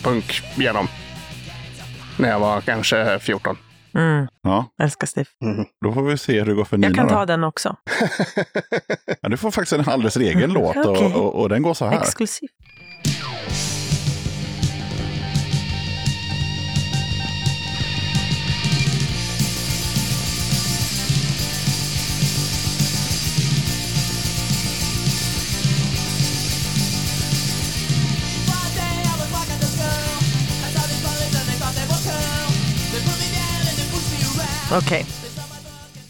[0.02, 0.88] punk genom.
[2.16, 3.56] När jag var kanske 14.
[3.94, 5.28] Mm, Ja, älskar Stiff.
[5.84, 6.88] då får vi se hur det går för Nina.
[6.88, 7.14] Jag kan då.
[7.14, 7.76] ta den också.
[9.22, 11.14] Ja, du får faktiskt en alldeles egen låt och, Okej.
[11.14, 12.00] och, och den går så här.
[12.00, 12.48] Exklusiv.
[34.72, 35.06] Okej.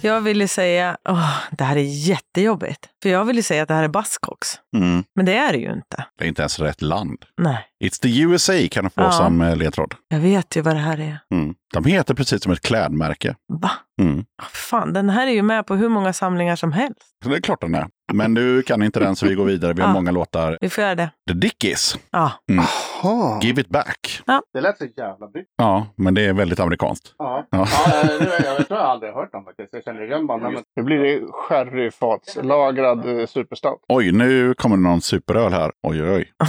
[0.02, 2.88] Jag ville säga, åh, det här är jättejobbigt.
[3.02, 4.54] För jag ville säga att det här är Buzzcocks.
[4.76, 5.04] Mm.
[5.16, 6.04] Men det är det ju inte.
[6.18, 7.24] Det är inte ens rätt land.
[7.38, 9.12] Nej, It's the USA kan du få Ja.
[9.12, 9.94] som eh, ledtråd.
[10.08, 11.18] jag vet ju vad det här är.
[11.34, 11.54] Mm.
[11.74, 13.34] De heter precis som ett klädmärke.
[13.62, 13.70] Va?
[14.00, 14.24] Mm.
[14.52, 17.00] Fan, den här är ju med på hur många samlingar som helst.
[17.22, 17.88] Så det är klart den är.
[18.14, 19.72] Men du kan inte den så vi går vidare.
[19.72, 19.92] Vi har Ja.
[19.92, 20.58] många låtar.
[20.60, 21.10] Vi får göra det.
[21.28, 23.40] The Dickies, Ja, Jaha.
[23.42, 24.22] Give It Back.
[24.52, 25.42] Det lät så jävla bra.
[25.56, 27.14] Ja, men det är väldigt amerikanskt.
[27.18, 27.46] Ja.
[27.50, 27.66] Ja.
[27.86, 29.72] Ja, det, jag, jag tror jag aldrig hört dem faktiskt.
[29.74, 30.52] Jag känner igen bandet.
[30.52, 33.78] Men nu blir det sherryfatslagrad eh, superstout.
[33.88, 35.72] Oj, nu kommer det någon superöl här.
[35.82, 36.32] Oj, oj, oj.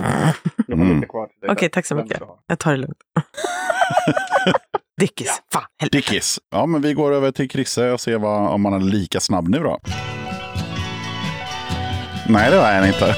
[0.72, 1.04] Mm.
[1.50, 2.22] okej, tack så mycket.
[2.48, 2.98] Jag tar det lugnt.
[5.02, 5.98] Dickis, fan, helvete.
[5.98, 6.40] Dickies.
[6.52, 9.48] Ja, men vi går över till Krisse och ser vad, om man är lika snabb
[9.50, 9.80] nu då.
[12.28, 13.16] Nej, det var han inte.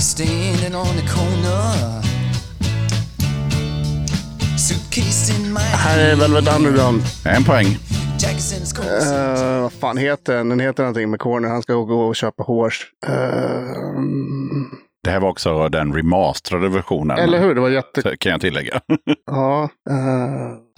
[0.00, 2.02] Standing on the corner.
[4.58, 7.02] Suitcase in my Här är Velvet Underground.
[7.24, 7.78] En poäng.
[8.78, 10.48] Uh, vad fan heter den?
[10.48, 11.48] Den heter någonting med Corner.
[11.48, 12.86] Han ska gå och köpa hårs.
[13.06, 13.12] Eh,
[15.04, 17.18] Det här var också den remasterade versionen.
[17.18, 17.54] eller hur?
[17.54, 18.16] Det var jätte...
[18.16, 18.80] Kan jag tillägga.
[19.30, 19.62] Ja.
[19.90, 19.96] eh,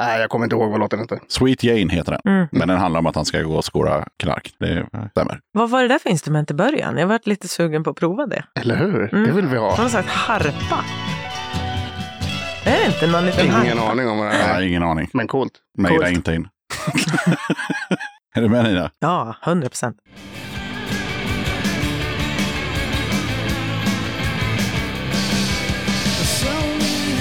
[0.02, 1.18] nej, jag kommer inte ihåg vad låten heter.
[1.28, 2.34] Sweet Jane heter den.
[2.34, 2.48] Mm.
[2.52, 4.52] Men den handlar om att han ska gå och skåra knark.
[4.58, 5.40] Det stämmer.
[5.52, 6.96] Vad var det där för instrument i början?
[6.96, 8.44] Jag varit lite sugen på att prova det.
[8.60, 9.14] Eller hur?
[9.14, 9.26] Mm.
[9.26, 9.76] Det vill vi ha.
[9.76, 10.84] Någon slags harpa.
[12.64, 13.92] Är det inte någon liten Ingen harpa?
[13.92, 14.54] aning om vad det är.
[14.54, 15.08] har ingen aning.
[15.12, 15.52] Men coolt.
[15.78, 16.48] Mejla inte in.
[18.36, 18.90] är du med Nina?
[18.98, 19.96] Ja, hundra procent.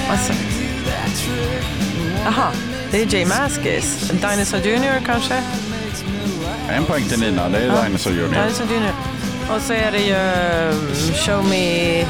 [0.10, 0.34] Alltså.
[2.26, 2.52] Jaha,
[2.91, 4.10] det är Jay Maskis.
[4.10, 5.44] Dinosaur Jr kanske?
[6.69, 7.49] En poäng till Nina.
[7.49, 7.84] Det är Ja.
[7.84, 8.30] Dinosaur Junior.
[8.34, 8.91] Dinosaur Jr.
[9.56, 10.14] Och så är det ju
[10.72, 12.06] um, Show Me...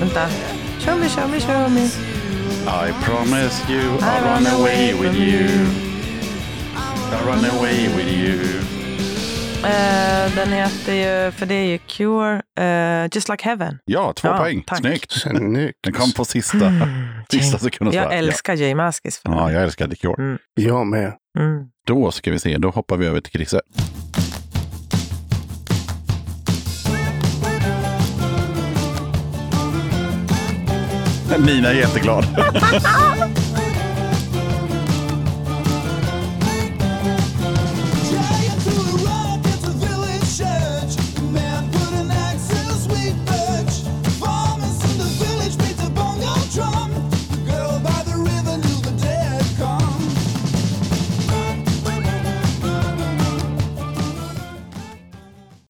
[0.00, 0.28] Vänta.
[0.80, 1.88] Show me, show me, show me.
[2.66, 5.48] I promise you I'll run away with you.
[7.12, 8.73] I'll run away with you.
[9.64, 13.78] Eh, den heter ju, för det är ju Cure, eh, Just Like Heaven.
[13.84, 14.62] Ja, två Ja, poäng.
[14.66, 14.78] tack.
[14.78, 15.12] Snyggt.
[15.12, 15.78] Snyggt.
[15.84, 16.72] Den kom på sista,
[17.30, 17.94] sista sekunden.
[17.94, 19.30] Jag älskar Jay Maskis Ja.
[19.32, 20.14] ja, jag älskar The Cure.
[20.18, 20.38] Mm.
[20.54, 21.12] Jag med.
[21.38, 21.64] Mm.
[21.86, 23.60] Då ska vi se, då hoppar vi över till Chrisse.
[31.46, 32.24] Nina är jätteglad.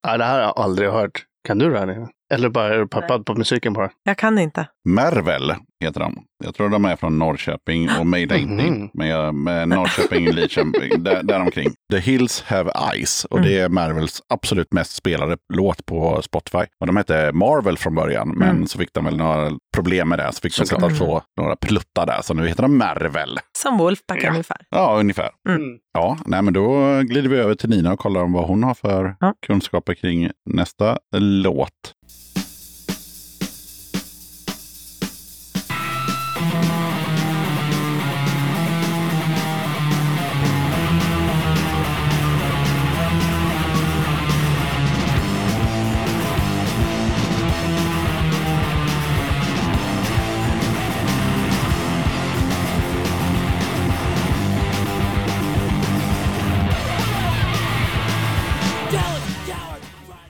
[0.05, 1.25] Nej, det här har jag aldrig hört.
[1.45, 1.87] Kan du det här?
[1.87, 2.09] Nina?
[2.35, 3.91] Eller bara är du peppad på musiken bara?
[4.05, 4.67] Jag kan inte.
[4.89, 5.53] Mervel
[5.85, 6.19] heter de.
[6.45, 8.59] Jag tror de är från Norrköping och Made Mhm.
[8.61, 8.91] mm.
[8.95, 11.69] med, med Norrköping, Lidköping, där, däromkring.
[11.93, 16.65] The Hills Have Eyes och det är Mervels absolut mest spelade låt på Spotify.
[16.81, 18.67] Och de hette Marvel från början, men Mm.
[18.67, 20.33] så fick de väl några problem med det.
[20.33, 23.39] Så fick de sätta på några pluttar där, så nu heter de Mervel.
[23.59, 24.31] Som Wolfpack Ja.
[24.31, 24.57] ungefär.
[24.71, 25.31] Ja, ungefär.
[25.49, 25.63] Mm.
[25.95, 28.75] Ja, nej, men då glider vi över till Nina och kollar om vad hon har
[28.75, 29.35] för Ja.
[29.47, 31.71] kunskaper kring nästa låt.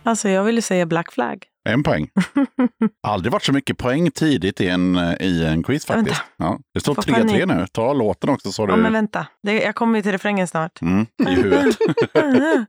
[0.05, 1.45] Alltså jag vill ju säga Black Flag.
[1.69, 2.09] En poäng.
[3.07, 6.23] Aldrig varit så mycket poäng tidigt i en, i en quiz faktiskt.
[6.37, 7.47] Ja, det står Får 3-3 panik.
[7.47, 7.67] nu.
[7.73, 9.27] Ta låten också så har Ja, du men vänta.
[9.43, 10.83] Det, jag kommer ju till refrängen snart.
[10.83, 11.77] mm, i huvudet.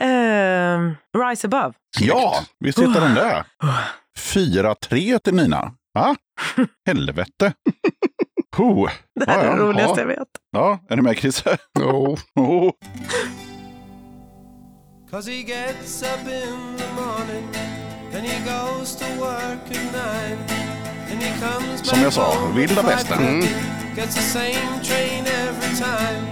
[0.00, 1.72] Ehm, Rise Above.
[2.00, 3.44] ja, visst heter den det.
[4.18, 5.72] 4-3 till Nina.
[5.94, 6.16] Va?
[6.86, 7.52] Helvete.
[8.56, 8.88] Ho.
[9.20, 10.00] Det här är Ja, det roligaste ja.
[10.00, 10.28] jag vet.
[10.52, 11.56] Ja, är du med Chrisse?
[11.78, 12.16] No.
[12.34, 12.70] Oh.
[15.10, 17.48] Cause he gets up in the morning
[18.12, 20.38] and he goes to work at nine.
[21.08, 23.40] And he comes Som back jag sa, vilda västern.
[23.42, 26.26] 5:30, Gets the same train every time.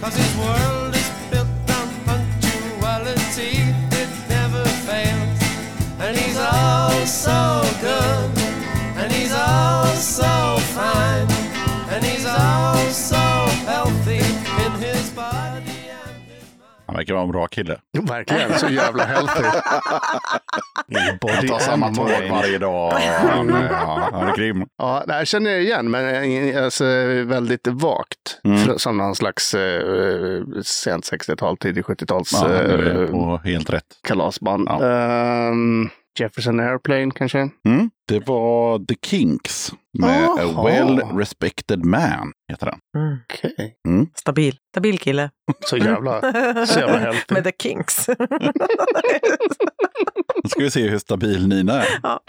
[0.00, 3.62] Cause his world is built on punctuality.
[4.02, 5.38] It never fails.
[6.00, 8.30] And he's all so good.
[8.98, 11.28] And he's all so fine.
[11.92, 12.77] And he's all
[16.88, 17.78] Han verkar vara en bra kille.
[18.02, 19.42] Verkligen, så jävla healthy.
[21.28, 22.90] Han tar samma tåg varje dag.
[23.30, 24.64] Han, ja, han är grym.
[24.78, 26.84] Ja, det här känner jag igen, men alltså,
[27.24, 28.40] väldigt vagt.
[28.44, 28.78] Mm.
[28.78, 33.84] Som någon slags eh, sent 60-tal, tidigt 70-tals Ja, eh, på helt rätt.
[34.08, 34.68] kalasband.
[34.70, 34.86] Ja.
[34.86, 35.88] Ehm,
[36.20, 37.38] Jefferson Airplane kanske?
[37.68, 37.90] Mm.
[38.08, 40.64] Det var The Kinks med A Aha.
[40.64, 42.32] Well Respected Man.
[42.52, 42.78] Heter den.
[43.02, 43.18] Mm.
[43.30, 43.74] Okej.
[44.16, 44.56] Stabil.
[44.72, 45.30] Stabil kille.
[45.66, 46.20] Så jävla,
[46.66, 47.34] så jävla healthy.
[47.34, 48.08] Med The Kinks.
[50.44, 51.98] Nu ska vi se hur stabil Nina är.
[52.02, 52.20] Ja.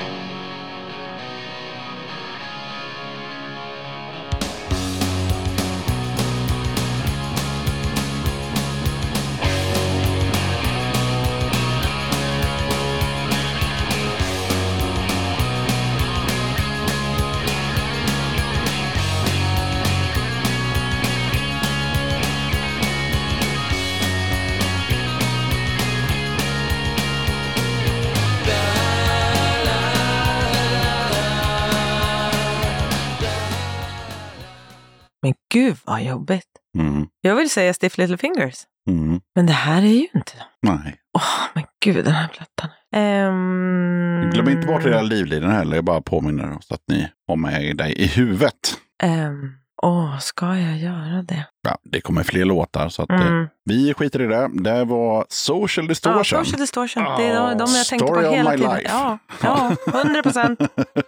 [35.21, 36.45] Men gud vad jobbigt.
[36.77, 37.07] Mm.
[37.21, 38.55] Jag vill säga Stiff Little Fingers.
[38.89, 39.21] Mm.
[39.35, 40.31] Men det här är ju inte
[40.61, 40.69] de.
[40.69, 40.95] Nej.
[41.17, 41.23] Åh,
[41.53, 42.69] men gud den här plattan.
[42.95, 45.75] Um, Glöm inte bort era livlinor heller.
[45.75, 48.77] Jag bara påminner så att ni har med dig i huvudet.
[49.03, 49.51] ehm,
[49.81, 51.45] Åh, ska jag göra det?
[51.61, 53.47] Ja, det kommer fler låtar så att eh, Mm.
[53.65, 54.49] vi skiter i det.
[54.63, 56.17] Det var Social Distortion.
[56.17, 57.03] Ja, Social Distortion.
[57.03, 58.75] Det är de, de jag tänkte på hela tiden.
[58.75, 58.89] life.
[58.89, 60.59] Ja, ja, 100 procent.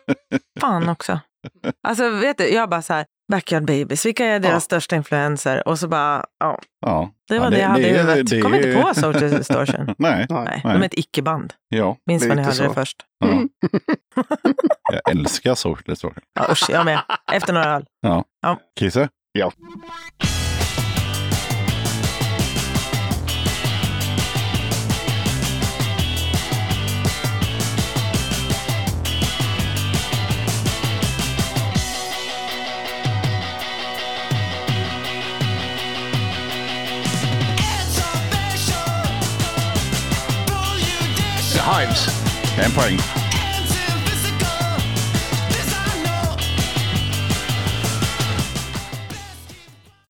[0.59, 1.19] Fan också.
[1.87, 4.59] Alltså, vet du, jag bara så här, Backyard Babies, vilka är deras Ja.
[4.59, 5.67] största influenser?
[5.67, 7.11] Och så bara, ja, ja.
[7.27, 8.29] det var Ja, det, jag hade i det- huvudet.
[8.29, 9.85] det- Kom inte på Social Distortion.
[9.97, 10.25] Nej.
[10.29, 10.61] Nej.
[10.63, 11.53] Nej, de är ett icke-band.
[11.69, 12.73] Ja, Minns Det är vad ni hörde det så.
[12.73, 12.97] först.
[13.19, 13.43] ja.
[14.91, 16.23] jag älskar Social Distortion.
[16.39, 17.01] Ja, usch, jag med.
[17.33, 17.85] Efter några öl.
[18.79, 19.09] Kisse?
[19.31, 19.51] Ja.
[41.91, 42.07] Hives.
[42.65, 42.97] En poäng.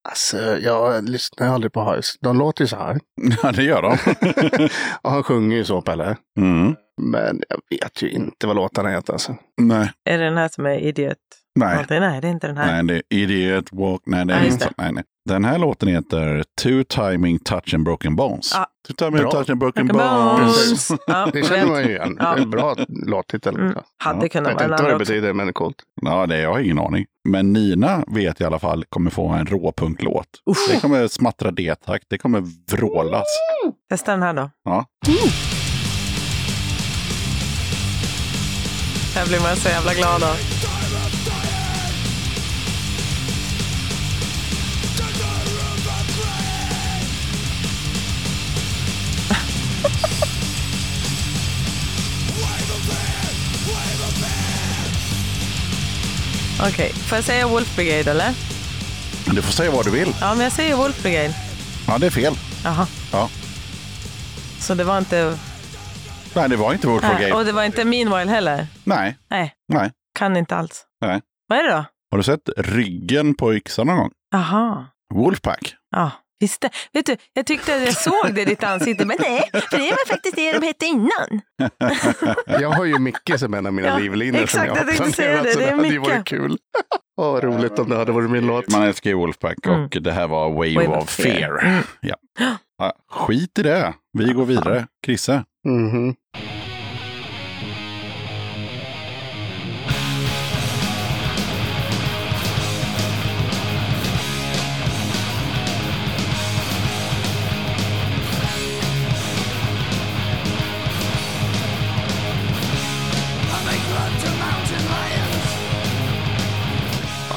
[0.10, 2.20] Alltså, jag lyssnar aldrig på Hives.
[2.20, 3.00] De låter ju så här.
[3.44, 3.98] Ja, det gör de.
[5.02, 6.18] Och han sjunger ju så, Pelle.
[6.40, 6.76] Mm.
[7.02, 9.14] Men jag vet ju inte vad låtarna heter.
[9.14, 9.36] Alltså.
[9.62, 9.92] Nej.
[10.10, 11.18] Är det den här som är Idiot?
[11.60, 11.78] Nej.
[11.78, 12.02] Alltid?
[12.02, 12.84] Nej, det är inte den här.
[12.84, 14.02] Nej, det är Idiot Walk.
[14.06, 14.74] Nej, det är just inte det.
[14.78, 14.82] så.
[14.84, 15.04] Nej, nej.
[15.30, 18.52] Den här låten heter Two Timing Touch and Broken Bones.
[18.56, 18.66] Ja.
[18.88, 19.32] Two Timing Bra.
[19.32, 19.98] Touch and Broken Broken
[20.38, 20.90] Bones.
[20.90, 21.02] Bones.
[21.08, 21.70] Ja, Det känner vet.
[21.70, 22.18] man ju igen.
[22.20, 22.38] Ja.
[22.38, 22.76] En bra
[23.08, 23.56] låttitel.
[23.56, 23.72] Mm.
[23.76, 25.76] Jag Hade kunnat vet vara en inte vad det annan betyder, men det är coolt.
[26.02, 27.06] Ja, det jag har ingen aning.
[27.30, 30.28] Men Nina vet i alla fall kommer få en råpunklåt.
[30.72, 33.26] Det kommer smattra D-takt, det kommer vrålas.
[33.90, 34.50] Testa den här då.
[34.64, 34.86] Ja.
[39.16, 40.36] Här blir man så jävla glad av.
[56.64, 58.30] Okej, får jag säga Wolf Brigade eller?
[59.36, 60.16] Du får säga vad du vill.
[60.22, 61.34] Ja, men jag säger Wolf Brigade.
[61.88, 62.34] Ja, det är fel.
[62.64, 62.88] Jaha.
[63.12, 63.30] Ja.
[64.60, 65.38] Så det var inte...
[66.34, 67.34] Nej, det var inte Wolf Nej, Brigade.
[67.36, 68.68] och det var inte Meanwhile heller?
[68.84, 69.92] Nej, Nej, nej.
[70.20, 70.84] kan inte alls.
[71.02, 71.22] Nej.
[71.48, 71.86] Vad är det då?
[72.12, 74.12] Har du sett ryggen på yxan någon gång?
[74.32, 74.86] Jaha.
[75.14, 75.74] Wolfpack.
[75.92, 76.12] Ja,
[76.42, 76.66] visst.
[76.94, 79.90] Vet du, jag tyckte att jag såg det i ditt ansikte, men nej, för det
[79.92, 81.42] var faktiskt det de hette innan.
[82.46, 85.44] Jag har ju Micke som en av mina Ja, livlinor exakt, som jag har planerat.
[85.44, 85.52] det.
[85.54, 86.58] Så Det det är hade ju varit kul.
[87.22, 88.70] Åh, vad roligt om det hade varit min låt.
[88.72, 89.84] Man älskar ju Wolfpack Mm.
[89.84, 91.34] och det här var Wave, Wave of of Fear.
[91.40, 91.58] Fear.
[91.66, 91.84] Mm.
[92.02, 92.16] Ja.
[92.78, 93.94] Ja, skit i det.
[94.18, 94.88] Vi går vidare.
[95.06, 95.44] Krisse.
[95.68, 96.16] Mhm.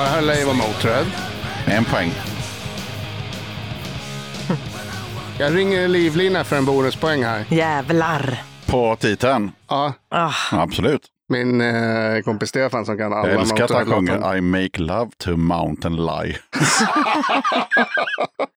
[0.05, 1.07] Ja, det här lär ju vara Motörhead.
[1.67, 2.11] En poäng.
[5.39, 7.45] Jag ringer livlina för en bonuspoäng här.
[7.49, 8.43] Jävlar.
[8.67, 9.51] På titeln.
[9.69, 11.07] Ja, Ah, absolut.
[11.29, 15.11] min eh, kompis Stefan som kan alla Jag älskar att han sjunger I make love
[15.19, 16.37] to mountain lie.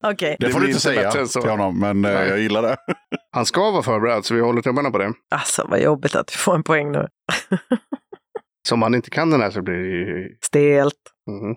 [0.07, 2.78] Okej, Det, Det får du inte säga till honom, men eh, jag gillar det.
[3.32, 5.14] Han ska vara förberedd, så vi håller tummarna på det.
[5.36, 7.07] alltså vad jobbigt att du får en poäng nu.
[8.68, 10.30] Så om han inte kan den här så blir det ju...
[10.45, 10.94] Stelt.
[11.28, 11.56] Mhm.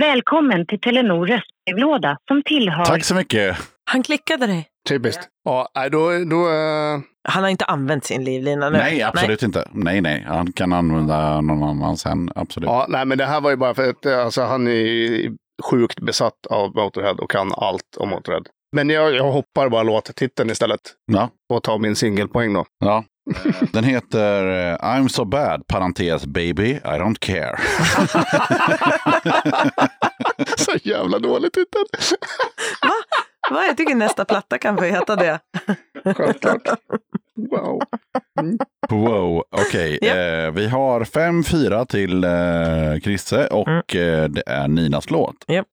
[0.00, 3.56] Välkommen till Telenor röstbrevlåda som tillhör Tack så mycket.
[3.90, 4.68] Han klickade dig.
[4.88, 5.28] Typiskt.
[5.44, 6.08] Ja, nej, då...
[6.24, 8.78] då eh, Han har inte använt sin livlina nu.
[8.78, 9.68] Nej, absolut inte.
[9.72, 10.24] Nej, nej.
[10.28, 12.30] Han kan använda någon annan sen.
[12.34, 12.66] Absolut.
[12.66, 15.30] ja, nej, men det här var ju bara för att eh, alltså, han är
[15.70, 18.42] sjukt besatt av Motorhead och kan allt om Motorhead.
[18.76, 20.80] Men jag, jag hoppar bara låttiteln istället
[21.12, 21.30] Ja.
[21.52, 22.64] och tar min singelpoäng då.
[22.84, 23.04] ja.
[23.72, 27.56] Den heter eh, I'm so bad, parentes baby, I don't care.
[30.56, 31.84] Så jävla dålig titel.
[33.50, 33.64] Va?
[33.66, 35.38] Jag tycker nästa platta kan få heta det.
[36.16, 36.62] Självklart.
[37.50, 37.82] Wow.
[38.90, 39.98] Wow, okej.
[40.02, 40.14] Ja.
[40.14, 43.78] Eh, vi har 5-4 till eh, Krisse och Mm.
[44.22, 45.36] eh, det är Ninas låt.
[45.48, 45.66] Japp.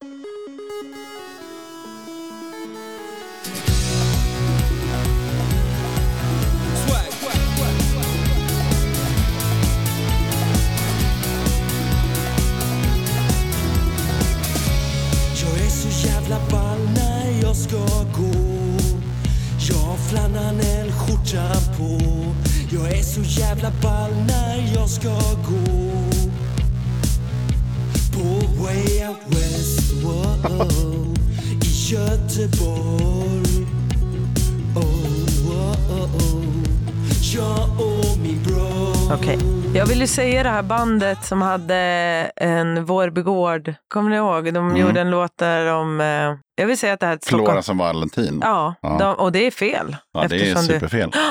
[21.26, 22.00] Flanellskjortan på.
[22.76, 25.10] Jag är så jävla ball när jag ska
[25.48, 25.92] gå.
[28.14, 31.16] På way out west, wow,
[31.64, 33.66] i Göteborg.
[34.76, 34.84] Oh,
[35.48, 36.44] oh, oh, oh.
[37.34, 39.38] Jag och min bror Okej.
[39.76, 41.76] Jag vill ju säga det här bandet som hade
[42.36, 43.74] en Vårbygård.
[43.88, 44.46] Kommer ni ihåg?
[44.54, 44.78] De Mm.
[44.78, 46.02] gjorde en låt där om...
[46.02, 46.06] Eh,
[46.62, 47.46] jag vill säga att det här är ett Stockholm.
[47.46, 48.40] Flora som Valentin.
[48.44, 48.98] Ja, Ja.
[49.00, 49.96] De, och det är fel.
[50.14, 51.12] Ja, det är eftersom du- superfel.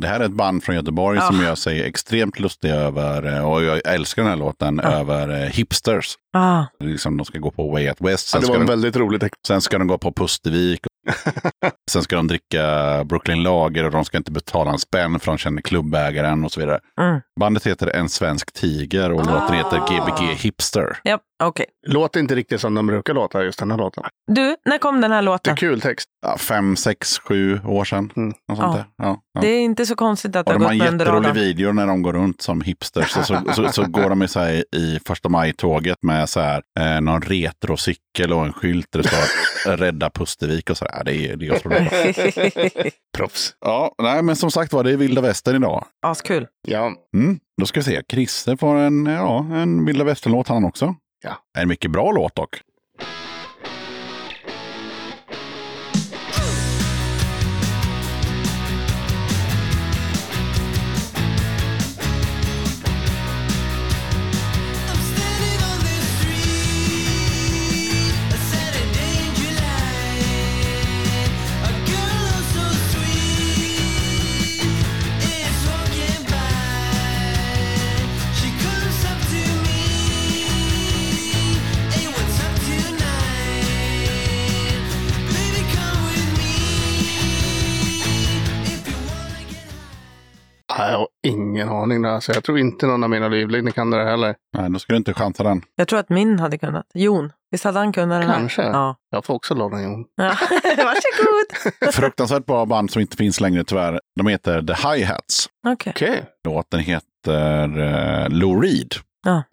[0.00, 1.44] Det här är ett band från Göteborg som Ja.
[1.44, 4.88] gör sig extremt lustiga över, eh, och jag älskar den här låten, Ja.
[4.90, 6.14] över eh, hipsters.
[6.36, 8.66] Ah, Liksom de ska gå på Way Out West, Ja, sen, det ska var en
[8.66, 9.34] de, väldigt rolig text.
[9.46, 10.80] sen ska de gå på Pustervik.
[11.90, 15.38] sen ska de dricka Brooklyn Lager och de ska inte betala en spänn för de
[15.38, 16.80] känner klubbägaren och så vidare.
[17.00, 17.20] Mm.
[17.40, 20.98] Bandet heter En Svensk Tiger och låten heter Gbg Hipster.
[21.02, 21.66] ja, okej.
[21.86, 24.04] Låter inte riktigt som de brukar låta, just den här låten.
[24.26, 25.56] Du, när kom den här Det är låten?
[25.56, 26.08] kul text.
[26.26, 28.12] Ja, fem, sex, sju år sedan.
[28.16, 28.28] Mm.
[28.48, 28.84] Något sånt Ja.
[28.96, 29.40] Ja, ja.
[29.40, 31.04] Det är inte så konstigt att det Och har de har gått en med under
[31.04, 31.44] jätterolig radarn.
[31.44, 33.16] video när de går runt som hipsters.
[33.16, 36.62] Och så, så, så går de i, så här, i första maj-tåget med så här,
[36.80, 41.04] eh, någon retrocykel och en skylt där det står Rädda Pustervik och så där.
[41.04, 42.94] Det är, det är otroligt.
[43.16, 43.54] Proffs.
[43.60, 45.84] Ja, nej, men som sagt var, det är vilda västern idag.
[46.06, 46.46] Askul.
[46.68, 47.38] Ja, Mm.
[47.60, 50.94] Då ska vi se, Christer får en, ja, en vilda västern-låt han också.
[51.24, 51.38] Ja.
[51.58, 52.60] En mycket bra låt dock.
[90.78, 92.20] Nej, Jag har ingen aning där.
[92.20, 94.34] Så jag tror inte någon av mina livlinjer kan det heller.
[94.56, 95.62] Nej, då ska du inte chansa den.
[95.76, 96.86] Jag tror att min hade kunnat.
[96.94, 98.38] Jon, visst hade han kunnat den här?
[98.38, 98.62] Kanske.
[98.62, 98.96] Ja.
[99.10, 100.04] Jag får också låna Jon.
[100.16, 100.34] ja.
[100.62, 101.92] Varsågod.
[101.94, 104.00] Fruktansvärt bra band som inte finns längre tyvärr.
[104.16, 105.48] De heter The Hi-Hats.
[105.66, 105.92] Okej.
[105.96, 106.24] Okej.
[106.44, 108.94] Låten heter uh, Lou Reed.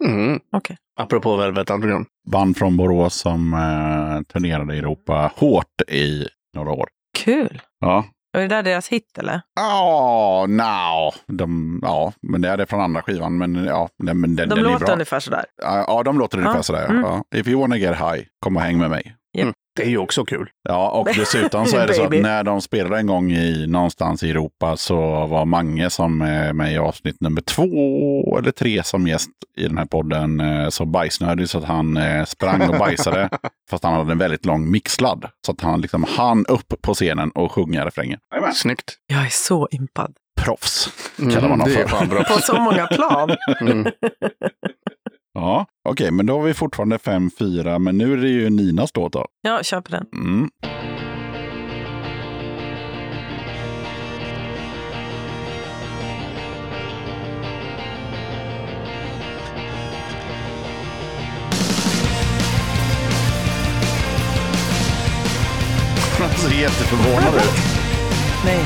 [0.04, 0.40] Mm.
[0.56, 0.76] Okej.
[1.00, 2.06] Apropå Velvet Underground.
[2.30, 6.26] Band från Borås som uh, turnerade i Europa hårt i
[6.56, 6.88] några år.
[7.18, 7.62] Kul.
[7.80, 9.40] Ja, Är det där deras hit eller?
[9.54, 11.12] Ja, no.
[11.36, 13.38] de, ja, men det är det från andra skivan.
[13.38, 14.92] Men ja, den, men den, De den är låter bra.
[14.94, 15.44] ungefär sådär.
[15.62, 16.84] Ja, de låter ungefär sådär.
[16.90, 17.02] mm.
[17.02, 17.24] Ja.
[17.34, 19.16] If you wanna get high, kom och häng med mig.
[19.76, 20.48] Det är ju också kul.
[20.68, 24.22] Ja, och dessutom så är det så att när de spelade en gång i någonstans
[24.22, 29.06] i Europa så var Mange som är med i avsnitt nummer två eller tre som
[29.06, 33.28] gäst i den här podden eh, så bajsnödig så att han eh, sprang och bajsade
[33.70, 35.24] fast han hade en väldigt lång mixladd.
[35.46, 38.18] Så att han liksom hann upp på scenen och sjunga refrängen.
[38.54, 38.94] Snyggt.
[39.06, 40.14] Jag är så impad.
[40.40, 42.34] Proffs kallar man Mm, honom det är för.
[42.34, 43.36] På så många plan.
[43.60, 43.86] Mm.
[45.34, 49.12] Ja, okej, men då har vi fortfarande 5-4, men nu är det ju Ninas låt
[49.12, 49.26] då.
[49.42, 50.06] Ja, kör på den.
[50.12, 50.48] Mm.
[66.18, 67.42] Han ser jätteförvånad ut.
[68.44, 68.64] Nej.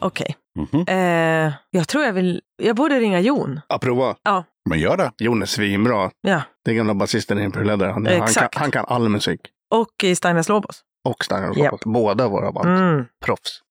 [0.00, 0.36] Okej.
[0.58, 0.84] Mhm.
[0.88, 2.40] Eh, jag tror jag vill...
[2.62, 3.60] Jag borde ringa Jon.
[3.68, 4.16] Ja, prova.
[4.22, 4.44] Ja.
[4.70, 5.12] Men gör det.
[5.18, 6.10] Jon är svinbra.
[6.20, 6.42] Ja.
[6.64, 7.92] Det är gamla basisten i Imperial Leather.
[7.92, 9.40] Han, han, kan, han kan all musik.
[9.74, 10.82] Och i Steiners Lobos.
[11.04, 11.10] Och
[11.50, 11.72] och Japp.
[11.72, 11.84] Lopez.
[11.84, 12.68] Båda våra band.
[12.68, 13.04] Mm.
[13.24, 13.62] Proffs.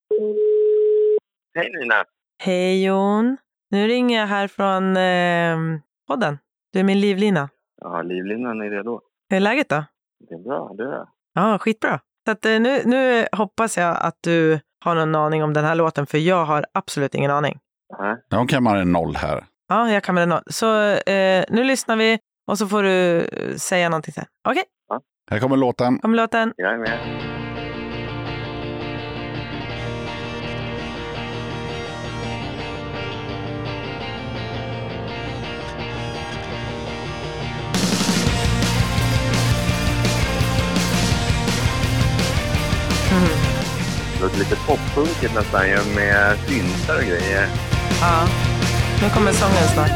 [1.54, 2.04] Hej Nina!
[2.42, 3.36] Hej Jon.
[3.70, 6.38] Nu ringer jag här från eh, podden.
[6.72, 7.48] Du är min livlina.
[7.80, 9.00] Ja, livlinan är redo.
[9.30, 9.84] Hur är läget då?
[10.28, 12.00] Det är bra, du är Ja, skitbra.
[12.26, 15.74] Så att, eh, nu, nu hoppas jag att du har någon aning om den här
[15.74, 17.58] låten, för jag har absolut ingen aning.
[17.98, 18.16] Nej.
[18.30, 19.44] De kammar en noll här.
[19.68, 20.40] Ja, jag kan med den.
[20.46, 22.18] Så eh, nu lyssnar vi
[22.50, 24.24] och så får du eh, säga någonting sen.
[24.48, 24.64] Okej,
[25.30, 25.98] Här kommer låten.
[25.98, 26.52] kom låten.
[26.56, 27.27] Jag är med.
[44.38, 47.46] Lite poppunkigt nästan ju med syntar och grejer.
[48.00, 48.26] Ja,
[49.02, 49.90] nu kommer sången snart.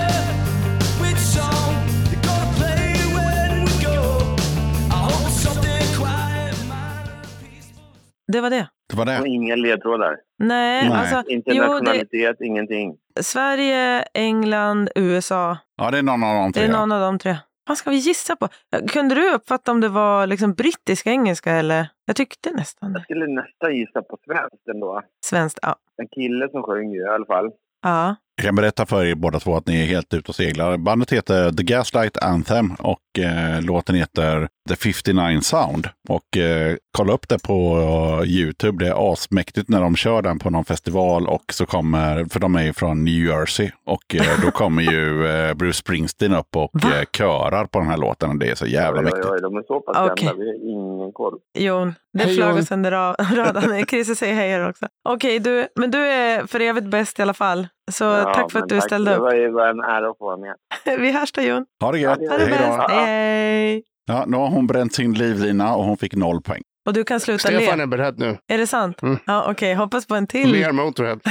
[8.33, 8.69] Det var det.
[8.89, 9.29] Det var Och det.
[9.29, 10.17] inga ledtrådar.
[10.39, 10.99] Nej, Nej.
[10.99, 12.95] alltså Inte jo, det, nationalitet, ingenting.
[13.21, 15.59] Sverige, England, USA.
[15.77, 16.69] Ja, det är någon av de Det tre.
[16.69, 17.37] är någon av de tre.
[17.69, 18.49] Vad ska vi gissa på?
[18.89, 21.89] Kunde du uppfatta om det var liksom brittisk engelska eller?
[22.05, 25.03] Jag tyckte nästan Jag skulle nästan gissa på svenskt ändå.
[25.25, 25.77] Svenskt, ja.
[25.97, 27.51] En kille som sjöng ju i alla fall.
[27.83, 28.17] ja.
[28.43, 30.77] Jag kan berätta för er båda två att ni är helt ute och seglar.
[30.77, 35.89] Bandet heter The Gaslight Anthem och eh, låten heter The 59 Sound.
[36.09, 37.79] Och eh, kolla upp det på
[38.23, 38.85] eh, Youtube.
[38.85, 42.55] Det är asmäktigt när de kör den på någon festival och så kommer, för de
[42.55, 46.85] är ju från New Jersey, och eh, då kommer ju eh, Bruce Springsteen upp och
[46.85, 48.31] eh, körar på den här låten.
[48.31, 49.27] Och det är så jävla Oj, oj, mäktigt.
[49.33, 50.27] oj, de är så pass Okej.
[50.27, 50.45] kända.
[50.45, 51.39] Vi har ingen koll.
[51.59, 53.87] Jon, det Hej, flög oss under ra- radarn.
[53.87, 54.87] Christer säger hej här också.
[55.09, 57.69] Okej, du, men du är för evigt bäst i alla fall.
[57.91, 58.89] Så Ja, tack för att du tack.
[58.89, 59.23] ställde Det upp.
[59.23, 60.55] var ju bara en ära att få vara med.
[61.01, 61.67] Vi hörs då Jon.
[61.81, 62.19] Ha det gött!
[62.19, 62.89] Ha det Hej bäst.
[62.89, 62.95] då!
[62.95, 63.83] Hej.
[64.07, 66.63] Ja, nu har hon bränt sin livlina och hon fick noll poäng.
[66.87, 67.83] Och du kan sluta Stefan le.
[67.83, 68.39] är beredd nu.
[68.49, 69.03] Är det sant?
[69.03, 69.19] Mm.
[69.27, 69.75] Ja, okej.
[69.75, 70.53] Hoppas på en till.
[70.53, 71.19] Mer Motörhead.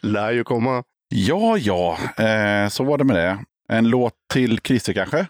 [0.00, 0.82] Lär ju komma.
[1.08, 3.38] Ja, ja, eh, så var det med det.
[3.68, 5.26] En låt till Christer kanske?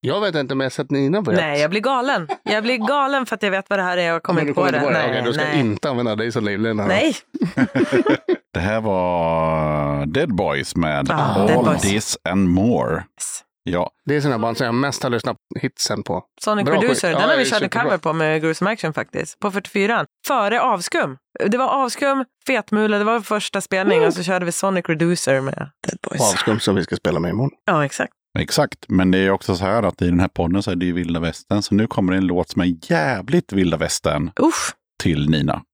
[0.00, 1.40] Jag vet inte om jag har sett Nina på rätt.
[1.40, 2.28] Nej, jag blir galen.
[2.42, 4.48] Jag blir galen för att jag vet vad det här är och du kommer det.
[4.48, 4.90] inte på det?
[4.90, 5.60] Nej, Okej, då ska nej.
[5.60, 6.86] inte använda dig som livlina.
[6.86, 7.16] nej.
[8.54, 11.82] Det här var Dead Boys med Ah, All Boys.
[11.82, 12.94] This and More.
[12.94, 13.42] Yes.
[13.62, 16.22] Ja, Det är sådana band som jag mest har lyssnat på hitsen på.
[16.44, 17.16] Sonic Bra Producer, skit.
[17.18, 19.38] den Ja, har vi kört en cover på med Gruesome Action faktiskt.
[19.40, 21.16] På 44 Före Avskum.
[21.46, 25.40] Det var Avskum, Fetmula, det var vår första spelning och så körde vi Sonic Reducer
[25.40, 25.54] med
[25.86, 26.20] Dead Boys.
[26.32, 27.50] Avskum som vi ska spela med imorgon.
[27.66, 28.12] Ja, exakt.
[28.38, 28.78] Exakt.
[28.88, 30.92] Men det är också så här att i den här podden så är det ju
[30.92, 31.62] vilda västern.
[31.62, 34.74] Så nu kommer det en låt som är jävligt vilda västern Usch.
[35.02, 35.62] till Nina.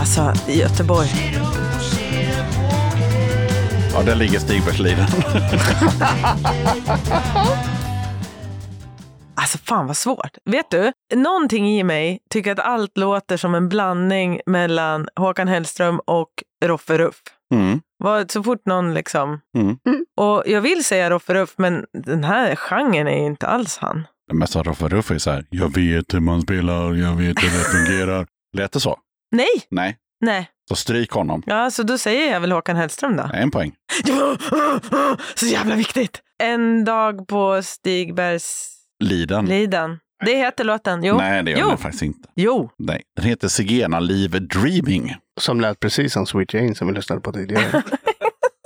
[0.00, 1.08] Alltså, i Göteborg.
[3.92, 5.06] Ja, där ligger Stigbergsliden.
[9.34, 10.36] Alltså fan vad svårt.
[10.44, 16.00] Vet du, någonting i mig tycker att allt låter som en blandning mellan Håkan Hellström
[16.06, 16.28] och
[16.64, 17.22] Roffe Ruff.
[17.54, 17.80] Mm.
[18.28, 19.40] Så fort någon liksom...
[19.56, 19.76] Mm.
[20.16, 24.06] Och jag vill säga Roffe Ruff, men den här genren är ju inte alls han.
[24.28, 27.58] Det mesta Roffe Ruff är så här, jag vet hur man spelar, jag vet hur
[27.58, 28.26] det fungerar.
[28.56, 28.98] Lät det så?
[29.30, 30.48] Nej, Nej, nej.
[30.68, 31.42] så stryk honom.
[31.46, 33.30] Ja, så då säger jag väl Håkan Hellström då.
[33.34, 33.72] En poäng.
[35.34, 36.20] Så jävla viktigt!
[36.42, 38.70] En dag på Stigbergs
[39.04, 39.46] Liden.
[39.46, 39.98] liden.
[40.24, 41.04] Det heter låten.
[41.04, 41.16] Jo.
[41.16, 41.68] Nej, det gör jo.
[41.68, 42.28] den faktiskt inte.
[42.36, 42.70] Jo.
[42.78, 45.14] Nej, den heter Zigenarliv Live Dreaming.
[45.40, 47.82] Som lät precis som Sweet Jane som vi lyssnade på tidigare.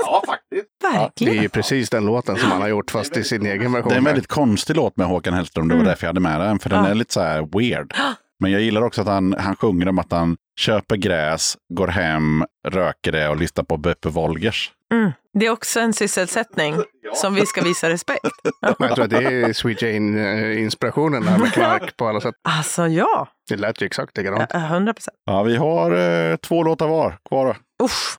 [0.06, 0.66] Ja, faktiskt.
[0.80, 1.42] Det är Verkligen.
[1.42, 3.88] ju precis den låten som han har gjort fast i sin egen version.
[3.88, 5.68] Det är en väldigt konstig låt med Håkan Hellström.
[5.68, 5.88] Det var Mm.
[5.88, 6.58] därför jag hade med den.
[6.58, 6.90] För den Ja.
[6.90, 7.94] är lite så här weird.
[8.40, 12.44] Men jag gillar också att han, han sjunger om att han köper gräs, går hem,
[12.68, 14.72] röker det och lyssnar på Beppe Wolgers.
[14.92, 15.12] Mm.
[15.38, 16.74] Det är också en sysselsättning
[17.14, 18.26] som vi ska visa respekt.
[18.60, 22.34] Men jag tror att det är Sweet Jane-inspirationen där med knark på alla sätt.
[22.48, 24.52] Alltså ja, Det lät ju exakt likadant.
[24.52, 25.16] hundra procent.
[25.24, 25.90] Ja, vi har
[26.30, 27.56] eh, två låtar var kvar.
[27.82, 28.16] Usch.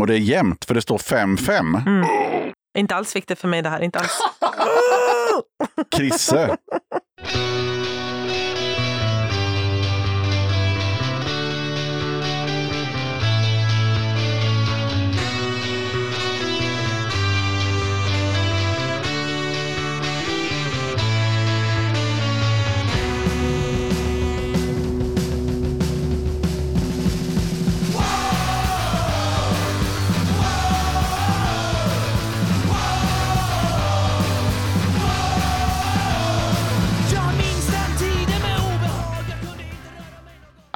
[0.00, 1.86] Och det är jämnt för det står 5-5.
[1.86, 2.06] Mm.
[2.78, 3.80] Inte alls viktigt för mig det här.
[3.80, 4.18] Inte alls.
[5.96, 6.56] Krisse.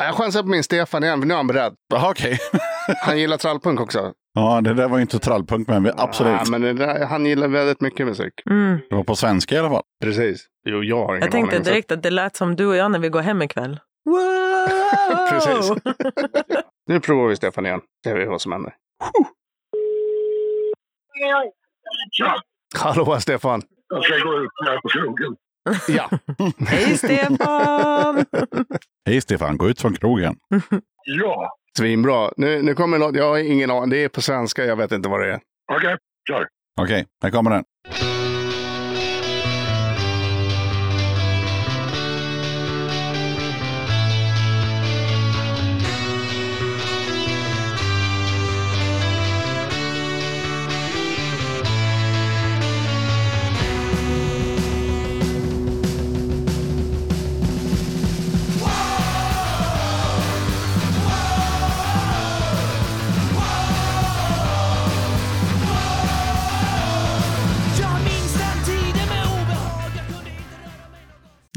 [0.00, 1.74] Jag chansar på min Stefan igen, för nu är han beredd.
[1.94, 2.38] Jaha, okej.
[3.06, 4.12] Han gillar trallpunk också.
[4.34, 6.32] Ja, det där var ju inte trallpunk, men vi, absolut.
[6.44, 8.32] Ja, men där, han gillar väldigt mycket musik.
[8.50, 8.78] Mm.
[8.90, 9.82] Det var på svenska i alla fall.
[10.04, 10.46] Precis.
[10.68, 11.64] Jo, jag har ingen Jag tänkte aning.
[11.64, 13.80] så- direkt att det lät som du och jag när vi går hem ikväll.
[14.04, 15.28] Wow!
[15.30, 15.72] Precis.
[16.86, 17.80] Nu provar vi Stefan igen.
[18.04, 18.72] Ser vi vad som händer.
[22.78, 23.62] Hallå Stefan!
[23.88, 25.36] Jag ska gå ut här på krogen.
[25.88, 26.10] Ja,
[26.66, 28.24] Hej Stefan!
[29.06, 30.36] Hej Stefan, gå ut från krogen.
[31.10, 32.30] Ja, svinbra.
[32.36, 33.90] Nu, nu kommer något, jag har ingen aning.
[33.90, 35.40] Det är på svenska, jag vet inte vad det är.
[35.76, 35.96] okej.
[36.28, 36.46] Kör.
[36.80, 37.64] Okej, här kommer den.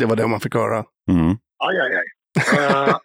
[0.02, 0.84] Det var det man fick höra.
[1.12, 1.30] Mm.
[1.64, 2.08] Aj, aj, aj.
[2.60, 2.96] Eh,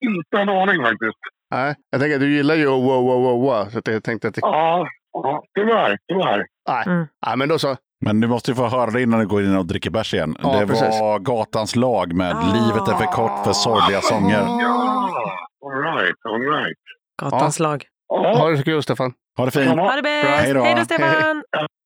[0.00, 1.18] inte en aning faktiskt.
[1.50, 3.68] Nej, jag tänker att du gillar ju wow, wow, wow, wow.
[3.70, 4.40] Så att jag tänkte att det...
[4.42, 5.98] Ja, ja tyvärr.
[6.08, 6.46] Tyvärr.
[6.68, 6.82] Nej.
[6.86, 7.06] Mm.
[7.26, 7.76] Nej, men då så.
[8.04, 10.36] Men du måste ju få höra det innan du går in och dricker bärs igen.
[10.42, 11.00] Ja, det precis.
[11.00, 12.52] var Gatans lag med Ah.
[12.54, 14.38] Livet är för kort för sorgliga sånger.
[14.38, 15.32] Ja,
[15.66, 16.78] all right, all right.
[17.22, 17.84] Gatans lag.
[18.08, 19.12] Ja, Ha det så kul Stefan.
[19.38, 19.68] Ha det fint.
[19.70, 20.28] Ha det bäst!
[20.28, 20.62] Hej då.
[20.62, 21.42] Hej Stefan!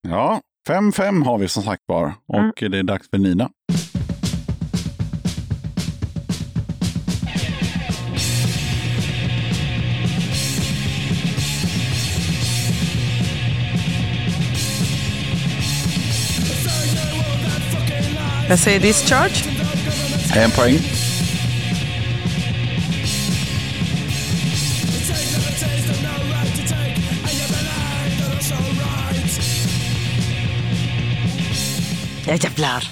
[0.09, 2.07] Ja, 5-5 har vi som sagt var.
[2.07, 3.51] Och det är dags för Nina.
[18.53, 19.45] Jag säger discharge.
[20.37, 20.79] En poäng.
[32.27, 32.85] Ja jävlar.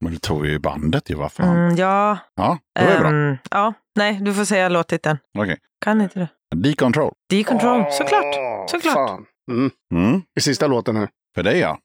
[0.00, 1.56] Men du tog ju bandet ju, vad fan.
[1.56, 2.18] Mm, ja.
[2.36, 3.08] Ja, det var ju bra.
[3.08, 5.18] ehm, ja, nej, du får säga låttiteln.
[5.38, 5.58] Okej.
[5.84, 6.28] Kan inte det?
[6.56, 7.12] Decontrol.
[7.30, 8.34] Decontrol, såklart.
[8.70, 8.94] Såklart.
[8.94, 9.24] Fan.
[9.50, 9.70] Mm.
[9.94, 10.22] Mm.
[10.38, 11.08] I sista låten nu.
[11.34, 11.78] För dig ja.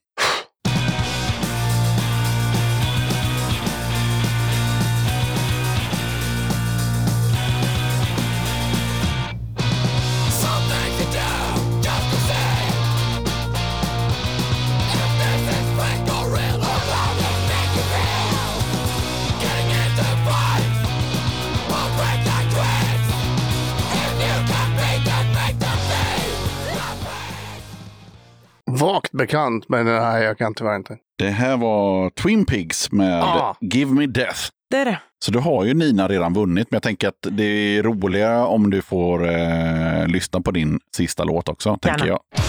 [28.80, 30.96] Vagt bekant, men nej, jag kan tyvärr inte.
[31.18, 33.56] Det här var Twin Pigs med Ah.
[33.60, 34.40] Give Me Death.
[34.70, 34.98] Det är det.
[35.24, 38.70] Så du har ju Nina redan vunnit, men jag tänker att det är roligare om
[38.70, 42.06] du får eh, lyssna på din sista låt också, tänker Gärna.
[42.06, 42.44] jag.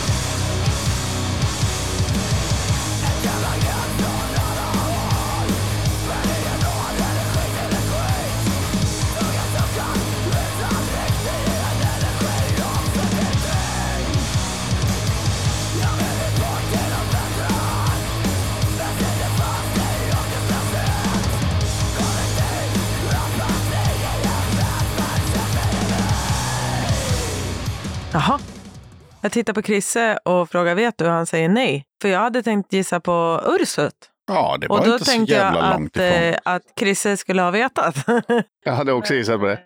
[29.28, 31.06] Jag tittar på Krisse och frågar vet du?
[31.06, 31.86] Och han säger nej.
[32.02, 33.94] För jag hade tänkt gissa på Ursut.
[34.28, 36.24] Ja, det var Och då inte så tänkte jag jävla långt att, ifrån.
[36.24, 37.96] eh, att Krisse skulle ha vetat.
[38.66, 39.60] Jag hade också gissat på det.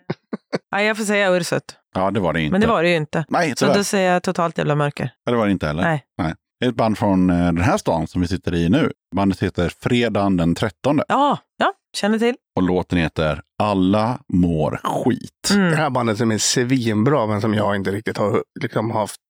[0.72, 1.76] nej, jag får säga Ursut.
[1.94, 2.52] Ja, det var det inte.
[2.52, 3.24] Men det var det ju inte.
[3.28, 5.10] Nej, Så då säger jag totalt jävla mörker.
[5.24, 5.82] Ja, det var det inte heller.
[5.82, 6.34] Nej.
[6.64, 8.92] Är ett band från eh, den här stan som vi sitter i nu.
[9.16, 12.34] Bandet heter Fredagen den 13 Ja, ja, känner till.
[12.56, 15.48] och låten heter Alla mår skit.
[15.48, 15.72] Det Mm.
[15.74, 19.20] här bandet som är svinbra, men som jag inte riktigt har liksom, haft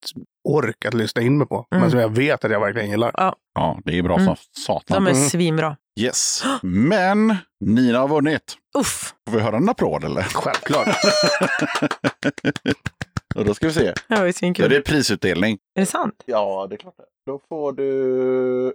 [0.49, 1.67] ork att lyssna in mig på.
[1.73, 1.83] Mm.
[1.83, 3.11] Men som jag vet att jag verkligen gillar.
[3.55, 4.27] Ja, det är bra Mm.
[4.27, 5.05] som satan.
[5.05, 5.29] De är Mm.
[5.29, 5.77] svinbra.
[6.01, 6.45] Yes.
[6.63, 8.57] Men Nina har vunnit.
[8.79, 10.23] Uff, Får vi höra en applåd eller?
[10.23, 10.89] Självklart.
[13.35, 13.81] Och då ska vi se.
[13.83, 14.71] det var ju Ja, svinkul.
[14.71, 15.59] det är prisutdelning.
[15.77, 16.23] Är det sant?
[16.27, 17.05] Ja, det är klart det.
[17.27, 18.73] Då får du...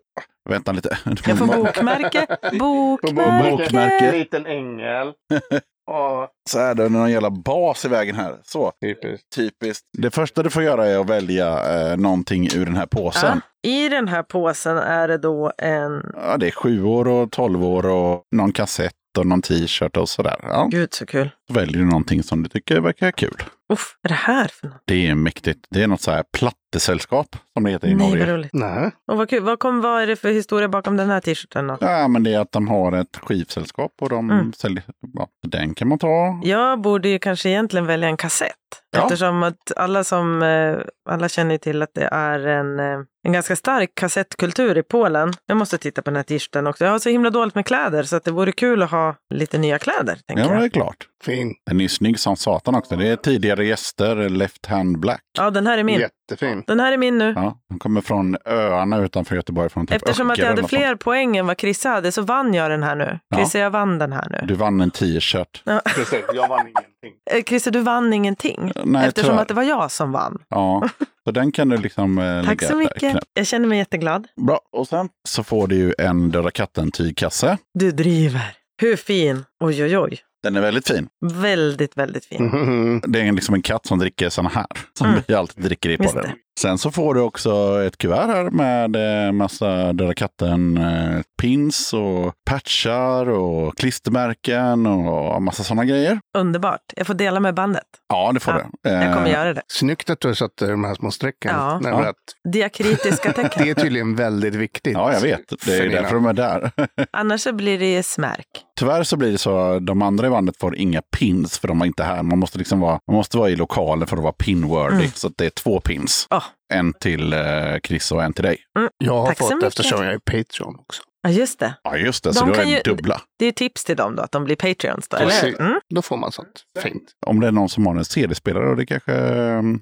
[0.49, 0.97] Vänta lite.
[1.05, 2.37] Jag får bokmärke.
[2.59, 3.51] Bokmärke.
[3.57, 4.11] Bokmärke.
[4.11, 5.13] liten ängel.
[5.89, 8.35] Ja, Så är det någon jävla bas i vägen här.
[8.43, 9.29] Så, typiskt.
[9.35, 9.85] typiskt.
[9.97, 11.47] Det första du får göra är att välja
[11.91, 13.41] eh, någonting ur den här påsen.
[13.61, 13.69] Ja.
[13.69, 16.11] I den här påsen är det då en...
[16.15, 20.09] Ja, det är sju år och tolv år och någon kassett och någon t-shirt och
[20.09, 20.35] sådär.
[20.43, 21.29] Ja, Gud så kul.
[21.47, 23.43] så väljer du någonting som du tycker verkar kul.
[23.73, 24.81] Uff, vad är det här för något?
[24.85, 25.65] Det är mäktigt.
[25.69, 28.33] Det är något så här plattesällskap som det heter i Nej, vad Norge.
[28.33, 28.49] roligt.
[28.53, 28.91] Nej.
[29.11, 29.43] Och vad, kul.
[29.43, 31.77] Vad, kom, vad är det för historia bakom den här t-shirten då?
[31.81, 34.53] Ja, men det är att de har ett skivsällskap och de Mm.
[34.53, 34.83] säljer.
[35.13, 36.39] Ja, den kan man ta.
[36.43, 38.51] Jag borde ju kanske egentligen välja en kassett.
[38.91, 39.03] Ja.
[39.03, 40.77] Eftersom att alla som, eh,
[41.09, 45.33] alla känner till att det är en, eh, en ganska stark kassettkultur i Polen.
[45.45, 46.85] Jag måste titta på den här t-shirten också.
[46.85, 49.57] Jag har så himla dåligt med kläder så att det vore kul att ha lite
[49.57, 50.17] nya kläder.
[50.27, 50.63] Ja, det jag.
[50.63, 50.97] är klart.
[51.23, 51.53] Fin.
[51.65, 52.95] Den är snygg som satan också.
[52.95, 55.21] Det är tidigare gäster, Left Hand Black.
[55.37, 55.99] ja, den här är min.
[55.99, 56.63] Jättefin.
[56.67, 57.33] Den här är min nu.
[57.35, 59.69] Ja, de kommer från öarna utanför Göteborg.
[59.69, 60.81] Från typ Eftersom att jag hade något sånt.
[60.81, 63.19] fler poäng än vad Chrisse hade så vann jag den här nu.
[63.29, 63.37] Ja.
[63.37, 64.47] Chrisse, jag vann den här nu.
[64.47, 65.61] Du vann en t-shirt.
[65.65, 65.81] Ja.
[65.95, 66.83] Precis, jag vann ingenting.
[67.31, 68.71] Eh, Chrisse, du vann ingenting.
[68.85, 69.41] Nej, Eftersom tyvärr.
[69.41, 70.37] att det var jag som vann.
[70.49, 70.89] Ja,
[71.23, 72.79] så den kan du liksom eh, Tack lägga så där.
[72.79, 72.99] mycket.
[72.99, 73.23] Knäpp.
[73.33, 74.27] Jag känner mig jätteglad.
[74.47, 77.57] Bra, och sen så får du ju en Döda katten-tygkasse.
[77.73, 78.55] Du driver.
[78.81, 79.45] Hur fin?
[79.63, 80.19] Oj, oj, oj.
[80.47, 81.07] Den är väldigt fin.
[81.33, 82.45] Väldigt, väldigt fin.
[82.45, 83.01] Mhm.
[83.07, 84.65] Det är liksom en katt som dricker såna här.
[84.97, 85.21] Som Mm.
[85.27, 86.31] vi alltid dricker i podden.
[86.59, 91.93] Sen så får du också ett kuvert här med eh, massa Döda katten eh, pins
[91.93, 96.19] och patchar och klistermärken och massa sådana grejer.
[96.37, 96.81] Underbart.
[96.95, 97.83] Jag får dela med bandet.
[98.09, 98.89] Ja, det får Ja, du.
[98.89, 99.61] Jag kommer Eh, göra det.
[99.67, 101.51] Snyggt att du satte de här små strecken.
[101.55, 101.79] Ja.
[101.83, 102.09] Ja.
[102.09, 102.15] att
[102.53, 103.63] Diakritiska tecken.
[103.63, 104.93] det är tydligen väldigt viktigt.
[104.93, 105.53] Ja, jag vet.
[105.65, 106.71] Det är därför de är där.
[107.11, 108.47] Annars så blir det smärk.
[108.79, 111.85] Tyvärr så blir det så, de andra i bandet får inga pins för de var
[111.85, 112.23] inte här.
[112.23, 114.95] Man måste liksom vara, man måste vara i lokalen för att vara pinworthy.
[114.97, 115.11] Mm.
[115.13, 116.27] Så att det är två pins.
[116.29, 116.43] Ah.
[116.73, 117.39] En till eh,
[117.83, 118.57] Chris och en till dig.
[118.97, 121.03] Jag har Tack fått eftersom jag är Patreon också.
[121.21, 121.73] Ja, just det.
[121.83, 122.29] Ja, just det.
[122.29, 123.21] De så du har kan ju ju- dubbla.
[123.39, 125.59] Det är tips till dem då, att de blir Patreons då, eller Precis.
[125.59, 125.79] Mm.
[125.95, 127.03] Då får man sånt fint.
[127.25, 129.79] Om det är någon som har en CD-spelare, och det kanske mm,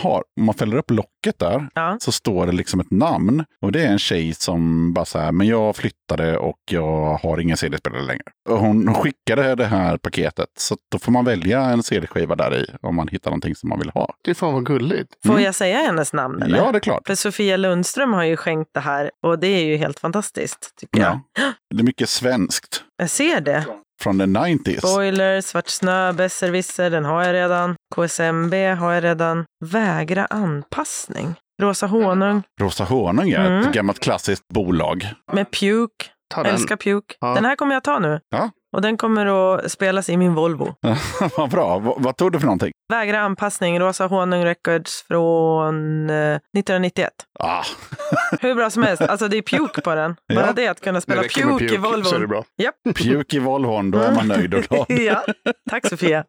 [0.00, 0.22] har.
[0.40, 1.96] Om man fäller upp locket där Ja.
[2.00, 3.44] så står det liksom ett namn.
[3.62, 7.40] Och det är en tjej som bara så här, men jag flyttade och jag har
[7.40, 8.22] ingen CD-spelare längre.
[8.48, 10.48] Och hon skickade det här paketet.
[10.58, 13.78] Så då får man välja en CD-skiva där i om man hittar någonting som man
[13.78, 14.14] vill ha.
[14.24, 15.08] Det fan vad gulligt.
[15.26, 15.44] Får Mm.
[15.44, 16.42] jag säga hennes namn?
[16.42, 16.58] Eller?
[16.58, 17.06] Ja, det är klart.
[17.06, 21.00] För Sofia Lundström har ju skänkt det här och det är ju helt fantastiskt, tycker
[21.00, 21.20] jag.
[21.38, 21.52] Ja.
[21.74, 23.66] Det är mycket svenskt Jag ser det.
[24.00, 24.78] från the 90s.
[24.78, 27.76] Spoiler, Svart snö, Besserwisser, den har jag redan.
[27.94, 29.44] KSMB har jag redan.
[29.64, 31.34] Vägra anpassning.
[31.62, 33.60] Rosa honung Rosa honung är Mm.
[33.60, 35.08] ett gammalt klassiskt bolag.
[35.32, 36.04] med Puke.
[36.34, 36.54] Ta den.
[36.54, 37.14] Älskar Puke.
[37.20, 37.34] Ja.
[37.34, 38.20] Den här kommer jag ta nu.
[38.30, 38.50] Ja.
[38.76, 39.26] Och den kommer
[39.56, 40.74] att spelas i min Volvo.
[41.36, 41.78] Vad bra.
[41.78, 42.72] V- vad tog du för någonting?
[42.88, 47.10] Vägra anpassning, Rosa Honung Records från eh, 1991.
[47.38, 47.62] Ah,
[48.40, 49.02] Hur bra som helst.
[49.02, 50.16] Alltså det är Puke på den.
[50.34, 50.52] Bara Ja.
[50.52, 52.26] det att kunna spela Puke i så är det Volvo.
[52.26, 52.44] bra.
[52.58, 52.74] Japp.
[52.96, 54.86] Puke i Volvon, då är man nöjd och glad.
[54.88, 55.24] ja.
[55.70, 56.24] Tack Sofia.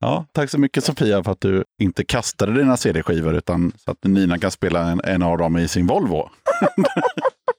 [0.00, 3.98] Ja, tack så mycket Sofia för att du inte kastade dina CD-skivor utan så att
[4.04, 6.28] Nina kan spela en, en av dem i sin Volvo.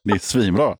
[0.03, 0.75] det är svinbra.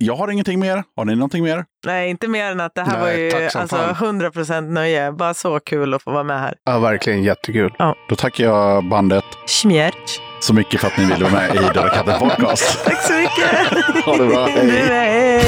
[0.00, 0.84] Jag har ingenting mer.
[0.96, 1.64] Har ni någonting mer?
[1.86, 3.94] Nej, inte mer än att det här Nej, var ju alltså, fan.
[4.20, 5.12] 100% nöje.
[5.12, 6.54] Bara så kul att få vara med här.
[6.64, 7.74] Ja, verkligen jättekul.
[8.08, 10.20] Då tackar jag bandet Schmjerch.
[10.40, 12.84] så mycket för att ni ville vara med i Döda katten podcast.
[12.84, 14.04] Tack så mycket.
[14.04, 14.46] Ha det bra.
[14.46, 14.86] Du med.
[14.86, 15.42] Hej.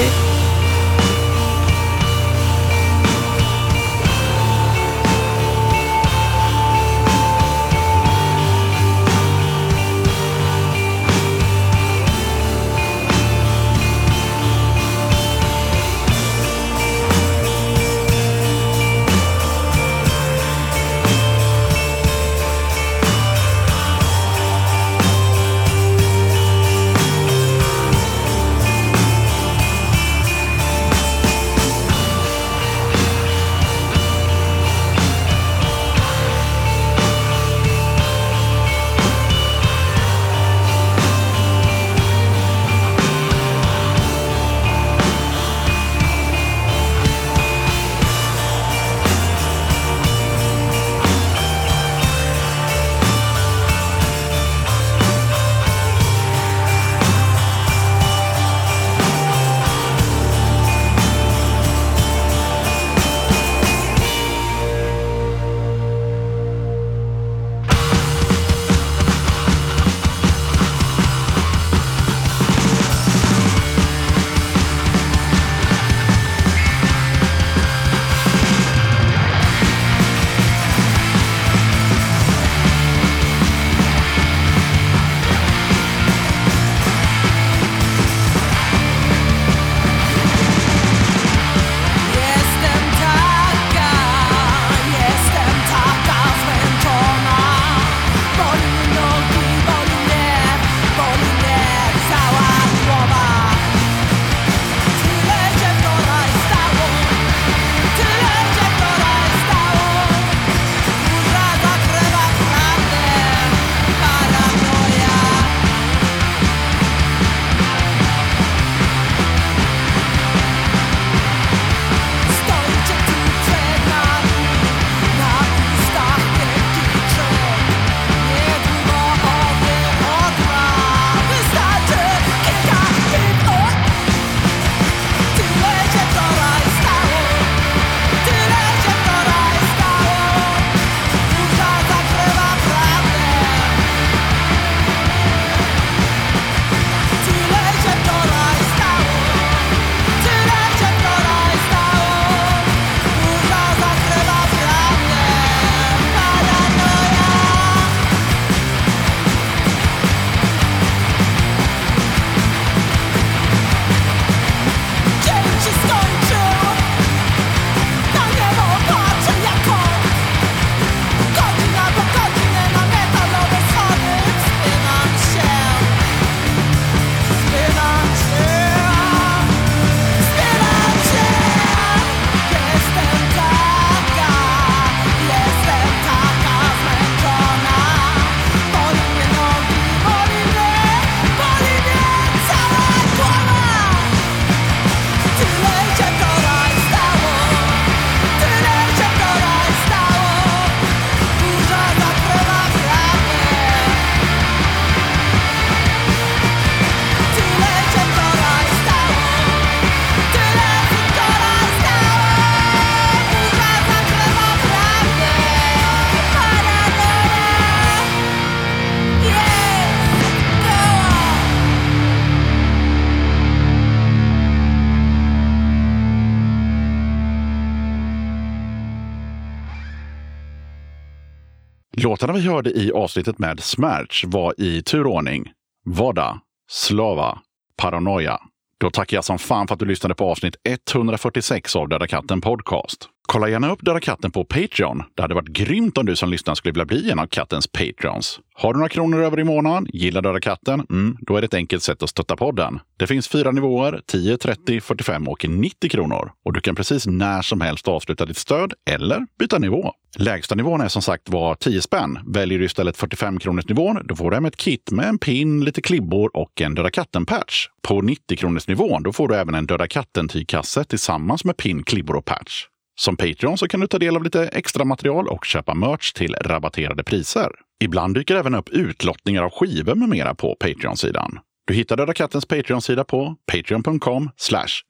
[232.10, 235.52] Låtarna vi hörde i avsnittet med Smärch var i turordning
[235.84, 237.38] Vada, Slava,
[237.76, 238.40] Paranoia.
[238.78, 242.40] Då tackar jag som fan för att du lyssnade på avsnitt 146 av Döda katten
[242.40, 243.09] podcast.
[243.32, 245.02] Kolla gärna upp Döda katten på Patreon.
[245.14, 248.40] Det hade varit grymt om du som lyssnar skulle vilja bli en av kattens patrons.
[248.54, 251.54] Har du några kronor över i månaden, gillar Döda katten, mm, då är det ett
[251.54, 252.80] enkelt sätt att stötta podden.
[252.98, 256.32] Det finns fyra nivåer, 10, 30, 45 och 90 kronor.
[256.44, 259.92] Och du kan precis när som helst avsluta ditt stöd eller byta nivå.
[260.16, 262.18] Lägsta nivån är som sagt var 10 spänn.
[262.26, 265.64] Väljer du istället 45 kronors nivån, då får du hem ett kit med en pin,
[265.64, 267.66] lite klibbor och en Döda katten-patch.
[267.82, 272.16] På 90 kronors nivån, då får du även en Döda katten-tygkasse tillsammans med pin, klibbor
[272.16, 272.66] och patch.
[273.00, 276.34] Som Patreon så kan du ta del av lite extra material och köpa merch till
[276.34, 277.50] rabatterade priser.
[277.84, 281.38] Ibland dyker även upp utlottningar av skivor med mera på Patreon-sidan.
[281.66, 284.30] Du hittar Döda Kattens Patreon-sida på patreon.com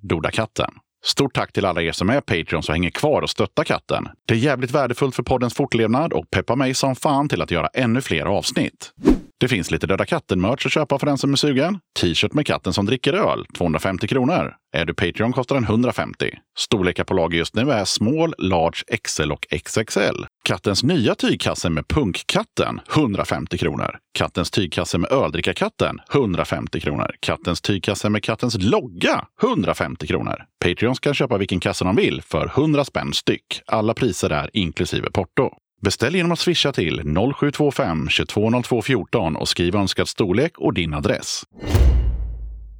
[0.03, 0.71] dodakatten.
[1.05, 4.09] Stort tack till alla er som är Patreons och hänger kvar och stöttar katten.
[4.29, 7.67] Det är jävligt värdefullt för poddens fortlevnad och peppar mig som fan till att göra
[7.67, 8.93] ännu fler avsnitt.
[9.41, 11.79] Det finns lite Döda katten-merch att köpa för den som är sugen.
[12.01, 14.55] T-shirt med katten som dricker öl, 250 kronor.
[14.73, 16.31] Är du Patreon kostar den 150.
[16.59, 20.25] Storlekar på lager just nu är small, large, XL och XXL.
[20.45, 23.99] Kattens nya tygkasse med punkkatten, 150 kronor.
[24.15, 27.15] Kattens tygkasse med öldrickarkatten, 150 kronor.
[27.21, 30.45] Kattens tygkasse med kattens logga, 150 kronor.
[30.65, 33.63] Patreons kan köpa vilken kasse de vill för 100 spänn styck.
[33.67, 35.51] Alla priser är inklusive porto.
[35.81, 37.03] Beställ genom att swisha till
[37.37, 41.43] 0725 220214 och skriv önskad storlek och din adress.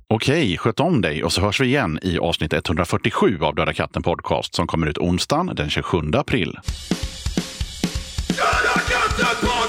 [0.09, 4.03] Okej, sköt om dig och så hörs vi igen i avsnitt 147 av Döda katten
[4.03, 6.59] Podcast som kommer ut onsdagen den 27 april.
[8.29, 9.60] Döda katten